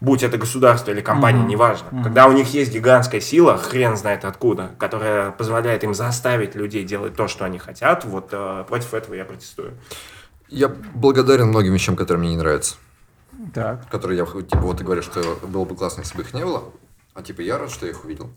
будь 0.00 0.22
это 0.22 0.38
государство 0.38 0.90
или 0.90 1.02
компания, 1.02 1.44
неважно. 1.44 2.02
Когда 2.02 2.26
у 2.26 2.32
них 2.32 2.52
есть 2.54 2.72
гигантская 2.72 3.20
сила, 3.20 3.58
хрен 3.58 3.96
знает 3.96 4.24
откуда, 4.24 4.70
которая 4.78 5.32
позволяет 5.32 5.84
им 5.84 5.94
заставить 5.94 6.54
людей 6.54 6.84
делать 6.84 7.14
то, 7.14 7.28
что 7.28 7.44
они 7.44 7.58
хотят, 7.58 8.04
вот 8.04 8.28
э, 8.32 8.64
против 8.68 8.94
этого 8.94 9.14
я 9.14 9.24
протестую. 9.24 9.74
Я 10.54 10.68
благодарен 10.68 11.48
многим 11.48 11.72
вещам, 11.72 11.96
которые 11.96 12.20
мне 12.20 12.30
не 12.30 12.36
нравятся. 12.36 12.76
Так. 13.52 13.90
Которые 13.90 14.18
я, 14.18 14.24
типа, 14.24 14.60
вот 14.60 14.78
ты 14.78 14.84
говоришь, 14.84 15.04
что 15.04 15.36
было 15.42 15.64
бы 15.64 15.74
классно, 15.74 16.02
если 16.02 16.16
бы 16.16 16.22
их 16.22 16.32
не 16.32 16.44
было. 16.44 16.62
А 17.12 17.22
типа 17.22 17.40
я 17.40 17.58
рад, 17.58 17.72
что 17.72 17.86
я 17.86 17.92
их 17.92 18.04
увидел. 18.04 18.30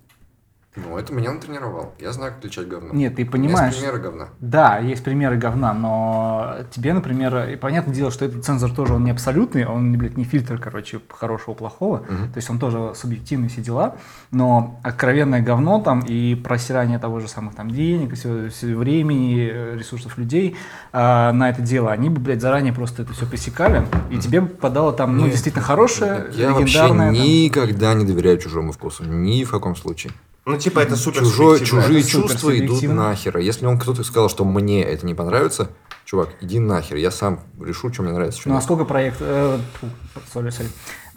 Ну, 0.78 0.98
это 0.98 1.14
меня 1.14 1.32
натренировал. 1.32 1.94
Я 2.00 2.12
знаю, 2.12 2.32
как 2.32 2.40
отличать 2.40 2.68
говно. 2.68 2.94
Нет, 2.94 3.16
ты 3.16 3.26
понимаешь... 3.26 3.74
Есть 3.74 3.80
примеры 3.86 4.00
говна. 4.04 4.28
Да, 4.40 4.78
есть 4.80 5.04
примеры 5.04 5.38
говна, 5.38 5.74
но 5.74 6.56
тебе, 6.72 6.94
например, 6.94 7.50
и 7.50 7.56
понятное 7.56 7.94
дело, 7.94 8.12
что 8.12 8.26
этот 8.26 8.46
цензор 8.46 8.72
тоже 8.72 8.94
он 8.94 9.04
не 9.04 9.12
абсолютный, 9.12 9.66
он, 9.66 9.98
блядь, 9.98 10.18
не 10.18 10.24
фильтр, 10.24 10.58
короче, 10.60 11.00
хорошего, 11.10 11.54
плохого, 11.56 12.04
Мгм. 12.08 12.32
то 12.32 12.38
есть 12.38 12.50
он 12.50 12.60
тоже 12.60 12.94
субъективный 12.96 13.48
все 13.50 13.62
дела, 13.62 13.96
но 14.32 14.80
откровенное 14.84 15.42
говно 15.42 15.82
там 15.82 16.02
и 16.02 16.36
просирание 16.36 17.00
того 17.00 17.20
же 17.20 17.28
самых 17.28 17.56
там 17.56 17.72
денег, 17.72 18.14
и 18.14 18.16
всё- 18.16 18.50
всё 18.50 18.78
времени, 18.78 19.50
э, 19.52 19.76
ресурсов 19.78 20.18
людей 20.18 20.56
а, 20.94 21.32
на 21.34 21.50
это 21.50 21.62
дело, 21.62 21.92
они 21.92 22.10
бы, 22.10 22.20
блядь, 22.22 22.42
заранее 22.42 22.74
просто 22.74 23.02
это 23.02 23.14
все 23.14 23.26
пресекали, 23.26 23.84
и 24.10 24.18
тебе 24.18 24.42
попадало 24.42 24.94
там, 24.94 25.18
ну, 25.18 25.24
Нет, 25.24 25.32
действительно 25.32 25.64
хорошее, 25.64 26.26
Я 26.34 26.52
вообще 26.54 26.78
легендарное. 26.80 27.14
там. 27.14 27.24
никогда 27.24 27.94
не 27.94 28.06
доверяю 28.06 28.38
чужому 28.38 28.72
вкусу. 28.72 29.04
Ни 29.06 29.44
в 29.44 29.52
каком 29.52 29.76
случае. 29.76 30.14
Ну, 30.48 30.58
типа, 30.58 30.80
это 30.80 30.96
супер 30.96 31.26
субъективно. 31.26 31.82
чужие 31.82 32.00
это 32.00 32.10
чувства 32.10 32.58
идут 32.58 32.82
нахер. 32.84 33.38
Если 33.38 33.66
он 33.66 33.78
кто-то 33.78 34.06
сказал, 34.06 34.30
что 34.30 34.46
мне 34.46 34.82
это 34.82 35.06
не 35.06 35.14
понравится, 35.14 35.72
чувак, 36.06 36.30
иди 36.40 36.58
нахер. 36.58 36.96
Я 36.96 37.12
сам 37.12 37.42
решу, 37.60 37.92
что 37.92 38.04
мне 38.04 38.14
нравится, 38.14 38.40
что 38.40 38.50
Ну, 38.50 38.56
а 38.56 38.62
сколько 38.62 38.86
проект, 38.86 39.18
э, 39.20 39.60
фу, 39.82 39.88
sorry, 40.34 40.48
sorry, 40.48 40.70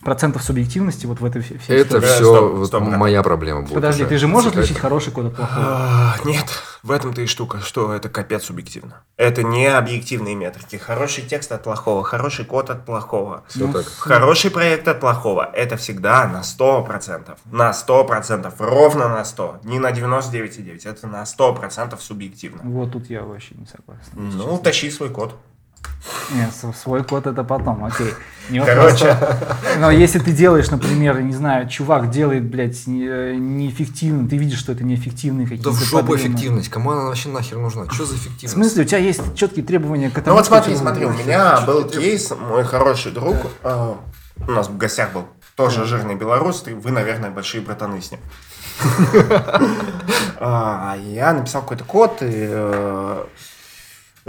процентов 0.02 0.42
субъективности 0.42 1.06
вот 1.06 1.20
в 1.20 1.24
этой 1.24 1.42
всей 1.42 1.58
Это 1.68 1.98
истории? 1.98 2.06
Все 2.06 2.24
стоп, 2.24 2.66
стоп, 2.66 2.82
моя 2.82 3.22
проблема 3.22 3.62
будет. 3.62 3.74
Подожди, 3.74 4.02
уже. 4.02 4.08
ты 4.08 4.18
же 4.18 4.26
можешь 4.26 4.50
отличить 4.50 4.78
хороший 4.78 5.12
код 5.12 5.26
от 5.26 5.36
плохого? 5.36 5.64
А, 5.64 6.16
Нет, 6.24 6.46
в 6.82 6.90
этом-то 6.90 7.20
и 7.22 7.26
штука, 7.26 7.60
что 7.60 7.92
это 7.92 8.08
капец 8.08 8.44
субъективно. 8.44 9.02
Это 9.16 9.42
не 9.42 9.66
объективные 9.66 10.34
метрики. 10.34 10.76
Хороший 10.76 11.24
текст 11.24 11.52
от 11.52 11.62
плохого, 11.62 12.02
хороший 12.04 12.44
код 12.44 12.70
от 12.70 12.86
плохого. 12.86 13.44
Всё 13.48 13.66
Ну, 13.66 13.72
так. 13.72 13.86
Хороший 13.86 14.50
проект 14.50 14.88
от 14.88 15.00
плохого. 15.00 15.50
Это 15.52 15.76
всегда 15.76 16.26
на 16.26 16.40
100%. 16.42 17.36
На 17.50 17.72
100%. 17.72 18.52
Ровно 18.58 19.08
на 19.08 19.24
100. 19.24 19.60
Не 19.64 19.78
на 19.78 19.92
99,9. 19.92 20.88
Это 20.88 21.06
на 21.06 21.22
100% 21.24 21.98
субъективно. 22.00 22.62
Вот 22.64 22.92
тут 22.92 23.10
я 23.10 23.22
вообще 23.22 23.54
не 23.54 23.66
согласен. 23.66 24.12
Ну, 24.14 24.58
тащи 24.58 24.90
свой 24.90 25.10
код. 25.10 25.34
Нет, 26.32 26.50
свой 26.82 27.02
код 27.04 27.26
это 27.26 27.44
потом, 27.44 27.84
окей. 27.84 28.12
Не 28.50 28.64
Короче. 28.64 29.16
Но 29.78 29.90
если 29.90 30.18
ты 30.18 30.32
делаешь, 30.32 30.70
например, 30.70 31.20
не 31.20 31.32
знаю, 31.32 31.68
чувак 31.68 32.10
делает, 32.10 32.44
блядь, 32.44 32.86
не- 32.86 33.36
неэффективно, 33.36 34.28
ты 34.28 34.36
видишь, 34.36 34.58
что 34.58 34.72
это 34.72 34.82
неэффективные 34.84 35.46
Да 35.46 35.50
какие-то 35.50 35.70
в 35.72 35.82
жопу 35.84 36.08
подъемы. 36.12 36.34
эффективность. 36.34 36.68
Кому 36.68 36.90
она 36.92 37.04
вообще 37.04 37.28
нахер 37.28 37.58
нужна? 37.58 37.84
Что 37.90 38.06
за 38.06 38.14
В 38.14 38.16
эффективность? 38.16 38.54
смысле, 38.54 38.82
у 38.82 38.86
тебя 38.86 38.98
есть 38.98 39.34
четкие 39.36 39.64
требования 39.64 40.10
к 40.10 40.14
Ну 40.16 40.20
этому? 40.22 40.36
вот 40.36 40.46
смотри, 40.46 40.72
что 40.74 40.82
смотри, 40.82 41.04
у 41.06 41.10
меня 41.12 41.60
был 41.62 41.84
кейс, 41.84 42.30
мой 42.30 42.64
хороший 42.64 43.12
друг, 43.12 43.36
э, 43.62 43.94
у 44.48 44.50
нас 44.50 44.68
в 44.68 44.76
гостях 44.76 45.12
был, 45.12 45.26
тоже 45.54 45.84
жирный 45.84 46.14
белорус, 46.16 46.62
ты- 46.62 46.74
вы, 46.74 46.90
наверное, 46.90 47.30
большие 47.30 47.60
братаны 47.62 48.00
с 48.00 48.10
ним. 48.10 48.20
А, 50.42 50.96
Я 51.04 51.32
написал 51.34 51.60
какой-то 51.62 51.84
код 51.84 52.18
и 52.22 52.26
э, 52.30 53.24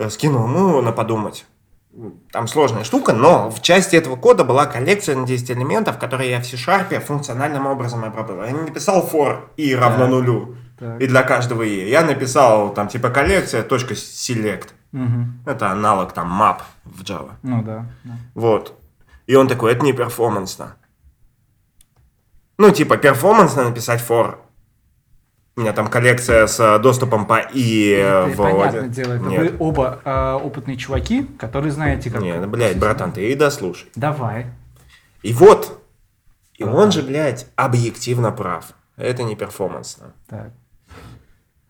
э, 0.02 0.10
скинул 0.10 0.46
ему 0.46 0.82
на 0.82 0.92
подумать. 0.92 1.46
Там 2.32 2.48
сложная 2.48 2.86
штука, 2.86 3.14
но 3.14 3.50
в 3.50 3.62
части 3.62 3.98
этого 3.98 4.16
кода 4.16 4.46
была 4.46 4.66
коллекция 4.66 5.16
на 5.16 5.28
10 5.28 5.52
элементов, 5.52 5.98
которые 5.98 6.32
я 6.32 6.40
в 6.40 6.46
C-Sharp 6.46 6.98
функциональным 7.02 7.68
образом 7.68 8.06
обработал. 8.06 8.44
Я 8.44 8.52
не 8.52 8.62
написал 8.62 9.10
for 9.12 9.40
и 9.58 9.76
равно 9.76 10.08
нулю. 10.08 10.56
Так. 10.80 11.02
И 11.02 11.08
для 11.08 11.24
каждого 11.24 11.64
и. 11.64 11.90
Я 11.90 12.04
написал 12.04 12.74
там 12.74 12.88
типа 12.88 13.10
коллекция 13.10 13.64
точка 13.64 13.94
select. 13.94 14.70
Мгм. 14.94 15.42
Это 15.46 15.70
аналог 15.70 16.14
там 16.14 16.42
map 16.42 16.62
в 16.86 17.04
Java. 17.04 17.32
Ну 17.44 17.62
да. 17.62 17.86
да. 18.04 18.14
Вот. 18.36 18.74
И 19.28 19.36
он 19.36 19.48
такой, 19.48 19.74
это 19.74 19.84
не 19.86 19.94
перформансно. 19.94 20.76
Ну, 22.58 22.70
типа, 22.72 22.98
перформансно 22.98 23.64
написать 23.64 24.04
for. 24.08 24.36
У 25.58 25.62
меня 25.62 25.74
там 25.74 25.88
коллекция 25.88 26.48
с 26.48 26.60
э, 26.60 26.80
доступом 26.80 27.26
по 27.26 27.40
и 27.40 27.94
э, 27.94 28.30
И 28.30 28.34
в 28.34 28.38
Понятное 28.38 28.82
один. 28.82 28.92
дело, 28.92 29.14
это 29.14 29.26
Нет. 29.26 29.52
вы 29.52 29.58
оба 29.60 30.00
а, 30.06 30.38
опытные 30.38 30.78
чуваки, 30.78 31.24
которые 31.38 31.72
знаете, 31.72 32.10
как... 32.10 32.22
Не, 32.22 32.40
ну, 32.40 32.48
блядь, 32.48 32.80
братан, 32.80 33.12
ты 33.12 33.32
и 33.32 33.36
дослушай. 33.36 33.90
Давай. 33.96 34.48
И 35.24 35.34
вот. 35.34 35.82
И 36.56 36.64
он 36.64 36.92
же, 36.92 37.02
блядь, 37.02 37.48
объективно 37.58 38.32
прав. 38.32 38.74
Это 38.96 39.24
не 39.24 39.36
перформансно. 39.36 40.14
Так. 40.30 40.52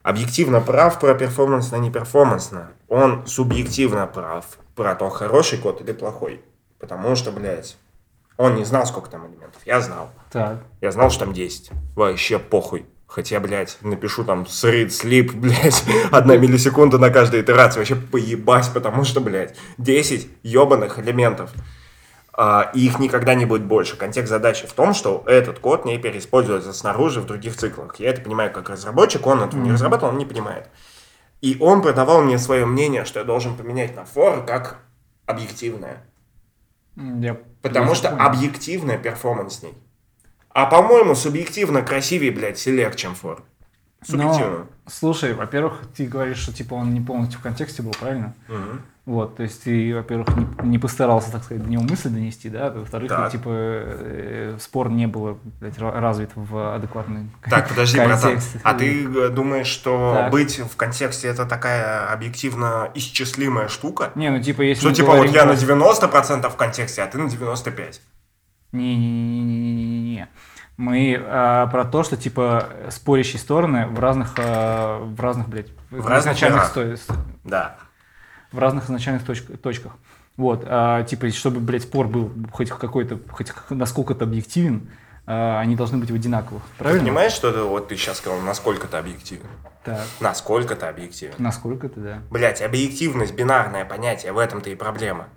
Объективно 0.04 0.62
прав 0.62 1.00
про 1.00 1.16
перформансно, 1.16 1.78
не 1.78 1.92
перформансно. 1.92 2.72
Он 2.88 3.26
субъективно 3.26 4.06
прав 4.06 4.46
про 4.76 4.96
то, 4.96 5.10
хороший 5.10 5.58
код 5.58 5.82
или 5.82 5.92
плохой. 5.92 6.42
Потому 6.78 7.16
что, 7.16 7.32
блядь, 7.32 7.78
он 8.38 8.56
не 8.56 8.66
знал, 8.66 8.86
сколько 8.86 9.10
там 9.10 9.28
элементов. 9.28 9.62
Я 9.66 9.82
знал. 9.82 10.10
Так. 10.32 10.64
Я 10.82 10.92
знал, 10.92 11.10
что 11.10 11.26
там 11.26 11.34
10. 11.34 11.72
Вообще 11.96 12.40
похуй. 12.40 12.86
Хотя, 13.12 13.42
блядь, 13.42 13.78
напишу 13.82 14.24
там 14.24 14.44
read 14.44 14.88
sleep, 14.88 15.34
блядь, 15.34 15.84
одна 16.12 16.38
миллисекунда 16.38 16.98
на 16.98 17.10
каждой 17.10 17.42
итерации. 17.42 17.80
Вообще 17.80 17.96
поебать, 17.96 18.72
потому 18.74 19.04
что, 19.04 19.20
блядь, 19.20 19.58
10 19.80 20.30
ебаных 20.44 20.98
элементов. 20.98 21.52
А, 22.32 22.72
и 22.74 22.86
их 22.86 23.00
никогда 23.00 23.36
не 23.36 23.46
будет 23.46 23.66
больше. 23.66 23.98
Контекст 23.98 24.30
задачи 24.30 24.66
в 24.66 24.72
том, 24.72 24.94
что 24.94 25.26
этот 25.28 25.60
код 25.60 25.84
не 25.84 25.98
переиспользуется 25.98 26.72
снаружи 26.72 27.20
в 27.20 27.26
других 27.26 27.58
циклах. 27.58 28.00
Я 28.00 28.12
это 28.12 28.22
понимаю 28.22 28.50
как 28.50 28.70
разработчик, 28.70 29.28
он 29.28 29.42
этого 29.44 29.60
не 29.60 29.74
разрабатывал, 29.74 30.14
он 30.14 30.18
не 30.18 30.26
понимает. 30.26 30.70
И 31.42 31.58
он 31.60 31.82
продавал 31.82 32.22
мне 32.22 32.38
свое 32.38 32.66
мнение, 32.66 33.04
что 33.04 33.20
я 33.20 33.26
должен 33.26 33.58
поменять 33.58 33.94
на 33.94 34.02
for 34.02 34.46
как 34.46 34.80
объективное. 35.26 36.02
Я 36.96 37.38
Потому 37.62 37.94
что 37.94 38.10
понял. 38.10 38.26
объективная 38.26 38.98
перформансней. 38.98 39.74
А 40.54 40.66
по-моему, 40.66 41.16
субъективно 41.16 41.82
красивее, 41.82 42.32
блядь, 42.32 42.58
селект, 42.58 42.98
чем 42.98 43.14
for. 43.22 43.40
Субъективно. 44.04 44.58
Но, 44.58 44.66
слушай, 44.88 45.34
во-первых, 45.34 45.82
ты 45.96 46.08
говоришь, 46.08 46.38
что 46.40 46.52
типа 46.54 46.74
он 46.74 46.94
не 46.94 47.02
полностью 47.02 47.40
в 47.40 47.44
контексте 47.44 47.84
был, 47.84 47.92
правильно? 48.00 48.34
Мгм. 48.48 48.82
Вот, 49.06 49.36
то 49.36 49.44
есть 49.44 49.64
ты, 49.64 49.96
во-первых, 49.96 50.28
не, 50.38 50.48
не 50.64 50.78
постарался, 50.78 51.32
так 51.32 51.44
сказать, 51.44 51.64
до 51.64 51.70
него 51.70 51.82
мысль 51.82 52.10
донести, 52.10 52.50
да, 52.50 52.70
во-вторых, 52.70 53.10
Так. 53.10 53.32
типа 53.32 53.50
э, 53.50 54.58
спор 54.60 54.92
не 54.92 55.08
был 55.08 55.40
блядь, 55.60 55.78
развит 55.80 56.30
в 56.36 56.76
адекватной 56.76 57.28
Так, 57.50 57.68
подожди, 57.70 57.98
братан. 57.98 58.22
контексте. 58.22 58.60
А 58.64 58.74
ты 58.76 59.30
думаешь, 59.30 59.66
что 59.68 60.14
Так. 60.16 60.32
быть 60.32 60.60
в 60.60 60.76
контексте 60.76 61.28
это 61.28 61.46
такая 61.48 62.12
объективно 62.14 62.92
исчислимая 62.94 63.70
штука? 63.70 64.12
Не, 64.14 64.30
ну 64.30 64.42
типа 64.42 64.62
если 64.62 64.82
Что 64.82 64.94
типа 64.94 65.16
вот 65.16 65.30
я 65.32 65.46
на 65.46 65.54
90% 65.54 66.48
в 66.50 66.56
контексте, 66.56 67.02
а 67.02 67.08
ты 67.08 67.18
на 67.18 67.28
95%. 67.28 68.00
Не-не-не-не-не-не. 70.22 70.28
Мы 70.78 71.20
а, 71.24 71.68
про 71.68 71.86
то, 71.86 72.04
что 72.04 72.18
типа 72.18 72.70
спорящие 72.90 73.40
стороны 73.40 73.86
в 73.88 74.00
разных, 74.00 74.34
а, 74.38 75.00
в 75.04 75.20
разных, 75.20 75.48
блядь, 75.48 75.68
В 75.92 76.08
разных 76.08 76.34
изначальных 76.36 76.76
мирах. 76.78 76.98
сто- 76.98 77.14
Да. 77.44 77.76
в 78.52 78.58
разных 78.60 78.86
изначальных 78.86 79.24
точ- 79.24 79.58
точках. 79.62 79.94
Вот, 80.38 80.64
а, 80.66 81.04
типа, 81.04 81.30
чтобы, 81.30 81.60
блядь, 81.60 81.84
спор 81.84 82.08
был 82.08 82.32
хоть 82.52 82.70
какой-то, 82.70 83.20
хоть 83.30 83.52
насколько-то 83.70 84.24
объективен, 84.26 84.90
а, 85.28 85.60
они 85.60 85.76
должны 85.76 85.98
быть 86.00 86.10
в 86.10 86.16
одинаковых. 86.16 86.64
Ты 86.64 86.84
Правильно? 86.84 87.04
понимаешь, 87.04 87.34
что 87.34 87.50
это 87.50 87.64
вот 87.66 87.90
ты 87.90 87.96
сейчас 87.96 88.18
сказал, 88.18 88.40
насколько 88.40 88.88
ты 88.88 88.98
объективен? 88.98 89.46
Так. 89.84 90.02
Насколько 90.20 90.76
ты 90.76 90.86
объективен? 90.88 91.34
Насколько 91.38 91.88
это, 91.88 92.00
да. 92.00 92.20
Блять, 92.32 92.62
объективность, 92.62 93.34
бинарное 93.36 93.86
понятие, 93.86 94.32
в 94.32 94.38
этом-то 94.40 94.70
и 94.70 94.76
проблема. 94.76 95.28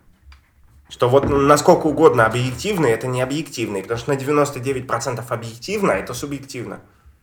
Что 0.88 1.08
вот 1.08 1.28
ну, 1.28 1.38
насколько 1.38 1.86
угодно 1.86 2.26
объективно, 2.26 2.86
это 2.86 3.06
не 3.06 3.22
объективно. 3.22 3.80
Потому 3.80 3.98
что 3.98 4.12
на 4.12 4.16
99% 4.16 5.24
объективно, 5.28 5.94
а 5.94 5.96
это 5.96 6.14
субъективно. 6.14 6.80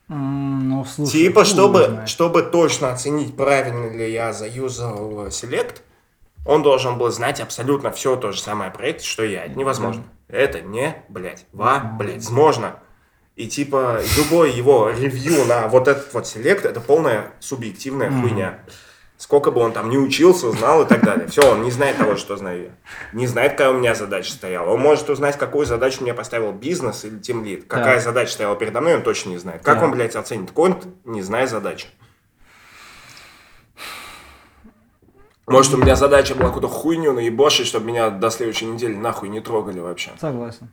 Ну, 0.08 0.84
слушай, 0.84 1.12
типа, 1.12 1.46
чтобы, 1.46 2.04
чтобы 2.06 2.42
точно 2.44 2.92
оценить, 2.92 3.36
правильно 3.38 3.96
ли 3.96 4.12
я 4.12 4.34
заюзал 4.34 5.28
Select, 5.28 5.78
он 6.46 6.64
должен 6.64 6.98
был 6.98 7.10
знать 7.12 7.40
абсолютно 7.40 7.92
все 7.92 8.16
то 8.18 8.32
же 8.32 8.42
самое 8.42 8.72
о 8.72 8.74
проекте, 8.74 9.06
что 9.06 9.24
я. 9.24 9.46
Это 9.46 9.58
невозможно. 9.58 10.04
Это 10.28 10.62
не, 10.62 11.04
блядь, 11.08 11.46
во, 11.54 11.80
блядь, 11.80 12.16
возможно. 12.16 12.76
И 13.36 13.48
типа, 13.48 14.02
любой 14.18 14.52
его 14.52 14.90
ревью 14.90 15.46
на 15.46 15.68
вот 15.68 15.88
этот 15.88 16.14
вот 16.14 16.26
Select, 16.26 16.68
это 16.68 16.82
полная 16.82 17.32
субъективная 17.40 18.10
Мгм. 18.10 18.22
хуйня. 18.22 18.60
Сколько 19.22 19.52
бы 19.52 19.62
он 19.62 19.72
там 19.72 19.92
не 19.92 20.00
учился, 20.00 20.50
знал 20.52 20.82
и 20.82 20.88
так 20.88 21.04
далее. 21.04 21.28
Все, 21.28 21.52
он 21.52 21.62
не 21.62 21.70
знает 21.70 21.96
того, 21.96 22.16
что 22.16 22.38
знаю 22.38 22.64
я. 22.64 22.70
Не 23.14 23.28
знает, 23.28 23.52
какая 23.52 23.70
у 23.70 23.78
меня 23.78 23.94
задача 23.94 24.32
стояла. 24.32 24.72
Он 24.72 24.80
может 24.80 25.08
узнать, 25.12 25.38
какую 25.38 25.68
задачу 25.68 26.02
мне 26.02 26.16
поставил 26.16 26.52
бизнес 26.54 27.06
или 27.06 27.20
тимлид. 27.20 27.66
Какая 27.68 27.98
Так. 27.98 28.04
задача 28.04 28.32
стояла 28.32 28.56
передо 28.56 28.82
мной, 28.82 28.96
он 28.96 29.04
точно 29.04 29.30
не 29.30 29.38
знает. 29.38 29.62
Как 29.62 29.76
Так. 29.76 29.84
он, 29.84 29.92
блядь, 29.92 30.16
оценит 30.16 30.50
конт, 30.50 30.88
не 31.06 31.22
зная 31.22 31.46
задачи? 31.46 31.86
Может, 35.46 35.76
у 35.76 35.78
меня 35.78 35.96
задача 35.96 36.34
была 36.34 36.48
какую-то 36.48 36.70
хуйню 36.70 37.14
наебошить, 37.14 37.68
чтобы 37.68 37.86
меня 37.86 38.10
до 38.10 38.32
следующей 38.32 38.66
недели 38.66 38.96
нахуй 38.96 39.30
не 39.30 39.40
трогали 39.40 39.80
вообще. 39.82 40.10
Согласен. 40.20 40.68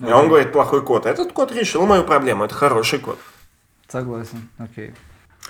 И 0.00 0.12
он 0.12 0.28
говорит, 0.28 0.52
плохой 0.52 0.84
код. 0.84 1.06
Этот 1.06 1.32
код 1.32 1.50
решил 1.50 1.86
мою 1.86 2.04
проблему, 2.04 2.44
это 2.44 2.54
хороший 2.54 2.98
код. 2.98 3.18
Согласен, 3.88 4.50
окей. 4.58 4.92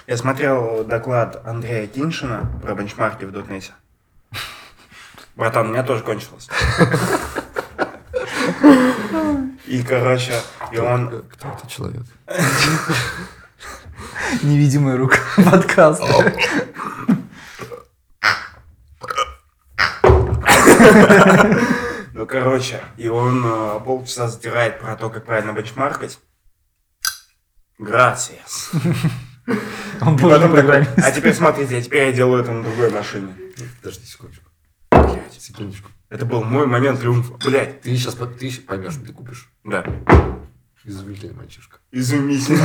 Я 0.06 0.16
смотрел 0.16 0.84
доклад 0.84 1.44
Андрея 1.44 1.88
Киншина 1.88 2.48
про 2.62 2.76
бенчмарки 2.76 3.24
в 3.24 3.32
дотнете. 3.32 3.72
Братан, 5.34 5.66
у 5.66 5.72
меня 5.72 5.82
тоже 5.82 6.04
кончилось. 6.04 6.48
И, 9.66 9.82
короче, 9.82 10.34
и 10.70 10.78
он... 10.78 11.24
Кто 11.32 11.48
этот 11.48 11.68
человек? 11.68 12.04
Невидимая 14.42 14.96
рука 14.96 15.18
подкаста. 15.36 16.32
Ну, 22.12 22.26
короче, 22.26 22.80
и 22.96 23.08
он 23.08 23.44
э, 23.44 23.80
полчаса 23.84 24.28
затирает 24.28 24.80
про 24.80 24.96
то, 24.96 25.10
как 25.10 25.26
правильно 25.26 25.52
бенчмаркать. 25.52 26.18
Грациас. 27.78 28.70
Он 30.00 30.16
тоже 30.18 30.34
потом 30.36 30.52
программист. 30.52 30.90
А 30.96 31.10
теперь 31.12 31.34
смотрите, 31.34 31.76
а 31.78 31.82
теперь 31.82 32.06
я 32.06 32.12
делаю 32.12 32.42
это 32.42 32.52
на 32.52 32.62
другой 32.62 32.90
машине. 32.90 33.34
Подожди 33.80 34.04
секундочку. 34.06 34.44
Блядь, 34.90 35.32
Секундочку. 35.38 35.90
это 36.10 36.24
был 36.26 36.42
мой 36.42 36.66
момент 36.66 37.00
триумфа. 37.00 37.34
Блять, 37.48 37.80
Ты 37.80 37.96
сейчас 37.96 38.14
ты 38.14 38.50
поймешь, 38.66 38.92
что 38.94 39.04
ты 39.06 39.12
купишь. 39.12 39.48
да. 39.64 39.84
Изумительный 40.84 41.34
мальчишка. 41.34 41.78
Изумительно. 41.90 42.62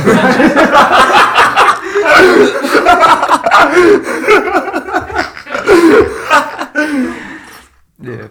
Э, 8.04 8.28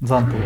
Зантул. 0.00 0.40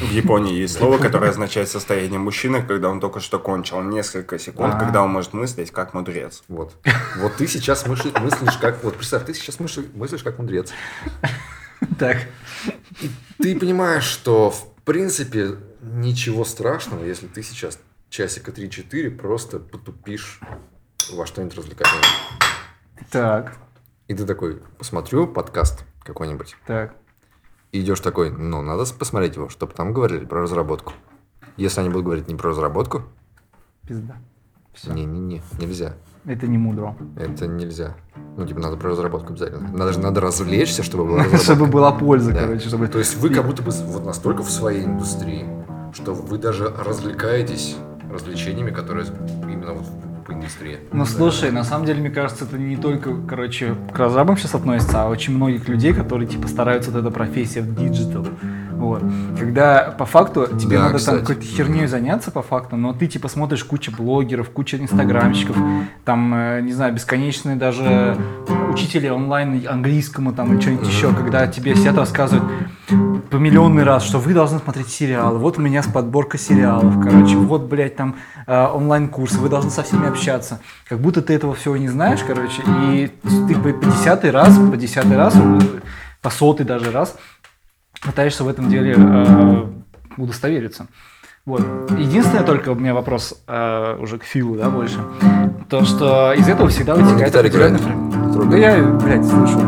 В 0.00 0.10
Японии 0.10 0.54
есть 0.54 0.76
слово, 0.76 0.98
которое 0.98 1.30
означает 1.30 1.68
состояние 1.68 2.18
мужчины, 2.18 2.62
когда 2.62 2.88
он 2.90 3.00
только 3.00 3.20
что 3.20 3.38
кончил 3.38 3.80
несколько 3.82 4.38
секунд, 4.38 4.74
А. 4.74 4.78
когда 4.80 5.02
он 5.02 5.10
может 5.10 5.32
мыслить 5.32 5.70
как 5.70 5.94
мудрец. 5.94 6.42
Вот. 6.48 6.74
Вот 7.18 7.36
ты 7.36 7.46
сейчас 7.46 7.86
мысли- 7.86 8.12
мыслишь 8.20 8.56
как... 8.58 8.82
Вот 8.84 8.96
представь, 8.96 9.24
ты 9.24 9.32
сейчас 9.34 9.58
мысли- 9.60 9.88
мыслишь 9.94 10.22
как 10.22 10.38
мудрец. 10.38 10.72
Так. 11.98 12.18
Ты 13.38 13.58
понимаешь, 13.58 14.04
что 14.04 14.50
в 14.50 14.74
принципе 14.84 15.56
ничего 15.80 16.44
страшного, 16.44 17.04
если 17.04 17.26
ты 17.26 17.42
сейчас 17.42 17.78
часика 18.10 18.50
3-4 18.50 19.10
просто 19.10 19.58
потупишь 19.58 20.40
во 21.12 21.26
что-нибудь 21.26 21.56
развлекательное. 21.56 22.04
Так. 23.10 23.56
И 24.08 24.14
ты 24.14 24.26
такой, 24.26 24.60
посмотрю 24.78 25.26
подкаст 25.26 25.84
какой-нибудь. 26.02 26.56
Так. 26.66 26.94
Идешь 27.74 27.98
такой, 27.98 28.30
ну, 28.30 28.62
надо 28.62 28.84
посмотреть 28.96 29.34
его, 29.34 29.48
чтобы 29.48 29.72
там 29.72 29.92
говорили 29.92 30.24
про 30.24 30.42
разработку. 30.42 30.92
Если 31.56 31.80
они 31.80 31.88
будут 31.88 32.04
говорить 32.04 32.28
не 32.28 32.36
про 32.36 32.50
разработку, 32.50 33.02
Пизда. 33.84 34.14
Все. 34.72 34.92
не-не-не, 34.92 35.42
нельзя. 35.58 35.94
Это 36.24 36.46
не 36.46 36.56
мудро. 36.56 36.96
Это 37.16 37.48
нельзя. 37.48 37.96
Ну, 38.36 38.46
типа, 38.46 38.60
надо 38.60 38.76
про 38.76 38.90
разработку 38.90 39.32
обязательно. 39.32 39.68
Надо 39.72 39.92
же 39.92 39.98
надо 39.98 40.20
развлечься, 40.20 40.84
чтобы 40.84 41.04
была. 41.04 41.24
Чтобы 41.38 41.66
была 41.66 41.90
польза, 41.90 42.32
Да. 42.32 42.42
короче, 42.42 42.68
чтобы... 42.68 42.86
То 42.86 42.98
есть 43.00 43.16
вы 43.16 43.30
как 43.30 43.44
будто 43.44 43.62
бы 43.64 43.72
вот 43.72 44.06
настолько 44.06 44.44
в 44.44 44.50
своей 44.50 44.84
индустрии, 44.84 45.44
что 45.92 46.14
вы 46.14 46.38
даже 46.38 46.68
развлекаетесь 46.68 47.76
развлечениями, 48.08 48.70
которые 48.70 49.06
именно 49.42 49.72
вот 49.74 49.86
по 50.24 50.32
индустрии. 50.32 50.78
Ну 50.92 51.04
слушай, 51.04 51.50
на 51.50 51.64
самом 51.64 51.86
деле, 51.86 52.00
мне 52.00 52.10
кажется, 52.10 52.44
это 52.44 52.58
не 52.58 52.76
только, 52.76 53.14
короче, 53.28 53.74
к 53.92 53.98
разрабам 53.98 54.36
сейчас 54.36 54.54
относится, 54.54 55.02
а 55.04 55.08
очень 55.08 55.34
многих 55.34 55.68
людей, 55.68 55.92
которые 55.92 56.26
типа 56.28 56.48
стараются 56.48 56.90
вот 56.90 57.00
эта 57.00 57.10
профессия 57.10 57.60
в 57.60 57.74
digital. 57.74 58.26
Вот. 58.72 59.02
Когда 59.38 59.94
по 59.96 60.04
факту 60.04 60.46
тебе 60.58 60.78
Да, 60.78 60.84
надо 60.84 60.98
кстати. 60.98 61.16
там 61.16 61.26
какой-то 61.26 61.46
херней 61.46 61.86
заняться 61.86 62.30
по 62.30 62.42
факту, 62.42 62.76
но 62.76 62.92
ты 62.92 63.06
типа 63.06 63.28
смотришь 63.28 63.64
кучу 63.64 63.92
блогеров, 63.92 64.50
куча 64.50 64.76
инстаграмщиков, 64.78 65.56
там, 66.04 66.34
э, 66.34 66.60
не 66.62 66.72
знаю, 66.72 66.92
бесконечные 66.92 67.56
даже 67.56 68.16
учители 68.70 69.08
онлайн 69.08 69.62
английскому 69.68 70.32
там 70.32 70.52
или 70.52 70.60
что-нибудь 70.60 70.88
еще, 70.88 71.12
когда 71.14 71.46
тебе 71.46 71.74
сидят 71.76 71.96
рассказывают 71.96 72.44
по 73.30 73.36
миллионный 73.36 73.82
раз, 73.82 74.04
что 74.04 74.18
вы 74.18 74.34
должны 74.34 74.58
смотреть 74.58 74.88
сериалы. 74.88 75.38
Вот 75.38 75.58
у 75.58 75.60
меня 75.60 75.82
с 75.82 75.86
подборка 75.86 76.38
сериалов, 76.38 77.02
короче. 77.02 77.36
Вот, 77.36 77.62
блядь, 77.62 77.96
там 77.96 78.16
э, 78.46 78.66
онлайн-курсы. 78.66 79.38
Вы 79.38 79.48
должны 79.48 79.70
со 79.70 79.82
всеми 79.82 80.06
общаться. 80.08 80.60
Как 80.88 81.00
будто 81.00 81.22
ты 81.22 81.34
этого 81.34 81.54
всего 81.54 81.76
не 81.76 81.88
знаешь, 81.88 82.20
короче. 82.26 82.62
И 82.92 83.10
ты 83.48 83.54
по, 83.54 83.72
по 83.72 83.86
десятый 83.86 84.30
раз, 84.30 84.56
по 84.56 84.76
десятый 84.76 85.16
раз, 85.16 85.34
э, 85.36 85.60
по 86.20 86.30
сотый 86.30 86.66
даже 86.66 86.90
раз 86.90 87.16
пытаешься 88.02 88.44
в 88.44 88.48
этом 88.48 88.68
деле 88.68 88.94
э, 88.96 89.66
удостовериться. 90.16 90.86
Вот. 91.46 91.62
Единственное 91.98 92.44
только 92.44 92.70
у 92.70 92.74
меня 92.74 92.94
вопрос 92.94 93.42
э, 93.46 93.96
уже 94.00 94.18
к 94.18 94.24
Филу, 94.24 94.56
да, 94.56 94.70
больше. 94.70 94.98
То, 95.68 95.84
что 95.84 96.32
из 96.32 96.48
этого 96.48 96.68
всегда 96.68 96.94
вытекает 96.94 97.34
определенный 97.34 97.78
играет. 97.78 98.50
Да 98.50 98.56
я, 98.56 98.82
блядь, 98.82 99.24
слышу. 99.24 99.60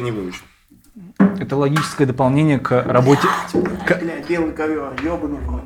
я 0.00 0.04
не 0.04 0.10
выучу. 0.10 0.42
Это 1.38 1.56
логическое 1.56 2.06
дополнение 2.06 2.58
к 2.58 2.82
работе... 2.84 3.28
К... 3.86 3.98
Бля, 4.00 4.20
белый 4.26 4.52
ковер, 4.52 4.92
ебаный 5.02 5.38
в. 5.38 5.62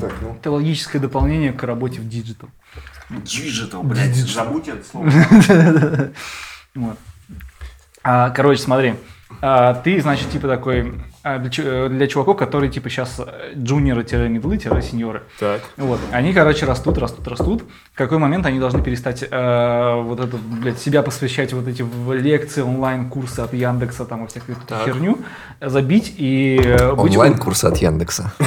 Так, 0.00 0.12
ну. 0.20 0.34
Это 0.34 0.50
логическое 0.50 0.98
дополнение 0.98 1.52
к 1.52 1.62
работе 1.62 2.00
в 2.00 2.08
digital. 2.08 2.48
Digital, 3.10 3.82
блядь, 3.82 4.10
digital. 4.10 4.34
забудь 4.34 4.68
это 4.68 4.84
слово. 4.84 5.10
Вот. 6.74 6.98
А, 8.02 8.30
Короче, 8.30 8.60
смотри. 8.60 8.94
А, 9.40 9.74
ты, 9.74 10.00
значит, 10.00 10.30
типа 10.30 10.48
такой 10.48 10.92
для, 11.24 11.48
чу- 11.50 11.88
для 11.88 12.06
чуваков, 12.06 12.36
которые 12.36 12.70
типа 12.70 12.90
сейчас 12.90 13.18
джуниоры-мидлы-сеньоры. 13.56 15.22
Так. 15.40 15.62
Вот. 15.78 15.98
Они, 16.12 16.32
короче, 16.34 16.66
растут, 16.66 16.98
растут, 16.98 17.26
растут. 17.26 17.64
В 17.94 17.96
какой 17.96 18.18
момент 18.18 18.44
они 18.46 18.58
должны 18.60 18.82
перестать 18.82 19.22
э, 19.22 20.02
вот 20.02 20.20
это, 20.20 20.36
блядь, 20.36 20.78
себя 20.78 21.02
посвящать 21.02 21.52
вот 21.54 21.66
эти 21.66 21.82
в 21.82 22.12
лекции, 22.12 22.60
онлайн-курсы 22.60 23.40
от 23.40 23.54
Яндекса 23.54 24.04
там 24.04 24.24
и 24.24 24.28
всякую 24.28 24.56
эту 24.58 24.66
Так. 24.66 24.84
херню, 24.84 25.18
забить 25.60 26.14
и 26.18 26.60
э, 26.62 26.92
быть... 26.94 27.12
Онлайн-курсы 27.12 27.64
от 27.64 27.78
Яндекса. 27.78 28.32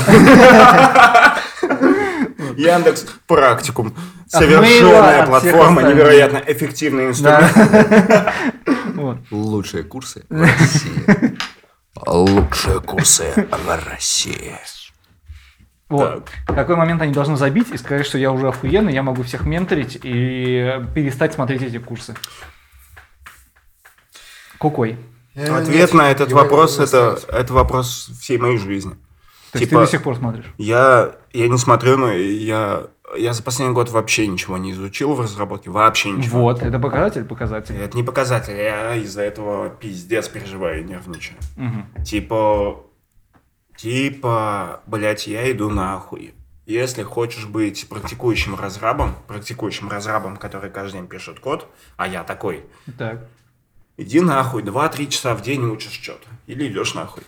Яндекс 2.56 3.06
Практикум. 3.28 3.94
Совершенная 4.28 5.26
платформа, 5.26 5.84
невероятно 5.84 6.42
эффективный 6.46 7.08
инструмент. 7.08 7.54
Лучшие 9.32 9.84
курсы 9.84 10.26
в 10.30 10.42
России. 10.42 11.38
Лучшие 12.06 12.80
курсы 12.82 13.48
в 13.50 13.90
России. 13.90 14.56
Вот. 15.90 16.30
В 16.48 16.54
какой 16.54 16.76
момент 16.76 17.02
они 17.02 17.14
должны 17.14 17.38
забить 17.38 17.70
и 17.72 17.78
сказать, 17.78 18.06
что 18.06 18.18
я 18.18 18.32
уже 18.32 18.50
охуенный, 18.50 18.94
я 18.94 19.04
могу 19.04 19.24
всех 19.24 19.46
менторить 19.46 19.98
и 20.04 20.82
перестать 20.94 21.34
смотреть 21.34 21.62
эти 21.62 21.78
курсы. 21.78 22.14
Какой? 24.60 24.98
Ответ 25.36 25.94
на 25.94 26.12
этот 26.12 26.32
вопрос 26.32 26.80
это, 26.80 27.20
это 27.30 27.54
вопрос 27.54 28.10
всей 28.20 28.38
моей 28.38 28.58
жизни. 28.58 28.96
То 29.52 29.60
есть 29.60 29.70
Типа- 29.70 29.82
ты 29.82 29.86
до 29.86 29.92
сих 29.92 30.04
пор 30.04 30.16
смотришь? 30.16 30.46
Я, 30.58 31.16
я 31.32 31.48
не 31.48 31.58
смотрю, 31.58 31.98
но 31.98 32.12
я, 32.12 32.88
я 33.16 33.34
за 33.34 33.44
последний 33.44 33.74
год 33.74 33.90
вообще 33.90 34.28
ничего 34.28 34.58
не 34.58 34.72
изучил 34.72 35.14
в 35.14 35.22
разработке. 35.22 35.70
Вообще 35.70 36.12
ничего. 36.12 36.42
Вот, 36.42 36.62
это 36.62 36.80
показатель, 36.80 37.24
показатель. 37.24 37.76
Это 37.76 37.96
не 37.96 38.04
показатель, 38.04 38.56
я 38.56 38.96
из-за 38.96 39.22
этого 39.22 39.70
пиздец 39.70 40.28
переживаю 40.28 40.82
и 40.82 40.84
нервничаю. 40.84 41.38
Мгм. 41.56 42.04
Типа, 42.04 42.84
типа, 43.78 44.82
блять, 44.86 45.28
я 45.28 45.50
иду 45.52 45.70
нахуй. 45.70 46.34
Если 46.66 47.04
хочешь 47.04 47.46
быть 47.46 47.88
практикующим 47.88 48.56
разрабом, 48.56 49.16
практикующим 49.28 49.88
разрабом, 49.90 50.36
который 50.36 50.70
каждый 50.70 50.98
день 50.98 51.08
пишет 51.08 51.40
код, 51.40 51.66
а 51.96 52.08
я 52.08 52.26
такой, 52.26 52.66
Так. 52.98 53.26
иди 53.96 54.20
нахуй, 54.20 54.64
2-3 54.64 55.08
часа 55.08 55.34
в 55.34 55.42
день 55.42 55.64
учишь 55.64 55.94
что-то. 55.94 56.28
Или 56.46 56.68
идешь 56.68 56.94
нахуй. 56.94 57.24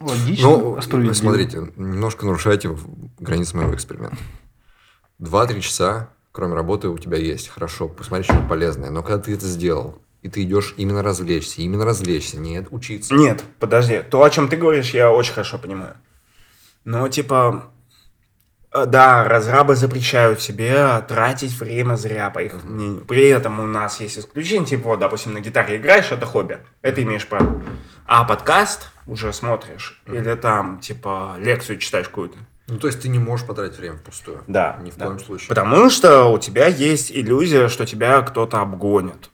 Логично, 0.00 0.48
Ну, 0.48 0.80
справедливо. 0.82 1.14
смотрите, 1.14 1.58
немножко 1.76 2.26
нарушаете 2.26 2.76
границы 3.18 3.56
моего 3.56 3.74
эксперимента. 3.74 4.16
Два-три 5.18 5.62
часа, 5.62 6.10
кроме 6.32 6.54
работы, 6.54 6.88
у 6.88 6.98
тебя 6.98 7.16
есть. 7.16 7.48
Хорошо, 7.48 7.88
посмотри 7.88 8.24
что-то 8.24 8.46
полезное. 8.46 8.90
Но 8.90 9.02
когда 9.02 9.18
ты 9.22 9.32
это 9.32 9.46
сделал, 9.46 9.98
и 10.22 10.28
ты 10.28 10.42
идешь 10.42 10.74
именно 10.76 11.02
развлечься, 11.02 11.62
именно 11.62 11.84
развлечься, 11.84 12.38
нет, 12.38 12.66
учиться. 12.70 13.14
Нет, 13.14 13.42
подожди. 13.58 14.02
То, 14.02 14.22
о 14.22 14.30
чем 14.30 14.48
ты 14.48 14.56
говоришь, 14.56 14.90
я 14.90 15.10
очень 15.10 15.32
хорошо 15.32 15.56
понимаю. 15.56 15.94
Но, 16.84 17.08
типа, 17.08 17.70
э, 18.72 18.84
да, 18.86 19.24
разрабы 19.24 19.76
запрещают 19.76 20.42
себе 20.42 21.00
тратить 21.08 21.58
время 21.58 21.94
зря, 21.96 22.28
по 22.30 22.40
их 22.40 22.62
мнению. 22.64 23.04
При 23.06 23.28
этом 23.28 23.58
у 23.60 23.66
нас 23.66 24.00
есть 24.00 24.18
исключение, 24.18 24.66
типа, 24.66 24.90
вот, 24.90 24.98
допустим, 24.98 25.32
на 25.32 25.40
гитаре 25.40 25.76
играешь, 25.78 26.12
это 26.12 26.26
хобби, 26.26 26.58
это 26.82 27.02
имеешь 27.02 27.26
право. 27.26 27.62
А 28.04 28.24
подкаст 28.24 28.90
уже 29.06 29.32
смотришь, 29.32 30.02
или 30.06 30.34
там, 30.34 30.80
типа, 30.80 31.36
лекцию 31.38 31.78
читаешь 31.78 32.08
какую-то. 32.08 32.38
Ну, 32.68 32.78
то 32.78 32.88
есть 32.88 33.00
ты 33.00 33.08
не 33.08 33.20
можешь 33.20 33.46
потратить 33.46 33.78
время 33.78 33.96
впустую. 33.96 34.42
Да. 34.48 34.76
Ни 34.82 34.90
в 34.90 34.96
да. 34.96 35.06
коем 35.06 35.20
случае. 35.20 35.48
Потому 35.48 35.88
что 35.88 36.32
у 36.32 36.38
тебя 36.38 36.66
есть 36.66 37.12
иллюзия, 37.12 37.68
что 37.68 37.86
тебя 37.86 38.20
кто-то 38.22 38.60
обгонит. 38.60 39.30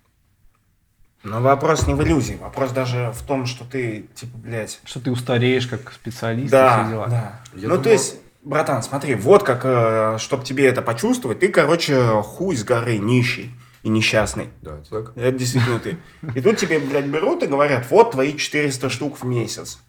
Но 1.23 1.41
вопрос 1.41 1.87
не 1.87 1.95
в 1.95 2.03
иллюзии, 2.03 2.35
вопрос 2.35 2.73
даже 2.73 3.13
в 3.15 3.23
том, 3.25 3.47
что 3.47 3.65
ты, 3.65 4.09
типа, 4.15 4.37
блядь, 4.39 4.81
Что 4.85 5.01
ты 5.01 5.11
устареешь 5.13 5.67
как 5.69 5.93
специалист 5.93 6.49
и 6.49 6.51
Да, 6.51 6.83
все 6.83 6.93
дела. 6.93 7.07
да. 7.07 7.41
Я 7.55 7.69
ну, 7.69 7.77
то 7.77 7.85
думал- 7.85 7.93
есть, 7.93 8.17
братан, 8.43 8.83
смотри, 8.83 9.15
вот 9.15 9.45
как, 9.45 10.21
чтобы 10.21 10.45
тебе 10.45 10.67
это 10.67 10.83
почувствовать, 10.83 11.39
ты, 11.39 11.49
короче, 11.49 12.05
хуй 12.23 12.57
с 12.57 12.65
горы, 12.65 12.99
нищий 12.99 13.53
и 13.83 13.89
несчастный. 13.89 14.51
Да, 14.61 14.79
это 14.79 14.91
так. 14.91 15.17
Это 15.17 15.37
действительно 15.37 15.79
ты. 15.79 15.99
И 16.35 16.41
тут 16.41 16.57
тебе, 16.57 16.79
блядь, 16.79 17.07
берут 17.07 17.43
и 17.43 17.47
говорят, 17.47 17.91
вот 17.91 18.13
твои 18.13 18.37
400 18.37 18.89
штук 18.91 19.21
в 19.21 19.25
месяц. 19.25 19.81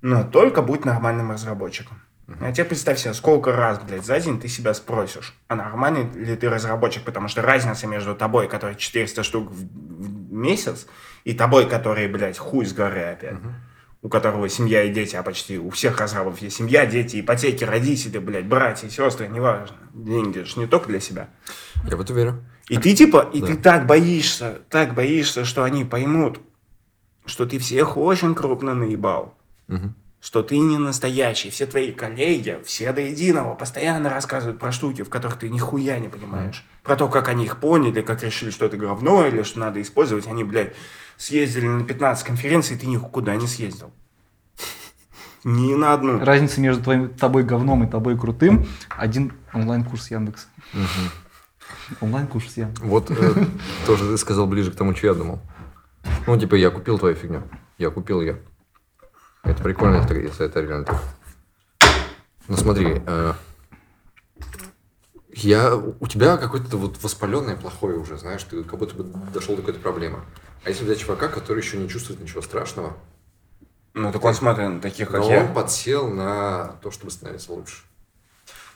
Но 0.00 0.24
только 0.24 0.62
будь 0.62 0.84
нормальным 0.84 1.30
разработчиком. 1.30 2.00
А 2.40 2.50
теперь 2.50 2.66
представь 2.66 2.98
себе, 2.98 3.14
сколько 3.14 3.52
раз, 3.52 3.80
блядь, 3.80 4.06
за 4.06 4.18
день 4.18 4.40
ты 4.40 4.48
себя 4.48 4.72
спросишь, 4.74 5.34
а 5.48 5.54
нормальный 5.54 6.08
ли 6.14 6.34
ты 6.36 6.48
разработчик, 6.48 7.04
потому 7.04 7.28
что 7.28 7.42
разница 7.42 7.86
между 7.86 8.14
тобой, 8.14 8.48
который 8.48 8.74
400 8.74 9.22
штук 9.22 9.50
в, 9.50 9.54
в 9.54 10.32
месяц, 10.32 10.86
и 11.24 11.34
тобой, 11.34 11.68
который, 11.68 12.08
блядь, 12.08 12.38
хуй 12.38 12.64
с 12.64 12.72
горы 12.72 13.02
опять, 13.02 13.36
у 14.00 14.08
которого 14.08 14.48
семья 14.48 14.82
и 14.82 14.92
дети, 14.92 15.14
а 15.14 15.22
почти 15.22 15.58
у 15.58 15.70
всех 15.70 16.00
разрабов 16.00 16.40
есть 16.40 16.56
семья, 16.56 16.86
дети, 16.86 17.20
ипотеки, 17.20 17.64
родители, 17.64 18.18
блядь, 18.18 18.46
братья, 18.46 18.88
сестры, 18.88 19.28
неважно. 19.28 19.76
Деньги 19.92 20.40
же 20.40 20.58
не 20.58 20.66
только 20.66 20.88
для 20.88 21.00
себя. 21.00 21.28
Я 21.84 21.96
в 21.96 22.00
это 22.00 22.14
верю. 22.14 22.42
И 22.68 22.76
ты 22.78 22.94
типа, 22.94 23.28
и 23.32 23.40
Да. 23.40 23.46
ты 23.48 23.56
так 23.56 23.86
боишься, 23.86 24.60
так 24.70 24.94
боишься, 24.94 25.44
что 25.44 25.64
они 25.64 25.84
поймут, 25.84 26.40
что 27.26 27.44
ты 27.46 27.58
всех 27.58 27.96
очень 27.96 28.34
крупно 28.34 28.74
наебал. 28.74 29.34
Мгм. 29.68 29.94
Что 30.20 30.44
ты 30.44 30.56
не 30.56 30.78
настоящий. 30.78 31.50
Все 31.50 31.66
твои 31.66 31.90
коллеги, 31.90 32.60
все 32.64 32.92
до 32.92 33.00
единого, 33.00 33.56
постоянно 33.56 34.08
рассказывают 34.08 34.60
про 34.60 34.70
штуки, 34.70 35.02
в 35.02 35.08
которых 35.08 35.36
ты 35.38 35.48
нихуя 35.48 35.98
не 35.98 36.08
понимаешь. 36.08 36.64
Про 36.84 36.94
то, 36.94 37.08
как 37.08 37.28
они 37.28 37.44
их 37.44 37.58
поняли, 37.58 38.02
как 38.02 38.22
решили, 38.22 38.50
что 38.50 38.66
это 38.66 38.76
говно, 38.76 39.26
или 39.26 39.42
что 39.42 39.58
надо 39.58 39.82
использовать. 39.82 40.28
Они, 40.28 40.44
блядь, 40.44 40.74
съездили 41.16 41.66
на 41.66 41.82
15 41.82 42.24
конференций, 42.24 42.76
ты 42.78 42.86
никуда 42.86 43.34
не 43.34 43.48
съездил. 43.48 43.90
Ни 45.44 45.74
на 45.74 45.92
одну. 45.92 46.24
Разница 46.24 46.60
между 46.60 46.84
твоим, 46.84 47.08
тобой 47.10 47.42
говном 47.42 47.82
и 47.82 47.90
тобой 47.90 48.16
крутым 48.16 48.68
один 48.90 49.32
онлайн-курс 49.52 50.12
Яндекса. 50.12 50.46
Онлайн-курс 52.00 52.56
Яндекса. 52.56 52.84
Вот 52.84 53.10
э, 53.10 53.46
тоже 53.86 54.08
ты 54.10 54.18
сказал 54.18 54.46
ближе 54.46 54.70
к 54.70 54.76
тому, 54.76 54.94
что 54.94 55.06
я 55.08 55.14
думал. 55.14 55.40
Ну, 56.26 56.38
типа, 56.38 56.54
я 56.54 56.70
купил 56.70 56.98
твою 56.98 57.14
фигню. 57.14 57.42
Я 57.78 57.90
купил 57.90 58.20
ее. 58.20 58.40
Это 59.42 59.62
прикольно, 59.62 59.96
если 59.96 60.22
если 60.22 60.46
это 60.46 60.60
реально 60.60 60.84
так. 60.84 61.02
Ну, 62.48 62.56
смотри, 62.56 63.02
э, 63.06 63.32
я, 65.34 65.74
у 65.76 66.06
тебя 66.06 66.36
какое-то 66.36 66.76
вот 66.76 67.02
воспаленное 67.02 67.56
плохое 67.56 67.96
уже, 67.98 68.18
знаешь, 68.18 68.42
ты 68.44 68.62
как 68.64 68.78
будто 68.78 68.94
бы 68.94 69.04
дошел 69.32 69.54
до 69.56 69.62
какой-то 69.62 69.80
проблемы. 69.80 70.20
А 70.64 70.68
если 70.68 70.84
взять 70.84 71.00
чувака, 71.00 71.28
который 71.28 71.62
еще 71.62 71.76
не 71.78 71.88
чувствует 71.88 72.20
ничего 72.20 72.42
страшного, 72.42 72.96
Ну, 73.94 74.12
так 74.12 74.24
он 74.24 74.34
смотрит 74.34 74.68
на 74.68 74.80
таких, 74.80 75.10
как 75.10 75.20
но 75.20 75.30
я. 75.30 75.44
он 75.44 75.54
подсел 75.54 76.08
на 76.08 76.76
то, 76.82 76.90
чтобы 76.90 77.10
становиться 77.10 77.52
лучше. 77.52 77.82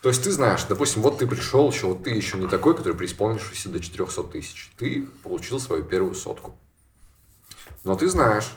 То 0.02 0.08
есть 0.10 0.22
ты 0.22 0.30
знаешь, 0.30 0.64
допустим, 0.64 1.02
вот 1.02 1.18
ты 1.18 1.26
пришел 1.26 1.70
еще, 1.70 1.86
вот 1.86 2.04
ты 2.04 2.10
еще 2.10 2.38
не 2.38 2.46
такой, 2.46 2.76
который 2.76 2.94
преисполнившийся 2.94 3.70
до 3.70 3.80
400 3.80 4.22
тысяч. 4.24 4.72
Ты 4.76 5.08
получил 5.22 5.58
свою 5.58 5.84
первую 5.84 6.14
сотку. 6.14 6.56
Но 7.84 7.96
ты 7.96 8.08
знаешь, 8.08 8.50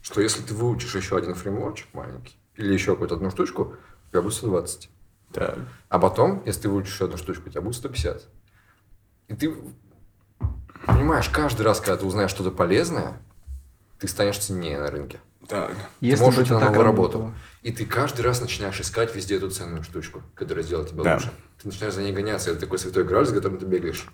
что 0.00 0.20
если 0.20 0.42
ты 0.42 0.54
выучишь 0.54 0.94
еще 0.94 1.16
один 1.16 1.34
фреймворчик 1.34 1.88
маленький, 1.92 2.36
или 2.56 2.72
еще 2.72 2.92
какую-то 2.92 3.16
одну 3.16 3.30
штучку, 3.30 3.76
у 4.06 4.10
тебя 4.10 4.22
будет 4.22 4.34
120. 4.34 4.90
Так. 5.32 5.58
А 5.88 5.98
потом, 5.98 6.42
если 6.46 6.62
ты 6.62 6.68
выучишь 6.68 6.94
еще 6.94 7.04
одну 7.04 7.16
штучку, 7.16 7.48
у 7.48 7.50
тебя 7.50 7.60
будет 7.60 7.76
150. 7.76 8.28
И 9.28 9.34
ты 9.34 9.54
понимаешь, 10.86 11.28
каждый 11.28 11.62
раз, 11.62 11.80
когда 11.80 11.96
ты 11.96 12.06
узнаешь 12.06 12.30
что-то 12.30 12.50
полезное, 12.50 13.20
ты 13.98 14.08
станешь 14.08 14.38
ценнее 14.38 14.78
на 14.78 14.90
рынке. 14.90 15.20
Так. 15.48 15.74
Если 16.00 16.24
идти 16.24 16.40
это 16.42 16.54
на 16.54 16.60
так 16.60 16.76
работало. 16.76 17.34
И 17.62 17.72
ты 17.72 17.84
каждый 17.84 18.22
раз 18.22 18.40
начинаешь 18.40 18.80
искать 18.80 19.14
везде 19.14 19.36
эту 19.36 19.50
ценную 19.50 19.82
штучку, 19.82 20.22
которая 20.34 20.64
сделает 20.64 20.90
тебя 20.90 21.02
Да. 21.02 21.14
лучше. 21.14 21.32
Ты 21.60 21.68
начинаешь 21.68 21.94
за 21.94 22.02
ней 22.02 22.12
гоняться. 22.12 22.50
Это 22.50 22.60
такой 22.60 22.78
святой 22.78 23.04
грааль, 23.04 23.26
за 23.26 23.34
которым 23.34 23.58
ты 23.58 23.66
бегаешь. 23.66 24.06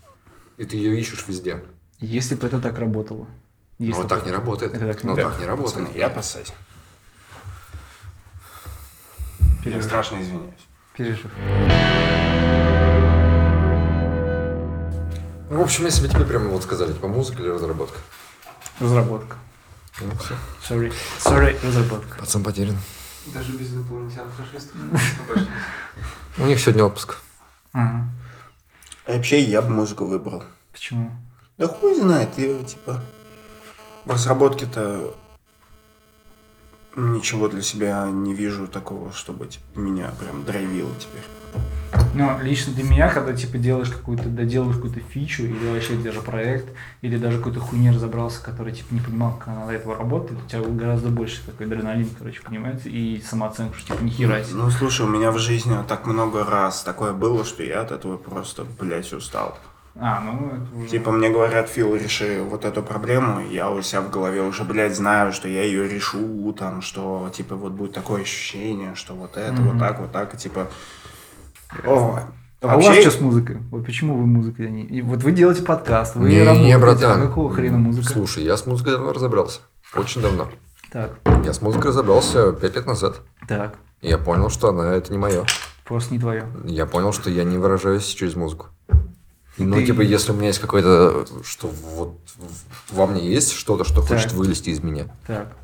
И 0.57 0.65
ты 0.65 0.77
ее 0.77 0.99
ищешь 0.99 1.25
везде. 1.29 1.63
Если 1.99 2.35
бы 2.35 2.47
это 2.47 2.61
так 2.61 2.79
работало. 2.79 3.27
Но 3.79 3.87
Если 3.87 4.01
вот 4.03 4.09
так 4.09 4.21
бы- 4.21 4.27
не 4.27 4.33
работает. 4.33 4.75
Это 4.75 4.87
так 4.87 5.05
не 5.05 5.11
Но 5.11 5.17
Да. 5.17 5.31
так 5.31 5.41
не 5.41 5.47
работает. 5.47 5.87
Пацаны, 5.87 5.99
я. 5.99 6.09
Я 6.09 6.23
Пережив. 9.65 9.85
страшно 9.85 10.23
извиняюсь. 10.23 10.67
Пережив. 10.97 11.31
Ну, 15.51 15.59
в 15.59 15.63
общем, 15.63 15.85
если 15.85 16.07
бы 16.07 16.13
тебе 16.13 16.25
прямо 16.25 16.49
вот 16.49 16.63
сказали, 16.63 16.93
типа 16.93 17.09
музыка 17.09 17.43
или 17.43 17.51
разработка. 17.51 17.99
Разработка. 18.81 19.37
Ну, 20.01 20.13
все. 20.17 20.35
Sorry. 20.69 20.93
Sorry, 21.19 21.67
разработка. 21.67 22.19
Пацан 22.19 22.43
потерян. 22.43 22.77
Даже 23.27 23.53
без 23.53 23.73
инопланетян 23.73 24.31
фашистов. 24.31 24.77
У 26.39 26.45
них 26.45 26.61
сегодня 26.61 26.85
отпуск. 26.85 27.17
Ага. 27.73 28.09
А 29.07 29.13
Вообще, 29.13 29.41
я 29.41 29.63
бы 29.63 29.71
музыку 29.71 30.05
выбрал. 30.05 30.45
Почему? 30.73 31.11
Да 31.57 31.67
хуй 31.67 31.95
знает, 31.95 32.29
я, 32.37 32.63
типа... 32.63 33.03
В 34.05 34.11
разработке-то 34.11 35.17
ничего 36.97 37.49
для 37.49 37.63
себя 37.63 38.09
не 38.11 38.35
вижу 38.35 38.67
такого, 38.67 39.13
чтобы 39.13 39.47
типа, 39.47 39.79
меня 39.79 40.11
прям 40.19 40.45
драйвило 40.45 40.93
теперь. 40.99 41.23
Ну, 42.15 42.31
лично 42.43 42.73
для 42.73 42.85
меня, 42.85 43.09
когда, 43.11 43.33
типа, 43.35 43.59
делаешь 43.59 43.91
какую-то, 43.91 44.29
доделаешь 44.29 44.77
какую-то 44.77 45.01
фичу, 45.01 45.45
или 45.45 45.71
вообще 45.71 45.95
даже 45.97 46.21
проект, 46.21 46.69
или 47.03 47.17
даже 47.17 47.39
какой-то 47.39 47.61
хуйни 47.61 47.91
разобрался, 47.91 48.43
который, 48.43 48.73
типа, 48.73 48.95
не 48.95 49.01
понимал, 49.01 49.37
как 49.39 49.49
она 49.49 49.67
до 49.67 49.73
этого 49.73 49.97
работает, 49.97 50.41
у 50.45 50.49
тебя 50.49 50.63
гораздо 50.63 51.09
больше 51.09 51.45
такой 51.45 51.67
адреналин, 51.67 52.09
короче, 52.19 52.41
понимаете, 52.43 52.91
и 52.91 53.23
самооценка, 53.23 53.77
что, 53.77 53.93
типа, 53.93 54.03
ни 54.03 54.11
хера 54.11 54.43
себе. 54.43 54.57
Ну, 54.57 54.71
слушай, 54.71 55.07
у 55.07 55.09
меня 55.09 55.31
в 55.31 55.39
жизни 55.39 55.77
так 55.87 56.07
много 56.07 56.45
раз 56.45 56.83
такое 56.83 57.13
было, 57.13 57.45
что 57.45 57.63
я 57.63 57.83
от 57.83 57.93
этого 57.93 58.17
просто, 58.17 58.67
блядь, 58.79 59.13
устал. 59.13 59.59
А, 59.99 60.21
ну, 60.21 60.49
это 60.49 60.77
уже... 60.79 60.89
Типа 60.89 61.11
мне 61.11 61.31
говорят, 61.31 61.69
Фил, 61.71 61.95
реши 61.97 62.43
вот 62.43 62.65
эту 62.65 62.83
проблему, 62.83 63.41
я 63.51 63.71
у 63.71 63.81
себя 63.83 64.03
в 64.03 64.11
голове 64.11 64.43
уже, 64.43 64.65
блядь, 64.65 64.95
знаю, 64.95 65.33
что 65.33 65.49
я 65.49 65.63
ее 65.63 65.89
решу, 65.89 66.53
там, 66.59 66.83
что, 66.83 67.31
типа, 67.33 67.55
вот 67.57 67.73
будет 67.73 67.93
такое 67.95 68.23
ощущение, 68.23 68.95
что 68.95 69.15
вот 69.15 69.37
это, 69.37 69.61
вот 69.63 69.79
так, 69.79 69.99
вот 70.01 70.13
так, 70.13 70.35
и, 70.35 70.37
типа... 70.37 70.69
О, 71.85 72.21
А 72.63 72.77
у 72.77 72.81
вас 72.81 72.97
что 72.99 73.11
с 73.11 73.21
музыкой? 73.21 73.59
Вот 73.71 73.85
почему 73.87 74.17
вы 74.17 74.27
музыкой? 74.27 74.71
не- 74.71 74.85
и 74.85 75.03
Вот 75.03 75.23
вы 75.23 75.33
делаете 75.33 75.63
подкаст, 75.63 76.15
вы 76.17 76.29
Не, 76.31 76.43
работаете, 76.45 76.79
братан. 76.79 77.23
а 77.23 77.27
какого 77.27 77.53
хрена 77.53 77.79
музыка? 77.79 78.09
Слушай, 78.09 78.45
я 78.45 78.57
с 78.57 78.67
музыкой 78.67 78.93
давно 78.93 79.13
разобрался. 79.13 79.61
Очень 79.95 80.21
давно. 80.23 80.49
Так, 80.93 81.19
Я 81.45 81.53
с 81.53 81.61
музыкой 81.63 81.89
разобрался 81.91 82.53
пять 82.53 82.75
лет 82.77 82.87
назад. 82.87 83.21
так, 83.49 83.75
И 84.03 84.09
я 84.09 84.19
понял, 84.19 84.49
что 84.51 84.69
она 84.69 84.95
это 84.95 85.11
не 85.13 85.19
мое. 85.19 85.45
просто 85.85 86.13
не 86.15 86.21
твое. 86.21 86.45
Я 86.65 86.87
понял, 86.87 87.13
что 87.13 87.31
я 87.31 87.45
не 87.45 87.59
выражаюсь 87.59 88.05
через 88.07 88.35
музыку. 88.37 88.67
Ну, 89.59 89.77
Ты- 89.77 89.87
типа, 89.87 90.01
если 90.03 90.33
у 90.33 90.35
меня 90.35 90.49
есть 90.49 90.59
какое-то, 90.59 91.27
что 91.45 91.69
вот 91.69 92.19
во 92.91 93.07
мне 93.07 93.27
есть 93.29 93.53
что-то, 93.53 93.85
что 93.85 94.01
Так. 94.03 94.09
хочет 94.09 94.33
вылезти 94.33 94.71
из 94.71 94.81
меня, 94.83 95.07
Так, 95.27 95.57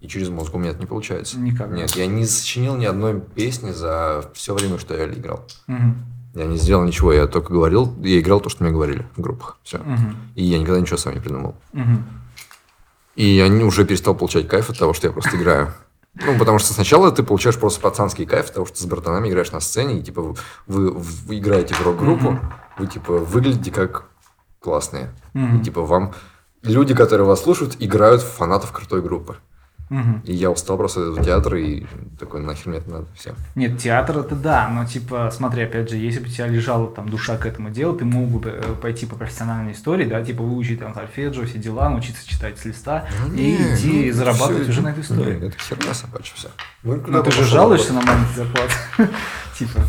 и 0.00 0.08
через 0.08 0.28
музыку 0.28 0.56
у 0.56 0.60
меня 0.60 0.70
это 0.70 0.80
не 0.80 0.86
получается. 0.86 1.38
Никак. 1.38 1.70
Нет, 1.70 1.90
я 1.96 2.06
не 2.06 2.26
сочинил 2.26 2.76
ни 2.76 2.84
одной 2.84 3.20
песни 3.20 3.70
за 3.70 4.28
все 4.34 4.54
время, 4.54 4.78
что 4.78 4.94
я 4.96 5.06
играл. 5.06 5.46
Мгм. 5.66 6.04
Я 6.34 6.44
не 6.46 6.56
сделал 6.58 6.84
ничего, 6.84 7.12
я 7.12 7.26
только 7.26 7.52
говорил, 7.52 7.94
я 8.02 8.18
играл 8.20 8.40
то, 8.40 8.50
что 8.50 8.62
мне 8.64 8.72
говорили 8.72 9.06
в 9.16 9.20
группах. 9.20 9.58
Все. 9.62 9.78
Мгм. 9.78 10.16
И 10.34 10.44
я 10.44 10.58
никогда 10.58 10.80
ничего 10.80 10.98
сам 10.98 11.14
не 11.14 11.20
придумал. 11.20 11.54
Мгм. 11.72 12.04
И 13.14 13.24
я 13.26 13.46
уже 13.64 13.86
перестал 13.86 14.14
получать 14.14 14.46
кайф 14.46 14.68
от 14.68 14.78
того, 14.78 14.92
что 14.92 15.06
я 15.06 15.12
просто 15.12 15.36
играю. 15.36 15.72
Ну, 16.14 16.38
потому 16.38 16.58
что 16.58 16.72
сначала 16.74 17.10
ты 17.12 17.22
получаешь 17.22 17.56
просто 17.58 17.80
пацанский 17.80 18.26
кайф 18.26 18.46
от 18.48 18.54
того, 18.54 18.66
что 18.66 18.78
с 18.82 18.84
братанами 18.86 19.28
играешь 19.28 19.52
на 19.52 19.60
сцене, 19.60 19.98
и, 19.98 20.02
типа, 20.02 20.22
вы, 20.22 20.34
вы- 20.66 20.90
вы 20.92 21.38
играете 21.38 21.74
в 21.74 21.82
рок-группу, 21.82 22.38
вы, 22.78 22.86
типа, 22.86 23.18
выглядите 23.18 23.70
как 23.70 24.04
классные. 24.60 25.10
Мгм. 25.34 25.60
И, 25.60 25.64
типа, 25.64 25.82
вам 25.82 26.12
люди, 26.62 26.94
которые 26.94 27.26
вас 27.26 27.42
слушают, 27.42 27.76
играют 27.78 28.22
в 28.22 28.28
фанатов 28.28 28.72
крутой 28.72 29.02
группы. 29.02 29.36
Мгм. 29.88 30.22
И 30.24 30.34
я 30.34 30.50
устал 30.50 30.76
просто 30.76 31.00
от 31.00 31.06
этого 31.12 31.24
театра, 31.24 31.60
и 31.60 31.86
такой, 32.18 32.40
нахер 32.40 32.68
мне 32.68 32.78
это 32.78 32.90
надо, 32.90 33.06
все. 33.14 33.34
Нет, 33.54 33.78
театр 33.78 34.18
это 34.18 34.34
да, 34.34 34.68
но 34.68 34.84
типа, 34.84 35.30
смотри, 35.32 35.62
опять 35.62 35.90
же, 35.90 35.96
если 35.96 36.18
бы 36.18 36.26
у 36.26 36.28
тебя 36.28 36.48
лежала 36.48 36.88
там 36.90 37.08
душа 37.08 37.36
к 37.36 37.46
этому 37.46 37.70
делу, 37.70 37.96
ты 37.96 38.04
мог 38.04 38.28
бы 38.28 38.50
э, 38.50 38.74
пойти 38.82 39.06
по 39.06 39.14
профессиональной 39.14 39.72
истории, 39.72 40.04
да, 40.04 40.24
типа 40.24 40.42
выучить 40.42 40.80
там 40.80 40.92
сольфеджио, 40.92 41.46
все 41.46 41.58
дела, 41.58 41.88
научиться 41.88 42.28
читать 42.28 42.58
с 42.58 42.64
листа 42.64 43.06
и 43.32 43.54
идти 43.54 44.10
зарабатывать 44.10 44.64
всё 44.64 44.72
уже 44.72 44.82
на 44.82 44.88
эту 44.88 45.02
историю. 45.02 45.40
Не, 45.40 45.46
это 45.46 45.56
херня 45.56 45.94
собачья 45.94 46.34
вся. 46.34 46.48
Ну, 46.82 47.00
Ну 47.06 47.22
ты 47.22 47.30
же 47.30 47.44
жалуешься 47.44 47.92
на 47.92 48.00
маленькие 48.00 48.34
зарплаты. 48.34 48.74
Типа. 49.56 49.80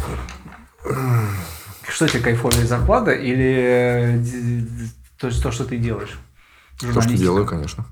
Что 1.87 2.07
тебе 2.07 2.21
кайфовая 2.21 2.65
зарплата 2.65 3.11
или 3.11 3.55
э, 3.55 4.21
то, 5.19 5.29
то, 5.41 5.51
что 5.51 5.65
ты 5.65 5.77
делаешь? 5.77 6.19
То, 6.79 7.01
что 7.01 7.13
делаю, 7.13 7.45
конечно. 7.45 7.85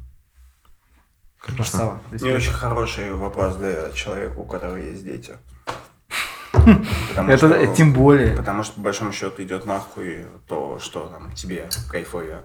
Красава. 1.40 2.02
Не 2.12 2.32
очень 2.32 2.52
хороший 2.52 3.14
вопрос 3.14 3.56
для 3.56 3.92
человека, 3.92 4.38
у 4.40 4.44
которого 4.46 4.78
есть 4.78 5.04
дети. 5.04 5.34
Потому 6.52 7.30
Это 7.30 7.38
что- 7.48 7.76
тем 7.76 7.94
более. 7.94 8.36
Потому 8.36 8.64
что, 8.64 8.74
по 8.76 8.82
большому 8.82 9.12
счету, 9.12 9.44
идет 9.44 9.66
нахуй 9.66 10.26
то, 10.48 10.80
что 10.80 11.08
там 11.08 11.32
тебе 11.34 11.70
кайфовее. 11.90 12.42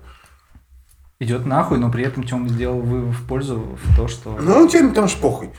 Идет 1.18 1.44
нахуй, 1.46 1.78
но 1.78 1.90
при 1.90 2.04
этом 2.04 2.22
Тём 2.24 2.48
сделал 2.48 2.80
вы 2.80 3.10
в 3.10 3.26
пользу 3.26 3.78
в 3.82 3.96
то, 3.96 4.08
что 4.08 4.38
Ну, 4.40 4.66
тебе 4.68 4.88
там 4.92 5.08
ж 5.08 5.16
похуй. 5.16 5.50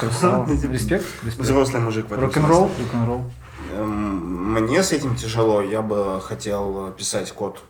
красава. 0.00 0.48
Респект, 0.50 1.04
респект. 1.24 1.38
Взрослый 1.38 1.80
мужик 1.82 2.06
в 2.08 2.12
этом 2.12 2.24
Рок-н-ролл, 2.24 2.70
рок-н-ролл. 2.80 3.30
Эм, 3.76 4.54
Мне 4.54 4.82
с 4.82 4.92
этим 4.92 5.16
тяжело. 5.16 5.60
Я 5.60 5.82
бы 5.82 6.20
хотел 6.20 6.92
писать 6.92 7.30
код 7.32 7.62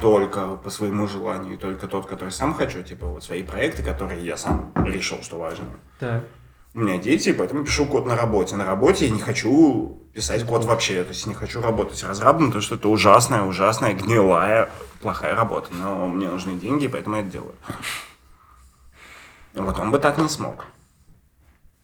только 0.00 0.56
по 0.56 0.70
своему 0.70 1.06
желанию, 1.06 1.56
только 1.56 1.86
тот, 1.86 2.06
который 2.06 2.30
сам 2.30 2.54
хочу, 2.54 2.82
типа 2.82 3.06
вот 3.06 3.22
свои 3.22 3.44
проекты, 3.44 3.84
которые 3.84 4.24
я 4.24 4.36
сам 4.36 4.72
решил, 4.84 5.22
что 5.22 5.38
важно. 5.38 5.66
Так. 6.00 6.24
У 6.74 6.80
меня 6.80 6.98
дети, 6.98 7.32
поэтому 7.32 7.64
пишу 7.64 7.86
код 7.86 8.06
на 8.06 8.16
работе. 8.16 8.56
На 8.56 8.66
работе 8.66 9.06
я 9.06 9.12
не 9.12 9.20
хочу 9.20 10.02
писать 10.12 10.44
код 10.44 10.64
вообще, 10.64 11.02
то 11.04 11.10
есть 11.10 11.26
не 11.26 11.34
хочу 11.34 11.60
работать 11.60 12.02
разрабом, 12.02 12.46
потому 12.46 12.62
что 12.62 12.74
это 12.74 12.88
ужасная, 12.88 13.42
ужасная, 13.42 13.94
гнилая, 13.94 14.68
плохая 15.00 15.34
работа. 15.34 15.68
Но 15.70 16.08
мне 16.08 16.28
нужны 16.28 16.58
деньги, 16.58 16.88
поэтому 16.88 17.16
я 17.16 17.22
это 17.22 17.30
делаю. 17.30 17.54
Вот 19.54 19.78
он 19.78 19.90
бы 19.90 19.98
так 19.98 20.18
не 20.18 20.28
смог. 20.28 20.66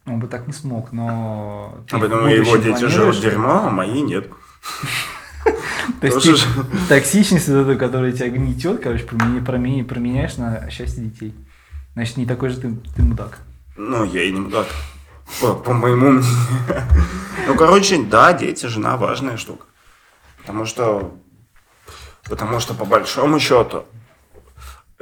Он 0.05 0.19
бы 0.19 0.27
так 0.27 0.45
не 0.47 0.53
смог, 0.53 0.91
но... 0.91 1.83
А 1.91 1.97
в 1.97 1.99
поэтому 1.99 2.27
его 2.27 2.57
дети 2.57 2.85
жрут 2.85 3.19
дерьмо, 3.19 3.67
а 3.67 3.69
мои 3.69 4.01
нет. 4.01 4.29
То 6.01 6.07
есть 6.07 6.47
токсичность 6.89 7.45
которая 7.45 8.11
тебя 8.11 8.29
гнетет, 8.29 8.81
короче, 8.81 9.03
променя- 9.05 9.43
променя- 9.43 9.83
променяешь 9.83 10.37
на 10.37 10.69
счастье 10.69 11.03
детей. 11.03 11.33
Значит, 11.93 12.17
не 12.17 12.25
такой 12.25 12.49
же 12.49 12.59
ты, 12.59 12.75
ты 12.95 13.03
мудак. 13.03 13.39
Ну, 13.77 14.03
я 14.03 14.23
и 14.23 14.31
не 14.31 14.39
мудак. 14.39 14.67
По, 15.41 15.53
по 15.53 15.73
моему 15.73 16.11
мнению. 16.11 16.31
Ну, 17.47 17.55
короче, 17.55 18.01
да, 18.03 18.33
дети, 18.33 18.65
жена 18.67 18.97
важная 18.97 19.37
штука. 19.37 19.65
Потому 20.41 20.65
что, 20.65 21.15
потому 22.23 22.59
что 22.59 22.73
по 22.73 22.85
большому 22.85 23.39
счету, 23.39 23.85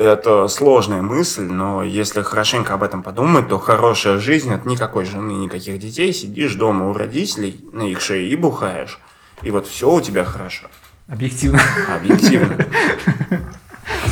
это 0.06 0.48
сложная 0.48 1.02
мысль, 1.02 1.44
но 1.44 1.84
если 1.84 2.22
хорошенько 2.22 2.74
об 2.74 2.84
этом 2.84 3.04
подумать, 3.04 3.48
то 3.48 3.58
хорошая 3.60 4.20
жизнь 4.20 4.54
от 4.54 4.66
никакой 4.66 5.06
жены, 5.06 5.32
никаких 5.32 5.80
детей. 5.80 6.14
Сидишь 6.14 6.56
дома 6.56 6.90
у 6.90 6.94
родителей 6.94 7.64
на 7.72 7.84
их 7.84 8.02
шее 8.02 8.30
и 8.30 8.36
бухаешь. 8.36 9.00
И 9.42 9.52
вот 9.52 9.68
все 9.68 9.92
у 9.92 10.02
тебя 10.02 10.26
хорошо. 10.26 10.68
Объективно. 11.08 11.62
Объективно. 11.94 12.58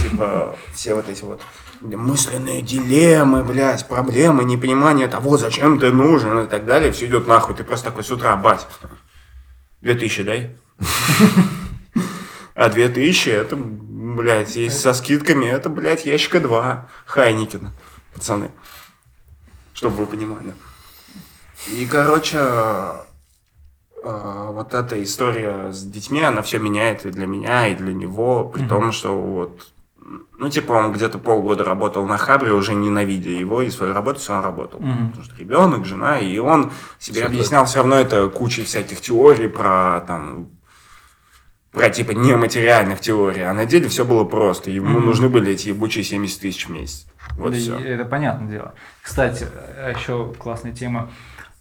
Типа, 0.01 0.55
все 0.73 0.95
вот 0.95 1.07
эти 1.09 1.23
вот 1.23 1.41
мысленные 1.81 2.61
дилеммы, 2.61 3.43
блядь, 3.43 3.87
проблемы, 3.87 4.43
непонимание 4.43 5.07
того, 5.07 5.37
зачем 5.37 5.79
ты 5.79 5.91
нужен 5.91 6.39
и 6.39 6.47
так 6.47 6.65
далее, 6.65 6.91
все 6.91 7.07
идет 7.07 7.27
нахуй. 7.27 7.55
Ты 7.55 7.63
просто 7.63 7.87
такой 7.87 8.03
с 8.03 8.11
утра, 8.11 8.35
бать, 8.35 8.67
2000 9.81 10.23
дай. 10.23 10.57
А 12.53 12.69
2000 12.69 13.29
это, 13.29 13.57
блядь, 14.16 14.55
есть 14.55 14.80
со 14.80 14.93
скидками, 14.93 15.45
это, 15.45 15.70
блядь, 15.70 16.05
ящика 16.05 16.39
2 16.39 16.88
Хайникина, 17.05 17.74
пацаны. 18.14 18.51
Чтобы 19.74 19.97
вы 19.97 20.05
понимали. 20.05 20.53
И, 21.68 21.86
короче, 21.86 22.38
э, 24.03 24.47
вот 24.51 24.74
эта 24.74 25.01
история 25.03 25.72
с 25.72 25.84
детьми, 25.84 26.22
она 26.22 26.41
все 26.41 26.59
меняет 26.59 27.05
и 27.05 27.12
для 27.12 27.28
меня, 27.28 27.68
и 27.68 27.76
для 27.76 27.93
него, 27.93 28.45
при 28.45 28.68
том, 28.68 28.91
что 28.91 29.16
вот, 29.20 29.68
ну, 30.38 30.49
типа, 30.49 30.74
он 30.74 30.91
где-то 30.91 31.20
полгода 31.20 31.64
работал 31.64 32.05
на 32.05 32.18
Хабре, 32.18 32.51
уже 32.51 32.74
ненавидя 32.74 33.30
его 33.30 33.62
и 33.62 33.70
свою 33.70 33.93
работу, 33.93 34.20
все 34.20 34.34
равно 34.34 34.47
работал. 34.47 34.80
Мгм. 34.80 35.09
Потому 35.09 35.24
что 35.26 35.36
ребенок, 35.38 35.86
жена, 35.86 36.20
и 36.20 36.38
он 36.39 36.72
себе 36.99 37.22
Всё 37.22 37.28
объяснял 37.28 37.66
все 37.66 37.78
равно 37.80 37.95
это 37.95 38.28
кучей 38.30 38.64
всяких 38.64 39.01
теорий 39.01 39.47
про, 39.47 40.03
там, 40.07 40.49
про, 41.72 41.89
типа, 41.89 42.11
нематериальных 42.11 42.99
теорий, 42.99 43.41
а 43.43 43.53
на 43.53 43.65
деле 43.65 43.88
все 43.88 44.03
было 44.05 44.24
просто. 44.26 44.69
Ему 44.72 44.89
Мгм. 44.99 45.05
нужны 45.05 45.30
были 45.30 45.51
эти 45.53 45.69
ебучие 45.69 46.03
70 46.03 46.41
тысяч 46.41 46.67
в 46.67 46.72
месяц. 46.72 47.05
Вот 47.38 47.51
Да, 47.53 47.57
все. 47.57 47.78
Это 47.80 48.03
понятное 48.05 48.49
дело. 48.49 48.74
Кстати, 49.01 49.45
еще 49.97 50.34
классная 50.38 50.74
тема. 50.74 51.09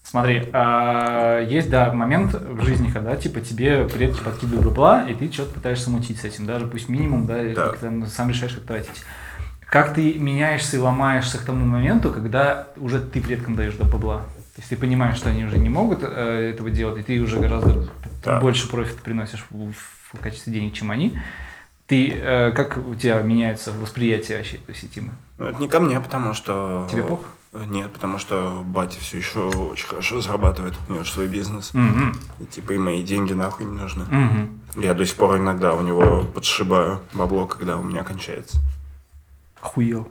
Смотри, 0.02 0.48
а, 0.52 1.40
есть, 1.44 1.70
да, 1.70 1.92
момент 1.92 2.34
в 2.34 2.64
жизни, 2.64 2.90
когда, 2.90 3.14
типа, 3.14 3.40
тебе 3.40 3.84
предки 3.84 4.20
подкидывают 4.24 4.64
бабла, 4.66 5.04
и 5.08 5.14
ты 5.14 5.30
что-то 5.32 5.54
пытаешься 5.54 5.90
мутить 5.90 6.18
с 6.20 6.24
этим, 6.24 6.46
даже 6.46 6.66
пусть 6.66 6.88
минимум, 6.88 7.26
да, 7.26 7.36
Да. 7.54 7.68
ты 7.72 8.06
сам 8.08 8.30
решаешь, 8.30 8.54
как 8.54 8.64
тратить. 8.64 9.04
Как 9.66 9.94
ты 9.94 10.14
меняешься 10.14 10.76
и 10.78 10.80
ломаешься 10.80 11.38
к 11.38 11.42
тому 11.42 11.64
моменту, 11.64 12.10
когда 12.10 12.66
уже 12.76 12.98
ты 13.00 13.20
предкам 13.20 13.54
даешь 13.54 13.74
до 13.74 13.84
бабла? 13.84 14.22
То 14.56 14.62
есть 14.62 14.70
ты 14.70 14.76
понимаешь, 14.76 15.16
что 15.16 15.30
они 15.30 15.44
уже 15.44 15.58
не 15.58 15.68
могут 15.68 16.00
э, 16.02 16.50
этого 16.52 16.70
делать, 16.70 16.98
и 16.98 17.02
ты 17.04 17.20
уже 17.20 17.38
гораздо 17.38 17.86
Да. 18.24 18.40
больше 18.40 18.68
профита 18.68 19.00
приносишь 19.00 19.46
в, 19.50 19.72
в 20.12 20.20
качестве 20.20 20.52
денег, 20.52 20.74
чем 20.74 20.90
они. 20.90 21.18
Ты, 21.86 22.10
э, 22.12 22.52
как 22.52 22.78
у 22.78 22.94
тебя 22.94 23.20
меняется 23.22 23.72
восприятие 23.72 24.38
вообще 24.38 24.56
этой 24.56 24.74
сети? 24.74 25.02
Ну, 25.38 25.46
это 25.46 25.60
не 25.60 25.68
ко 25.68 25.80
мне, 25.80 26.00
потому 26.00 26.34
что... 26.34 26.86
Тебе 26.90 27.02
пох? 27.02 27.20
Нет, 27.52 27.92
потому 27.92 28.18
что 28.18 28.62
батя 28.64 29.00
все 29.00 29.18
еще 29.18 29.40
очень 29.48 29.88
хорошо 29.88 30.20
зарабатывает. 30.20 30.74
У 30.88 30.92
него 30.92 31.02
же 31.02 31.10
свой 31.10 31.26
бизнес. 31.26 31.74
Мгм. 31.74 32.14
И 32.38 32.44
типа 32.44 32.72
и 32.72 32.78
мои 32.78 33.02
деньги 33.02 33.32
нахуй 33.32 33.66
не 33.66 33.76
нужны. 33.76 34.04
Мгм. 34.04 34.60
Я 34.76 34.94
до 34.94 35.04
сих 35.04 35.16
пор 35.16 35.38
иногда 35.38 35.74
у 35.74 35.82
него 35.82 36.22
подшибаю 36.32 37.00
бабло, 37.12 37.46
когда 37.46 37.76
у 37.76 37.82
меня 37.82 38.04
кончается. 38.04 38.58
Охуел. 39.60 40.08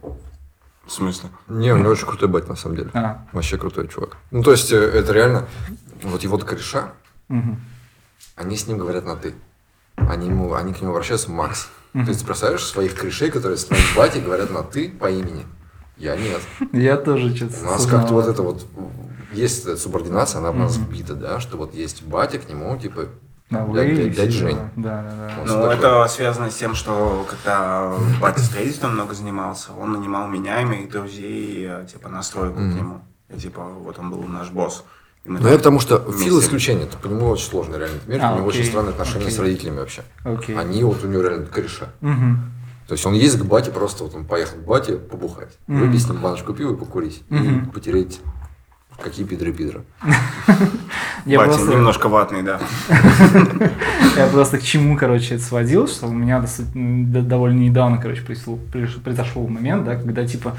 В 0.85 0.91
смысле? 0.91 1.29
Не, 1.47 1.71
у 1.71 1.77
него 1.77 1.91
очень 1.91 2.07
крутой 2.07 2.27
батя, 2.27 2.47
на 2.49 2.55
самом 2.55 2.75
деле. 2.75 2.89
А, 2.93 3.25
Вообще 3.31 3.57
крутой 3.57 3.87
чувак. 3.87 4.17
Ну, 4.31 4.43
то 4.43 4.51
есть, 4.51 4.71
э, 4.71 4.75
это 4.75 5.13
реально... 5.13 5.47
Вот 6.01 6.23
его 6.23 6.37
кореша, 6.37 6.93
мгм. 7.27 7.61
они 8.35 8.57
с 8.57 8.67
ним 8.67 8.79
говорят 8.79 9.05
на 9.05 9.15
«ты». 9.15 9.35
Они, 10.09 10.27
ему, 10.27 10.53
они 10.53 10.73
к 10.73 10.81
нему 10.81 10.91
обращаются 10.91 11.31
Макс. 11.31 11.69
То 11.93 11.99
есть, 11.99 12.19
ты 12.21 12.25
представляешь 12.25 12.65
своих 12.65 12.95
корешей, 12.95 13.31
которые 13.31 13.57
с 13.57 13.69
моим 13.69 13.83
батей 13.95 14.21
говорят 14.21 14.51
на 14.51 14.63
«ты» 14.63 14.89
по 14.89 15.09
имени? 15.09 15.45
Я 15.97 16.15
нет. 16.15 16.41
Я 16.71 16.97
тоже 16.97 17.35
что-то 17.35 17.55
У 17.61 17.65
нас 17.65 17.85
как-то 17.85 18.13
вот 18.13 18.27
это 18.27 18.41
вот... 18.41 18.65
Есть 19.33 19.65
эта 19.65 19.77
субординация, 19.77 20.39
она 20.39 20.51
в 20.51 20.55
нас 20.55 20.77
вбита, 20.77 21.13
да, 21.13 21.39
что 21.39 21.57
вот 21.57 21.73
есть 21.73 22.03
батя, 22.03 22.39
к 22.39 22.49
нему, 22.49 22.77
типа, 22.77 23.07
На 23.49 23.67
дядь- 23.67 24.31
Жень. 24.31 24.57
Да, 24.75 25.03
да, 25.03 25.11
да. 25.11 25.31
Ну, 25.45 25.65
это 25.65 26.07
связано 26.07 26.49
с 26.51 26.55
тем, 26.55 26.75
что 26.75 27.25
когда 27.29 27.93
батя 28.21 28.39
строительством 28.41 28.93
много 28.93 29.13
занимался, 29.13 29.71
он 29.73 29.93
нанимал 29.93 30.27
меня 30.27 30.61
и 30.61 30.65
моих 30.65 30.89
друзей, 30.91 31.65
э, 31.67 31.85
типа, 31.91 32.09
на 32.09 32.21
стройку 32.23 32.57
к 32.57 32.61
нему. 32.61 33.01
И, 33.29 33.39
типа, 33.39 33.63
вот 33.63 33.97
он 33.99 34.11
был 34.11 34.23
наш 34.23 34.49
босс. 34.49 34.83
Ну, 35.25 35.37
это 35.37 35.57
потому 35.57 35.79
что 35.79 35.97
вместе- 35.97 36.25
Фил 36.25 36.39
исключение. 36.39 36.85
Это 36.85 36.97
по 36.97 37.07
нему 37.07 37.27
очень 37.27 37.45
сложный 37.45 37.77
реально 37.77 37.99
мир. 38.07 38.19
А, 38.23 38.33
у 38.33 38.37
него 38.37 38.49
окей, 38.49 38.61
очень 38.61 38.69
странные 38.69 38.91
отношения 38.91 39.25
окей. 39.25 39.35
с 39.35 39.39
родителями 39.39 39.77
вообще. 39.77 40.01
Окей. 40.23 40.57
Они 40.57 40.83
вот 40.83 41.03
у 41.03 41.07
него 41.07 41.21
реально 41.21 41.45
кореша. 41.45 41.89
Мгм. 42.01 42.51
То 42.87 42.93
есть 42.93 43.05
он 43.05 43.13
ездит 43.13 43.43
к 43.43 43.45
бате, 43.45 43.69
просто 43.71 44.03
вот 44.03 44.15
он 44.15 44.25
поехал 44.25 44.57
к 44.57 44.65
бате 44.65 44.93
побухать. 44.95 45.57
Мгм. 45.67 45.81
Выпить 45.87 46.01
с 46.03 46.09
ним 46.09 46.17
баночку 46.21 46.53
пива 46.53 46.73
и 46.73 46.75
покурить. 46.75 47.21
Мгм. 47.29 47.65
И 47.65 47.71
потереть 47.71 48.19
какие 49.01 49.25
пидры 49.25 49.53
пидоры. 49.53 49.83
Я 51.25 51.39
батя 51.39 51.53
просто, 51.53 51.71
немножко 51.71 52.09
ватный, 52.09 52.43
да. 52.43 52.59
я 54.17 54.27
просто 54.27 54.57
к 54.57 54.63
чему, 54.63 54.97
короче, 54.97 55.35
это 55.35 55.43
сводил, 55.43 55.87
что 55.87 56.07
у 56.07 56.11
меня 56.13 56.43
довольно 56.73 57.59
недавно, 57.59 57.97
короче, 57.97 58.21
произошел 58.23 59.47
момент, 59.47 59.85
да, 59.85 59.95
когда, 59.95 60.25
типа, 60.25 60.55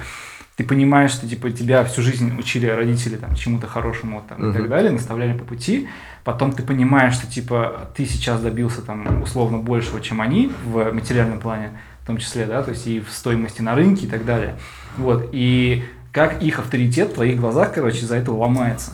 ты 0.60 0.66
понимаешь, 0.66 1.12
что, 1.12 1.26
типа, 1.26 1.50
тебя 1.52 1.84
всю 1.84 2.02
жизнь 2.02 2.38
учили 2.38 2.66
родители, 2.66 3.16
там, 3.16 3.34
чему-то 3.34 3.66
хорошему, 3.66 4.22
там, 4.28 4.50
и 4.50 4.52
так 4.52 4.68
далее, 4.68 4.92
наставляли 4.92 5.32
по 5.32 5.42
пути, 5.42 5.88
потом 6.22 6.52
ты 6.52 6.62
понимаешь, 6.62 7.14
что, 7.14 7.26
типа, 7.26 7.90
ты 7.96 8.04
сейчас 8.04 8.42
добился, 8.42 8.82
там, 8.82 9.22
условно, 9.22 9.56
большего, 9.56 10.02
чем 10.02 10.20
они 10.20 10.52
в 10.66 10.92
материальном 10.92 11.40
плане, 11.40 11.70
в 12.02 12.06
том 12.06 12.18
числе, 12.18 12.44
да, 12.44 12.62
то 12.62 12.72
есть 12.72 12.86
и 12.86 13.00
в 13.00 13.10
стоимости 13.10 13.62
на 13.62 13.74
рынке 13.74 14.04
и 14.04 14.08
так 14.10 14.26
далее, 14.26 14.56
вот, 14.98 15.30
и 15.32 15.82
как 16.12 16.42
их 16.42 16.58
авторитет 16.58 17.12
в 17.12 17.14
твоих 17.14 17.40
глазах, 17.40 17.72
короче, 17.72 18.00
из-за 18.00 18.16
этого 18.16 18.36
ломается. 18.36 18.90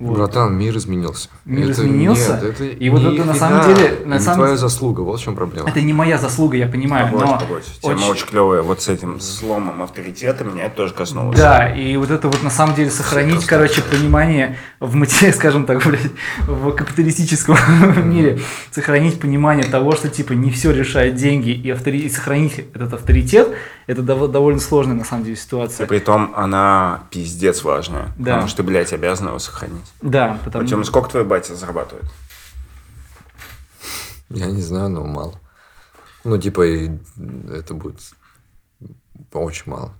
Вот. 0.00 0.16
Братан, 0.16 0.56
мир 0.56 0.76
изменился. 0.76 1.28
Мир 1.44 1.64
Это- 1.70 1.72
изменился? 1.82 2.32
Нет, 2.32 2.42
это 2.42 2.64
И 2.64 2.88
вот 2.88 3.02
не 3.02 3.14
это 3.18 3.24
на 3.26 3.34
самом 3.34 3.66
деле- 3.74 3.98
на 4.06 4.14
не 4.14 4.20
самом- 4.20 4.38
твоя 4.38 4.56
заслуга. 4.56 5.02
Вот 5.02 5.20
в 5.20 5.22
чем 5.22 5.36
проблема. 5.36 5.68
Это 5.68 5.80
не 5.82 5.92
моя 5.92 6.16
заслуга, 6.16 6.56
я 6.56 6.66
понимаю, 6.66 7.10
Погодь, 7.12 7.26
но 7.28 7.38
погодь. 7.38 7.64
Тема 7.82 7.92
очень- 7.94 8.10
очень 8.10 8.26
клевая. 8.26 8.62
Вот 8.62 8.80
с 8.80 8.88
этим 8.88 9.20
сломом 9.20 9.82
авторитета 9.82 10.42
меня 10.42 10.64
это 10.64 10.76
тоже 10.76 10.94
коснулось. 10.94 11.36
Да, 11.38 11.68
и 11.68 11.96
вот 11.98 12.10
это 12.10 12.28
вот 12.28 12.42
на 12.42 12.48
самом 12.50 12.74
деле 12.74 12.90
сохранить, 12.90 13.44
короче, 13.44 13.82
понимание 13.82 14.56
в 14.80 14.94
материале, 14.94 15.34
скажем 15.36 15.66
так, 15.66 15.84
блядь, 15.84 16.10
в 16.46 16.72
капиталистическом 16.72 17.56
мире, 18.10 18.40
сохранить 18.70 19.20
понимание 19.20 19.64
того, 19.66 19.92
что 19.92 20.08
типа 20.08 20.32
не 20.32 20.50
все 20.50 20.70
решает 20.72 21.16
деньги, 21.16 21.50
и, 21.50 21.68
автори- 21.70 21.98
и 22.00 22.08
сохранить 22.08 22.58
этот 22.74 22.94
авторитет, 22.94 23.48
это 23.86 24.02
дов- 24.02 24.28
довольно 24.28 24.60
сложная 24.60 24.94
на 24.94 25.04
самом 25.04 25.24
деле 25.24 25.36
И 25.36 25.38
ситуация. 25.38 25.86
притом 25.86 26.32
она 26.36 27.02
пиздец 27.10 27.62
важная. 27.64 28.08
Да. 28.16 28.32
Потому 28.32 28.48
что 28.48 28.56
ты, 28.58 28.62
блядь, 28.62 28.92
обязан 28.94 29.28
его 29.28 29.38
сохранить. 29.38 29.89
Да, 30.02 30.38
потому 30.44 30.64
Артем, 30.64 30.84
сколько 30.84 31.10
твой 31.10 31.24
батя 31.24 31.54
зарабатывает? 31.54 32.06
Я 34.30 34.46
не 34.46 34.62
знаю, 34.62 34.88
но 34.90 35.04
мало. 35.04 35.34
Ну, 36.24 36.38
типа, 36.38 36.66
и 36.66 36.90
это 37.50 37.74
будет 37.74 38.00
очень 39.32 39.64
мало. 39.66 39.92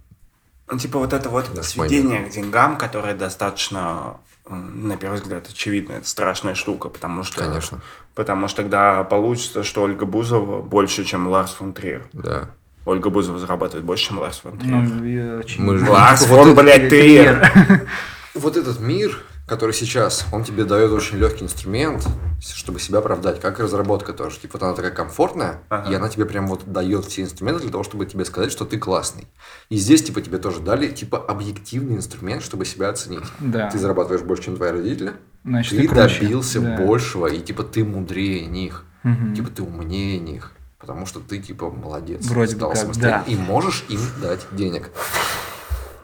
Ну, 0.71 0.79
типа 0.79 0.99
вот 0.99 1.13
это 1.13 1.29
вот 1.29 1.51
Да, 1.53 1.63
сведение 1.63 2.21
к 2.25 2.31
деньгам, 2.31 2.79
которое 2.79 3.15
достаточно, 3.15 4.19
на 4.49 4.97
первый 4.97 5.21
взгляд, 5.21 5.49
очевидно, 5.49 5.95
это 5.95 6.09
страшная 6.09 6.55
штука, 6.55 6.89
потому 6.89 7.25
что... 7.25 7.45
Конечно. 7.45 7.81
Потому 8.15 8.49
что 8.49 8.63
тогда 8.63 9.03
получится, 9.05 9.65
что 9.65 9.83
Ольга 9.83 10.07
Бузова 10.07 10.63
больше, 10.63 11.05
чем 11.05 11.27
Ларс 11.27 11.53
фон 11.53 11.73
Триер. 11.73 12.07
Да. 12.13 12.51
Ольга 12.85 13.11
Бузова 13.11 13.39
зарабатывает 13.39 13.85
больше, 13.85 14.09
чем 14.09 14.19
Ларс 14.19 14.39
фон 14.39 14.59
Триер. 14.59 14.77
Ну, 14.77 15.39
очевидно. 15.41 15.73
Мы 15.73 15.91
Ларс 15.91 16.25
фон, 16.25 16.55
блядь, 16.55 16.89
Триер. 16.89 17.89
Вот 18.35 18.57
этот 18.57 18.79
мир, 18.79 19.19
который 19.51 19.73
сейчас, 19.73 20.25
он 20.33 20.45
тебе 20.45 20.65
дает 20.65 20.93
очень 20.93 21.19
легкий 21.19 21.45
инструмент, 21.45 22.07
чтобы 22.41 22.79
себя 22.79 23.01
оправдать, 23.01 23.41
как 23.41 23.59
и 23.59 23.65
разработка 23.65 24.13
тоже. 24.13 24.39
Типа 24.39 24.53
вот 24.59 24.63
она 24.63 24.75
такая 24.75 24.93
комфортная, 24.93 25.61
Ага. 25.69 25.91
и 25.91 25.95
она 25.95 26.09
тебе 26.09 26.25
прям 26.25 26.47
вот 26.47 26.71
дает 26.73 27.05
все 27.05 27.23
инструменты 27.23 27.63
для 27.63 27.71
того, 27.73 27.83
чтобы 27.83 28.07
тебе 28.07 28.25
сказать, 28.25 28.53
что 28.53 28.65
ты 28.65 28.79
классный. 28.79 29.27
И 29.69 29.77
здесь, 29.77 30.05
типа, 30.05 30.21
тебе 30.23 30.39
тоже 30.39 30.61
дали, 30.61 30.89
типа, 30.89 31.19
объективный 31.19 31.97
инструмент, 31.97 32.43
чтобы 32.45 32.65
себя 32.65 32.89
оценить. 32.91 33.25
Да. 33.41 33.69
Ты 33.69 33.79
зарабатываешь 33.81 34.23
больше, 34.23 34.45
чем 34.45 34.57
твои 34.57 34.71
родители, 34.71 35.15
Значит, 35.45 35.79
ты 35.81 35.89
круче. 35.89 36.21
добился 36.21 36.61
Да. 36.61 36.77
большего, 36.77 37.27
и, 37.27 37.41
типа, 37.41 37.65
ты 37.65 37.85
мудрее 37.85 38.47
них, 38.47 38.85
Мгм. 39.03 39.35
типа, 39.35 39.51
ты 39.51 39.63
умнее 39.63 40.19
них. 40.21 40.53
Потому 40.79 41.05
что 41.07 41.19
ты, 41.21 41.41
типа, 41.41 41.71
молодец. 41.71 42.25
Вроде 42.27 42.55
бы 42.55 42.59
стал 42.61 42.73
как, 42.73 42.97
да. 42.99 43.25
И 43.27 43.35
можешь 43.35 43.85
им 43.89 44.01
дать 44.23 44.47
денег. 44.53 44.91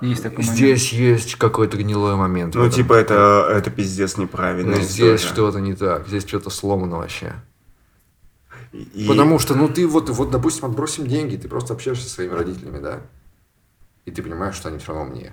Есть 0.01 0.22
такой 0.22 0.38
момент. 0.44 0.57
Здесь 0.57 0.92
есть 0.92 1.36
какой-то 1.36 1.76
гнилой 1.76 2.16
момент. 2.16 2.55
Ну, 2.55 2.68
типа, 2.68 2.94
это, 2.94 3.49
это 3.51 3.70
пиздец 3.70 4.16
неправильно. 4.16 4.76
Ну, 4.76 4.82
здесь 4.82 5.22
что-то 5.22 5.59
не 5.59 5.74
так, 5.74 6.07
здесь 6.07 6.26
что-то 6.26 6.51
сломано 6.51 6.99
вообще. 6.99 7.34
Потому 9.07 9.38
что, 9.38 9.55
ну, 9.55 9.68
ты 9.68 9.86
вот, 9.86 10.11
вот, 10.11 10.30
допустим, 10.30 10.66
отбросим 10.66 11.07
деньги, 11.07 11.36
ты 11.36 11.49
просто 11.49 11.74
общаешься 11.74 12.05
со 12.05 12.14
своими 12.14 12.32
родителями, 12.32 12.78
да? 12.78 13.01
И 14.05 14.11
ты 14.11 14.22
понимаешь, 14.22 14.55
что 14.55 14.68
они 14.68 14.78
все 14.78 14.92
равно 14.92 15.12
мне. 15.14 15.32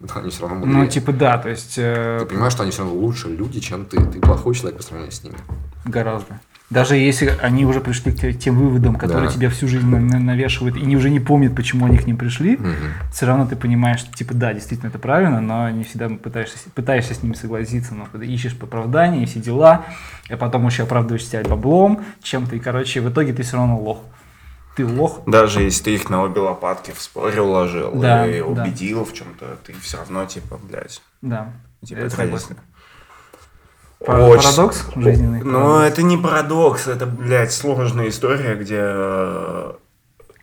Но 0.00 0.08
они 0.16 0.30
все 0.30 0.42
равно 0.42 0.56
мудрее. 0.56 0.78
Ну, 0.78 0.86
типа, 0.88 1.12
да, 1.12 1.38
то 1.38 1.48
есть 1.48 1.74
э, 1.76 2.18
Ты 2.20 2.26
понимаешь, 2.26 2.52
что 2.52 2.62
они 2.62 2.72
все 2.72 2.82
равно 2.82 2.98
лучше 2.98 3.28
люди, 3.28 3.60
чем 3.60 3.86
ты. 3.86 4.04
Ты 4.04 4.20
плохой 4.20 4.54
человек 4.54 4.78
по 4.78 4.82
сравнению 4.82 5.12
с 5.12 5.22
ними. 5.22 5.36
гораздо. 5.84 6.40
Даже 6.72 6.96
если 6.96 7.36
они 7.42 7.66
уже 7.66 7.80
пришли 7.80 8.12
к 8.12 8.18
те- 8.18 8.32
тем 8.32 8.56
выводам, 8.58 8.96
которые 8.96 9.28
Да. 9.28 9.34
тебя 9.34 9.50
всю 9.50 9.68
жизнь 9.68 9.86
на- 9.86 10.00
на- 10.00 10.18
навешивают, 10.18 10.76
и 10.76 10.80
не, 10.80 10.96
уже 10.96 11.10
не 11.10 11.20
помнят, 11.20 11.54
почему 11.54 11.84
они 11.84 11.98
к 11.98 12.06
ним 12.06 12.16
пришли, 12.16 12.56
Мгм. 12.56 12.74
все 13.12 13.26
равно 13.26 13.46
ты 13.46 13.56
понимаешь, 13.56 14.00
что, 14.00 14.10
типа, 14.12 14.32
да, 14.32 14.54
действительно 14.54 14.88
это 14.88 14.98
правильно, 14.98 15.40
но 15.42 15.68
не 15.68 15.84
всегда 15.84 16.08
пытаешься, 16.08 16.56
пытаешься 16.74 17.12
с 17.14 17.22
ними 17.22 17.34
согласиться, 17.34 17.94
но 17.94 18.06
когда 18.10 18.24
ищешь 18.24 18.56
оправдания 18.58 19.22
и 19.22 19.26
все 19.26 19.38
дела, 19.38 19.84
а 20.30 20.36
потом 20.38 20.66
еще 20.66 20.84
оправдываешь 20.84 21.26
себя 21.26 21.42
баблом, 21.44 22.02
чем-то, 22.22 22.56
и, 22.56 22.58
короче, 22.58 23.02
в 23.02 23.10
итоге 23.10 23.34
ты 23.34 23.42
все 23.42 23.58
равно 23.58 23.78
лох. 23.78 24.00
Ты 24.74 24.86
лох, 24.86 25.20
Даже 25.26 25.60
если 25.60 25.84
ты 25.84 25.94
их 25.96 26.08
на 26.08 26.22
обе 26.22 26.40
лопатки 26.40 26.92
в 26.96 27.02
споре 27.02 27.42
уложил 27.42 27.92
Да, 27.92 28.26
и 28.26 28.38
да. 28.40 28.46
убедил 28.46 29.04
в 29.04 29.12
чем-то, 29.12 29.58
ты 29.66 29.74
все 29.82 29.98
равно, 29.98 30.24
типа, 30.24 30.58
блядь, 30.66 31.02
да. 31.20 31.52
типа, 31.84 31.98
это. 32.00 32.16
Пара- 32.16 32.28
Очень- 34.06 34.42
Парадокс 34.42 34.84
жизненный. 34.96 35.42
Ну, 35.42 35.52
парадокс. 35.60 35.88
это 35.92 36.02
не 36.02 36.16
парадокс, 36.16 36.86
это, 36.88 37.06
блядь, 37.06 37.52
сложная 37.52 38.08
история, 38.08 38.54
где, 38.56 39.76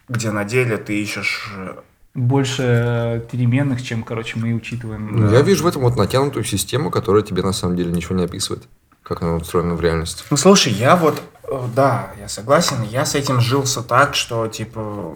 где 0.08 0.32
на 0.32 0.44
деле 0.46 0.78
ты 0.78 1.02
ищешь... 1.02 1.52
э, 1.58 1.76
Больше 2.16 2.64
э, 2.64 3.22
переменных, 3.32 3.82
чем, 3.84 4.04
короче, 4.04 4.40
мы 4.40 4.54
учитываем. 4.54 5.08
Ну, 5.16 5.32
Я 5.32 5.42
вижу 5.42 5.64
в 5.64 5.68
этом 5.68 5.82
вот 5.84 5.96
натянутую 5.98 6.44
систему, 6.44 6.90
которая 6.92 7.22
тебе 7.24 7.44
на 7.44 7.54
самом 7.54 7.76
деле 7.76 7.92
ничего 7.92 8.16
не 8.16 8.24
описывает. 8.26 8.64
Как 9.04 9.22
она 9.22 9.36
устроена 9.36 9.76
в 9.76 9.82
реальности. 9.82 10.24
Ну, 10.30 10.38
слушай, 10.38 10.72
я 10.72 10.96
вот, 10.96 11.22
э, 11.44 11.60
да, 11.76 12.12
я 12.20 12.28
согласен, 12.28 12.78
я 12.84 13.06
с 13.06 13.16
этим 13.16 13.40
жился 13.42 13.82
так, 13.84 14.16
что, 14.16 14.48
типа, 14.48 15.16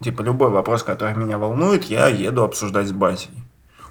типа, 0.00 0.22
любой 0.22 0.50
вопрос, 0.50 0.82
который 0.82 1.14
меня 1.14 1.38
волнует, 1.38 1.84
я 1.84 2.08
еду 2.08 2.42
обсуждать 2.42 2.88
с 2.88 2.92
батей. 2.92 3.30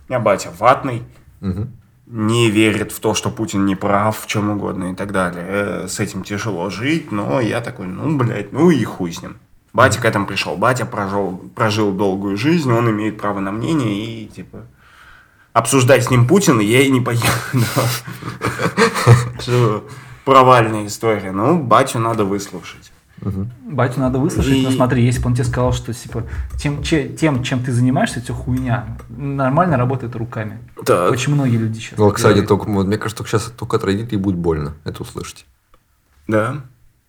У 0.08 0.12
меня 0.12 0.20
батя 0.20 0.50
ватный, 0.58 1.04
Мгм. 1.42 1.72
Не 2.10 2.50
верит 2.50 2.92
в 2.92 3.00
то, 3.00 3.14
что 3.14 3.30
Путин 3.30 3.66
не 3.66 3.76
прав 3.76 4.20
в 4.20 4.26
чем 4.26 4.50
угодно 4.50 4.92
и 4.92 4.96
так 4.96 5.12
далее. 5.12 5.46
Э, 5.48 5.88
С 5.88 6.00
этим 6.00 6.24
тяжело 6.24 6.70
жить, 6.70 7.12
но 7.12 7.40
я 7.40 7.62
такой, 7.62 7.86
ну, 7.86 8.18
блядь, 8.18 8.52
ну 8.52 8.72
и 8.72 8.84
хуй 8.84 9.14
с 9.14 9.22
ним. 9.22 9.38
Батя 9.74 10.02
к 10.02 10.06
этому 10.06 10.26
пришел. 10.26 10.58
Батя 10.58 10.86
прожил, 10.86 11.38
прожил 11.56 11.92
долгую 11.92 12.36
жизнь, 12.36 12.72
он 12.72 12.90
имеет 12.90 13.20
право 13.20 13.40
на 13.40 13.52
мнение 13.52 14.24
и, 14.24 14.28
типа, 14.28 14.66
обсуждать 15.54 16.04
с 16.04 16.10
ним 16.10 16.28
Путина 16.28 16.62
я 16.62 16.82
и 16.82 16.90
не 16.90 17.00
поеду. 17.00 17.28
Провальная 20.26 20.88
история. 20.88 21.32
Ну, 21.32 21.60
батю 21.60 22.00
надо 22.00 22.26
выслушать. 22.26 22.92
Батю 23.22 24.00
надо 24.00 24.20
выслушать, 24.20 24.54
И- 24.54 24.64
но 24.64 24.72
смотри, 24.72 25.04
если 25.04 25.22
бы 25.22 25.28
он 25.28 25.34
тебе 25.36 25.44
сказал, 25.46 25.74
что 25.74 25.94
типа 25.94 26.24
тем, 26.58 26.82
че- 26.84 27.10
тем 27.10 27.44
чем 27.44 27.64
ты 27.64 27.72
занимаешься, 27.72 28.20
это 28.20 28.34
хуйня. 28.34 28.98
Нормально 29.10 29.78
работает 29.78 30.16
руками. 30.16 30.60
Так. 30.86 31.12
Очень 31.12 31.34
многие 31.34 31.58
люди 31.58 31.80
сейчас. 31.80 31.98
Ну, 32.00 32.10
кстати, 32.12 32.42
только, 32.42 32.66
вот, 32.70 32.88
мне 32.88 32.98
кажется, 32.98 33.18
только 33.24 33.30
сейчас 33.30 33.52
только 33.58 33.76
от 33.78 33.84
родителей 33.84 34.18
будет 34.18 34.36
больно 34.38 34.74
это 34.86 35.04
услышать. 35.04 35.46
Да. 36.28 36.62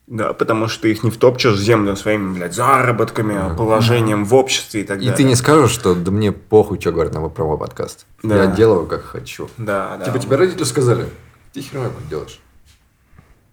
Да, 0.09 0.33
потому 0.33 0.67
что 0.67 0.83
ты 0.83 0.91
их 0.91 1.05
не 1.05 1.11
втопчешь 1.13 1.55
в 1.55 1.63
землю 1.63 1.95
своими, 1.95 2.35
блядь, 2.35 2.53
заработками, 2.55 3.55
положением 3.57 4.25
в 4.25 4.35
обществе 4.35 4.81
и 4.81 4.85
так 4.85 4.97
И 4.97 5.01
далее. 5.03 5.15
ты 5.17 5.23
не 5.23 5.37
скажешь, 5.37 5.71
что 5.71 5.95
да 5.95 6.11
мне 6.11 6.33
похуй, 6.33 6.81
что 6.81 6.91
говорят 6.91 7.15
на 7.15 7.29
про 7.29 7.45
мой 7.45 7.57
подкаст. 7.57 8.07
Да. 8.25 8.35
Я 8.45 8.47
делаю, 8.49 8.87
как 8.87 9.05
хочу. 9.05 9.49
Да, 9.57 9.97
да. 9.99 10.07
Типа 10.07 10.19
тебе 10.19 10.35
родители 10.35 10.65
сказали, 10.65 11.07
ты 11.53 11.61
херня 11.61 11.91
делаешь. 12.09 12.41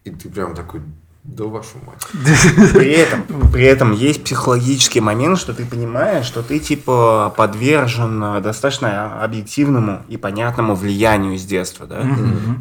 И 0.04 0.10
ты 0.10 0.30
прям 0.30 0.56
такой, 0.56 0.82
Да 1.28 1.44
вашу 1.44 1.78
мать. 1.86 2.02
При 2.74 2.90
этом, 2.92 3.26
при 3.52 3.66
этом 3.66 3.92
есть 3.92 4.24
психологический 4.24 5.02
момент, 5.02 5.38
что 5.38 5.54
ты 5.54 5.66
понимаешь, 5.66 6.26
что 6.26 6.42
ты 6.42 6.58
типа 6.58 7.34
подвержен 7.36 8.24
э, 8.24 8.42
достаточно 8.42 9.22
объективному 9.22 10.04
и 10.08 10.16
понятному 10.16 10.74
влиянию 10.74 11.38
с 11.38 11.44
детства, 11.44 11.86
да? 11.86 12.02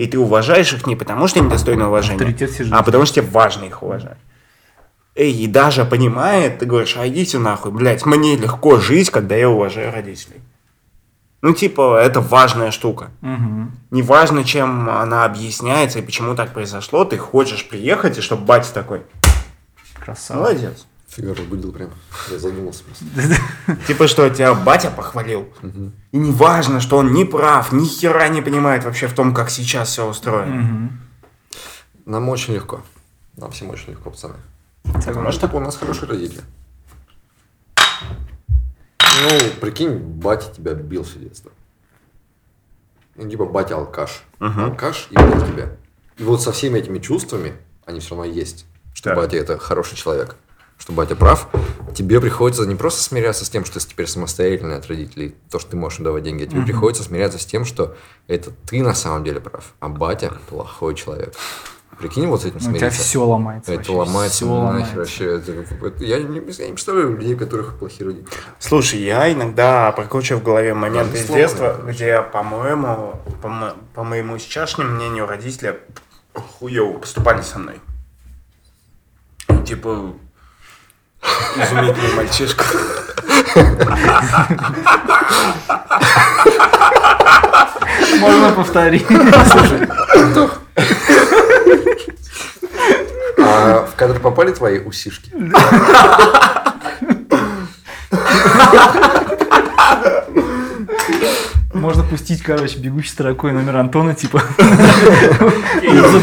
И 0.00 0.06
ты 0.08 0.18
уважаешь 0.18 0.72
их 0.72 0.84
не 0.86 0.96
потому, 0.96 1.28
что 1.28 1.38
они 1.38 1.48
достойны 1.48 1.86
уважения, 1.86 2.36
а 2.72 2.82
потому 2.82 3.06
что 3.06 3.20
тебе 3.20 3.30
важно 3.30 3.66
их 3.66 3.84
уважать. 3.84 4.18
Эй, 5.14 5.32
и 5.32 5.46
даже 5.46 5.84
понимает, 5.84 6.58
ты 6.58 6.66
говоришь, 6.66 6.96
а 6.98 7.06
идите 7.06 7.38
нахуй, 7.38 7.70
блядь, 7.70 8.04
мне 8.04 8.36
легко 8.36 8.80
жить, 8.80 9.10
когда 9.10 9.36
я 9.36 9.48
уважаю 9.48 9.92
родителей. 9.92 10.40
Ну, 11.46 11.52
типа, 11.52 12.00
это 12.00 12.20
важная 12.20 12.72
штука. 12.72 13.12
Мгм. 13.20 13.70
Неважно, 13.92 14.42
чем 14.42 14.90
она 14.90 15.24
объясняется 15.24 16.00
и 16.00 16.02
почему 16.02 16.34
так 16.34 16.52
произошло, 16.52 17.04
ты 17.04 17.18
хочешь 17.18 17.68
приехать, 17.68 18.18
и 18.18 18.20
чтобы 18.20 18.44
батя 18.44 18.74
такой, 18.74 19.02
Красава. 19.94 20.40
молодец. 20.40 20.86
Фигаро 21.06 21.42
будил 21.42 21.70
прям. 21.70 21.90
Я 22.32 22.40
задумался 22.40 22.82
просто. 22.82 23.76
Типа, 23.86 24.08
что 24.08 24.28
тебя 24.28 24.54
батя 24.54 24.90
похвалил. 24.90 25.48
И 26.10 26.16
не 26.16 26.32
важно, 26.32 26.80
что 26.80 26.96
он 26.96 27.12
не 27.12 27.24
прав, 27.24 27.70
ни 27.70 27.84
хера 27.86 28.26
не 28.26 28.42
понимает 28.42 28.82
вообще 28.82 29.06
в 29.06 29.14
том, 29.14 29.32
как 29.32 29.48
сейчас 29.48 29.90
все 29.90 30.04
устроено. 30.04 30.90
Нам 32.06 32.28
очень 32.28 32.54
легко. 32.54 32.80
Нам 33.36 33.52
всем 33.52 33.70
очень 33.70 33.90
легко, 33.90 34.10
пацаны. 34.10 34.34
Потому 34.82 35.30
что 35.30 35.46
типа, 35.46 35.58
у 35.58 35.60
нас 35.60 35.76
хорошие 35.76 36.08
родители. 36.08 36.42
Ну, 39.22 39.30
прикинь, 39.60 39.96
батя 39.98 40.52
тебя 40.52 40.74
бил 40.74 41.02
все 41.04 41.18
детство. 41.18 41.50
Ну, 43.14 43.28
типа 43.28 43.46
батя 43.46 43.76
алкаш. 43.76 44.22
Алкаш 44.38 45.08
и 45.10 45.14
бил 45.14 45.46
тебя. 45.46 45.76
И 46.18 46.22
вот 46.22 46.42
со 46.42 46.52
всеми 46.52 46.78
этими 46.78 46.98
чувствами, 46.98 47.54
они 47.84 48.00
все 48.00 48.10
равно 48.10 48.24
есть, 48.24 48.66
что 48.94 49.10
Так. 49.10 49.18
батя 49.18 49.36
это 49.36 49.58
хороший 49.58 49.96
человек, 49.96 50.36
что 50.78 50.92
батя 50.92 51.14
прав, 51.16 51.48
тебе 51.94 52.20
приходится 52.20 52.64
не 52.64 52.74
просто 52.74 53.02
смиряться 53.02 53.44
с 53.44 53.50
тем, 53.50 53.64
что 53.64 53.80
ты 53.80 53.86
теперь 53.86 54.06
самостоятельный 54.06 54.76
от 54.76 54.86
родителей, 54.86 55.34
то, 55.50 55.58
что 55.58 55.70
ты 55.72 55.76
можешь 55.76 55.98
давать 56.00 56.22
деньги, 56.24 56.44
а 56.44 56.46
тебе 56.46 56.62
приходится 56.62 57.02
смиряться 57.02 57.38
с 57.38 57.46
тем, 57.46 57.64
что 57.64 57.96
это 58.26 58.50
ты 58.66 58.82
на 58.82 58.94
самом 58.94 59.24
деле 59.24 59.40
прав, 59.40 59.74
а 59.80 59.88
батя 59.88 60.32
плохой 60.48 60.94
человек. 60.94 61.34
Прикинь, 61.98 62.26
вот 62.26 62.42
с 62.42 62.44
этим 62.44 62.58
Ну, 62.62 62.70
У 62.72 62.74
тебя 62.76 62.90
все 62.90 63.24
ломается. 63.24 63.72
Это 63.72 63.78
вообще, 63.92 63.92
ломается 64.12 64.36
всё 64.36 64.46
нахер 64.48 64.64
ломается. 64.66 64.96
вообще. 64.96 65.24
Это- 65.36 65.52
это- 65.52 66.04
я, 66.04 66.18
не, 66.18 66.24
я 66.24 66.40
не 66.66 66.72
представляю 66.72 67.16
людей, 67.16 67.34
у 67.34 67.38
которых 67.38 67.78
плохие 67.78 68.06
родители. 68.06 68.28
Слушай, 68.58 69.00
я 69.00 69.32
иногда 69.32 69.92
прокручиваю 69.92 70.40
в 70.40 70.44
голове 70.44 70.74
моменты 70.74 71.12
Да, 71.12 71.18
из 71.18 71.26
детства, 71.26 71.80
где, 71.86 72.20
по-моему, 72.20 73.18
по, 73.40 73.48
мо- 73.48 73.76
по 73.94 74.04
моему 74.04 74.38
сейчасшнему 74.38 74.90
мнению, 74.90 75.26
родители 75.26 75.80
хуево 76.34 76.98
поступали 76.98 77.40
со 77.40 77.58
мной. 77.58 77.80
Типа, 79.64 80.12
изумительный 81.56 82.12
мальчишка. 82.14 82.64
Можно 88.20 88.52
повторить. 88.52 89.06
А 93.38 93.86
в 93.86 93.94
кадр 93.96 94.20
попали 94.20 94.52
твои 94.52 94.78
усишки? 94.78 95.30
Можно 101.72 102.02
пустить, 102.02 102.42
короче, 102.42 102.78
бегущей 102.78 103.10
строкой 103.10 103.52
номер 103.52 103.76
Антона, 103.76 104.14
типа. 104.14 104.42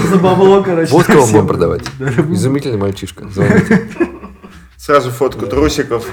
За 0.09 0.17
бабло, 0.17 0.63
короче. 0.63 0.91
Вот 0.91 1.05
кого 1.05 1.25
будем 1.25 1.47
продавать. 1.47 1.83
Изумительный 2.29 2.77
мальчишка. 2.77 3.27
Звоните. 3.29 3.87
Сразу 4.77 5.11
фотку 5.11 5.45
трусиков, 5.45 6.05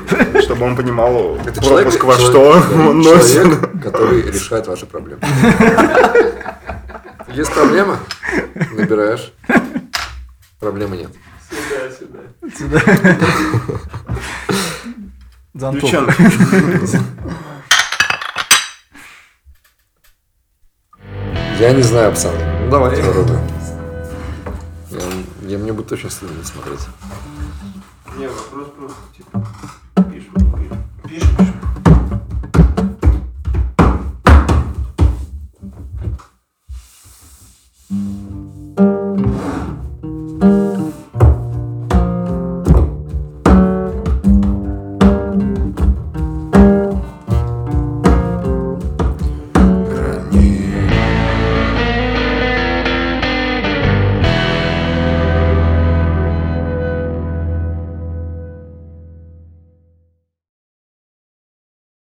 чтобы 0.43 0.65
он 0.65 0.77
понимал 0.77 1.37
Это 1.45 1.61
пропуск 1.61 2.05
во 2.05 2.15
что 2.15 2.51
он 2.51 3.01
носит. 3.01 3.59
Который 3.83 4.23
решает 4.31 4.69
ваши 4.69 4.87
проблемы. 4.87 5.21
Есть 7.35 7.53
проблема? 7.53 7.99
Набираешь. 8.73 9.33
Проблемы 10.61 10.97
нет. 10.99 11.11
Сюда, 11.51 11.91
сюда. 12.57 12.81
Антона. 15.69 15.81
Девчонки, 15.81 16.99
Я 21.59 21.73
не 21.73 21.83
знаю, 21.83 22.11
пацаны. 22.13 22.39
Ну 22.65 22.71
давайте 22.71 23.03
попробуем. 23.03 23.41
Я, 24.91 25.01
я- 25.49 25.59
мне 25.59 25.73
будет 25.73 25.93
очень 25.93 26.11
стыдно 26.11 26.43
смотреть. 26.45 26.81
Не, 28.17 28.29
вопрос 28.29 28.69
просто, 28.77 28.97
типа, 29.17 29.47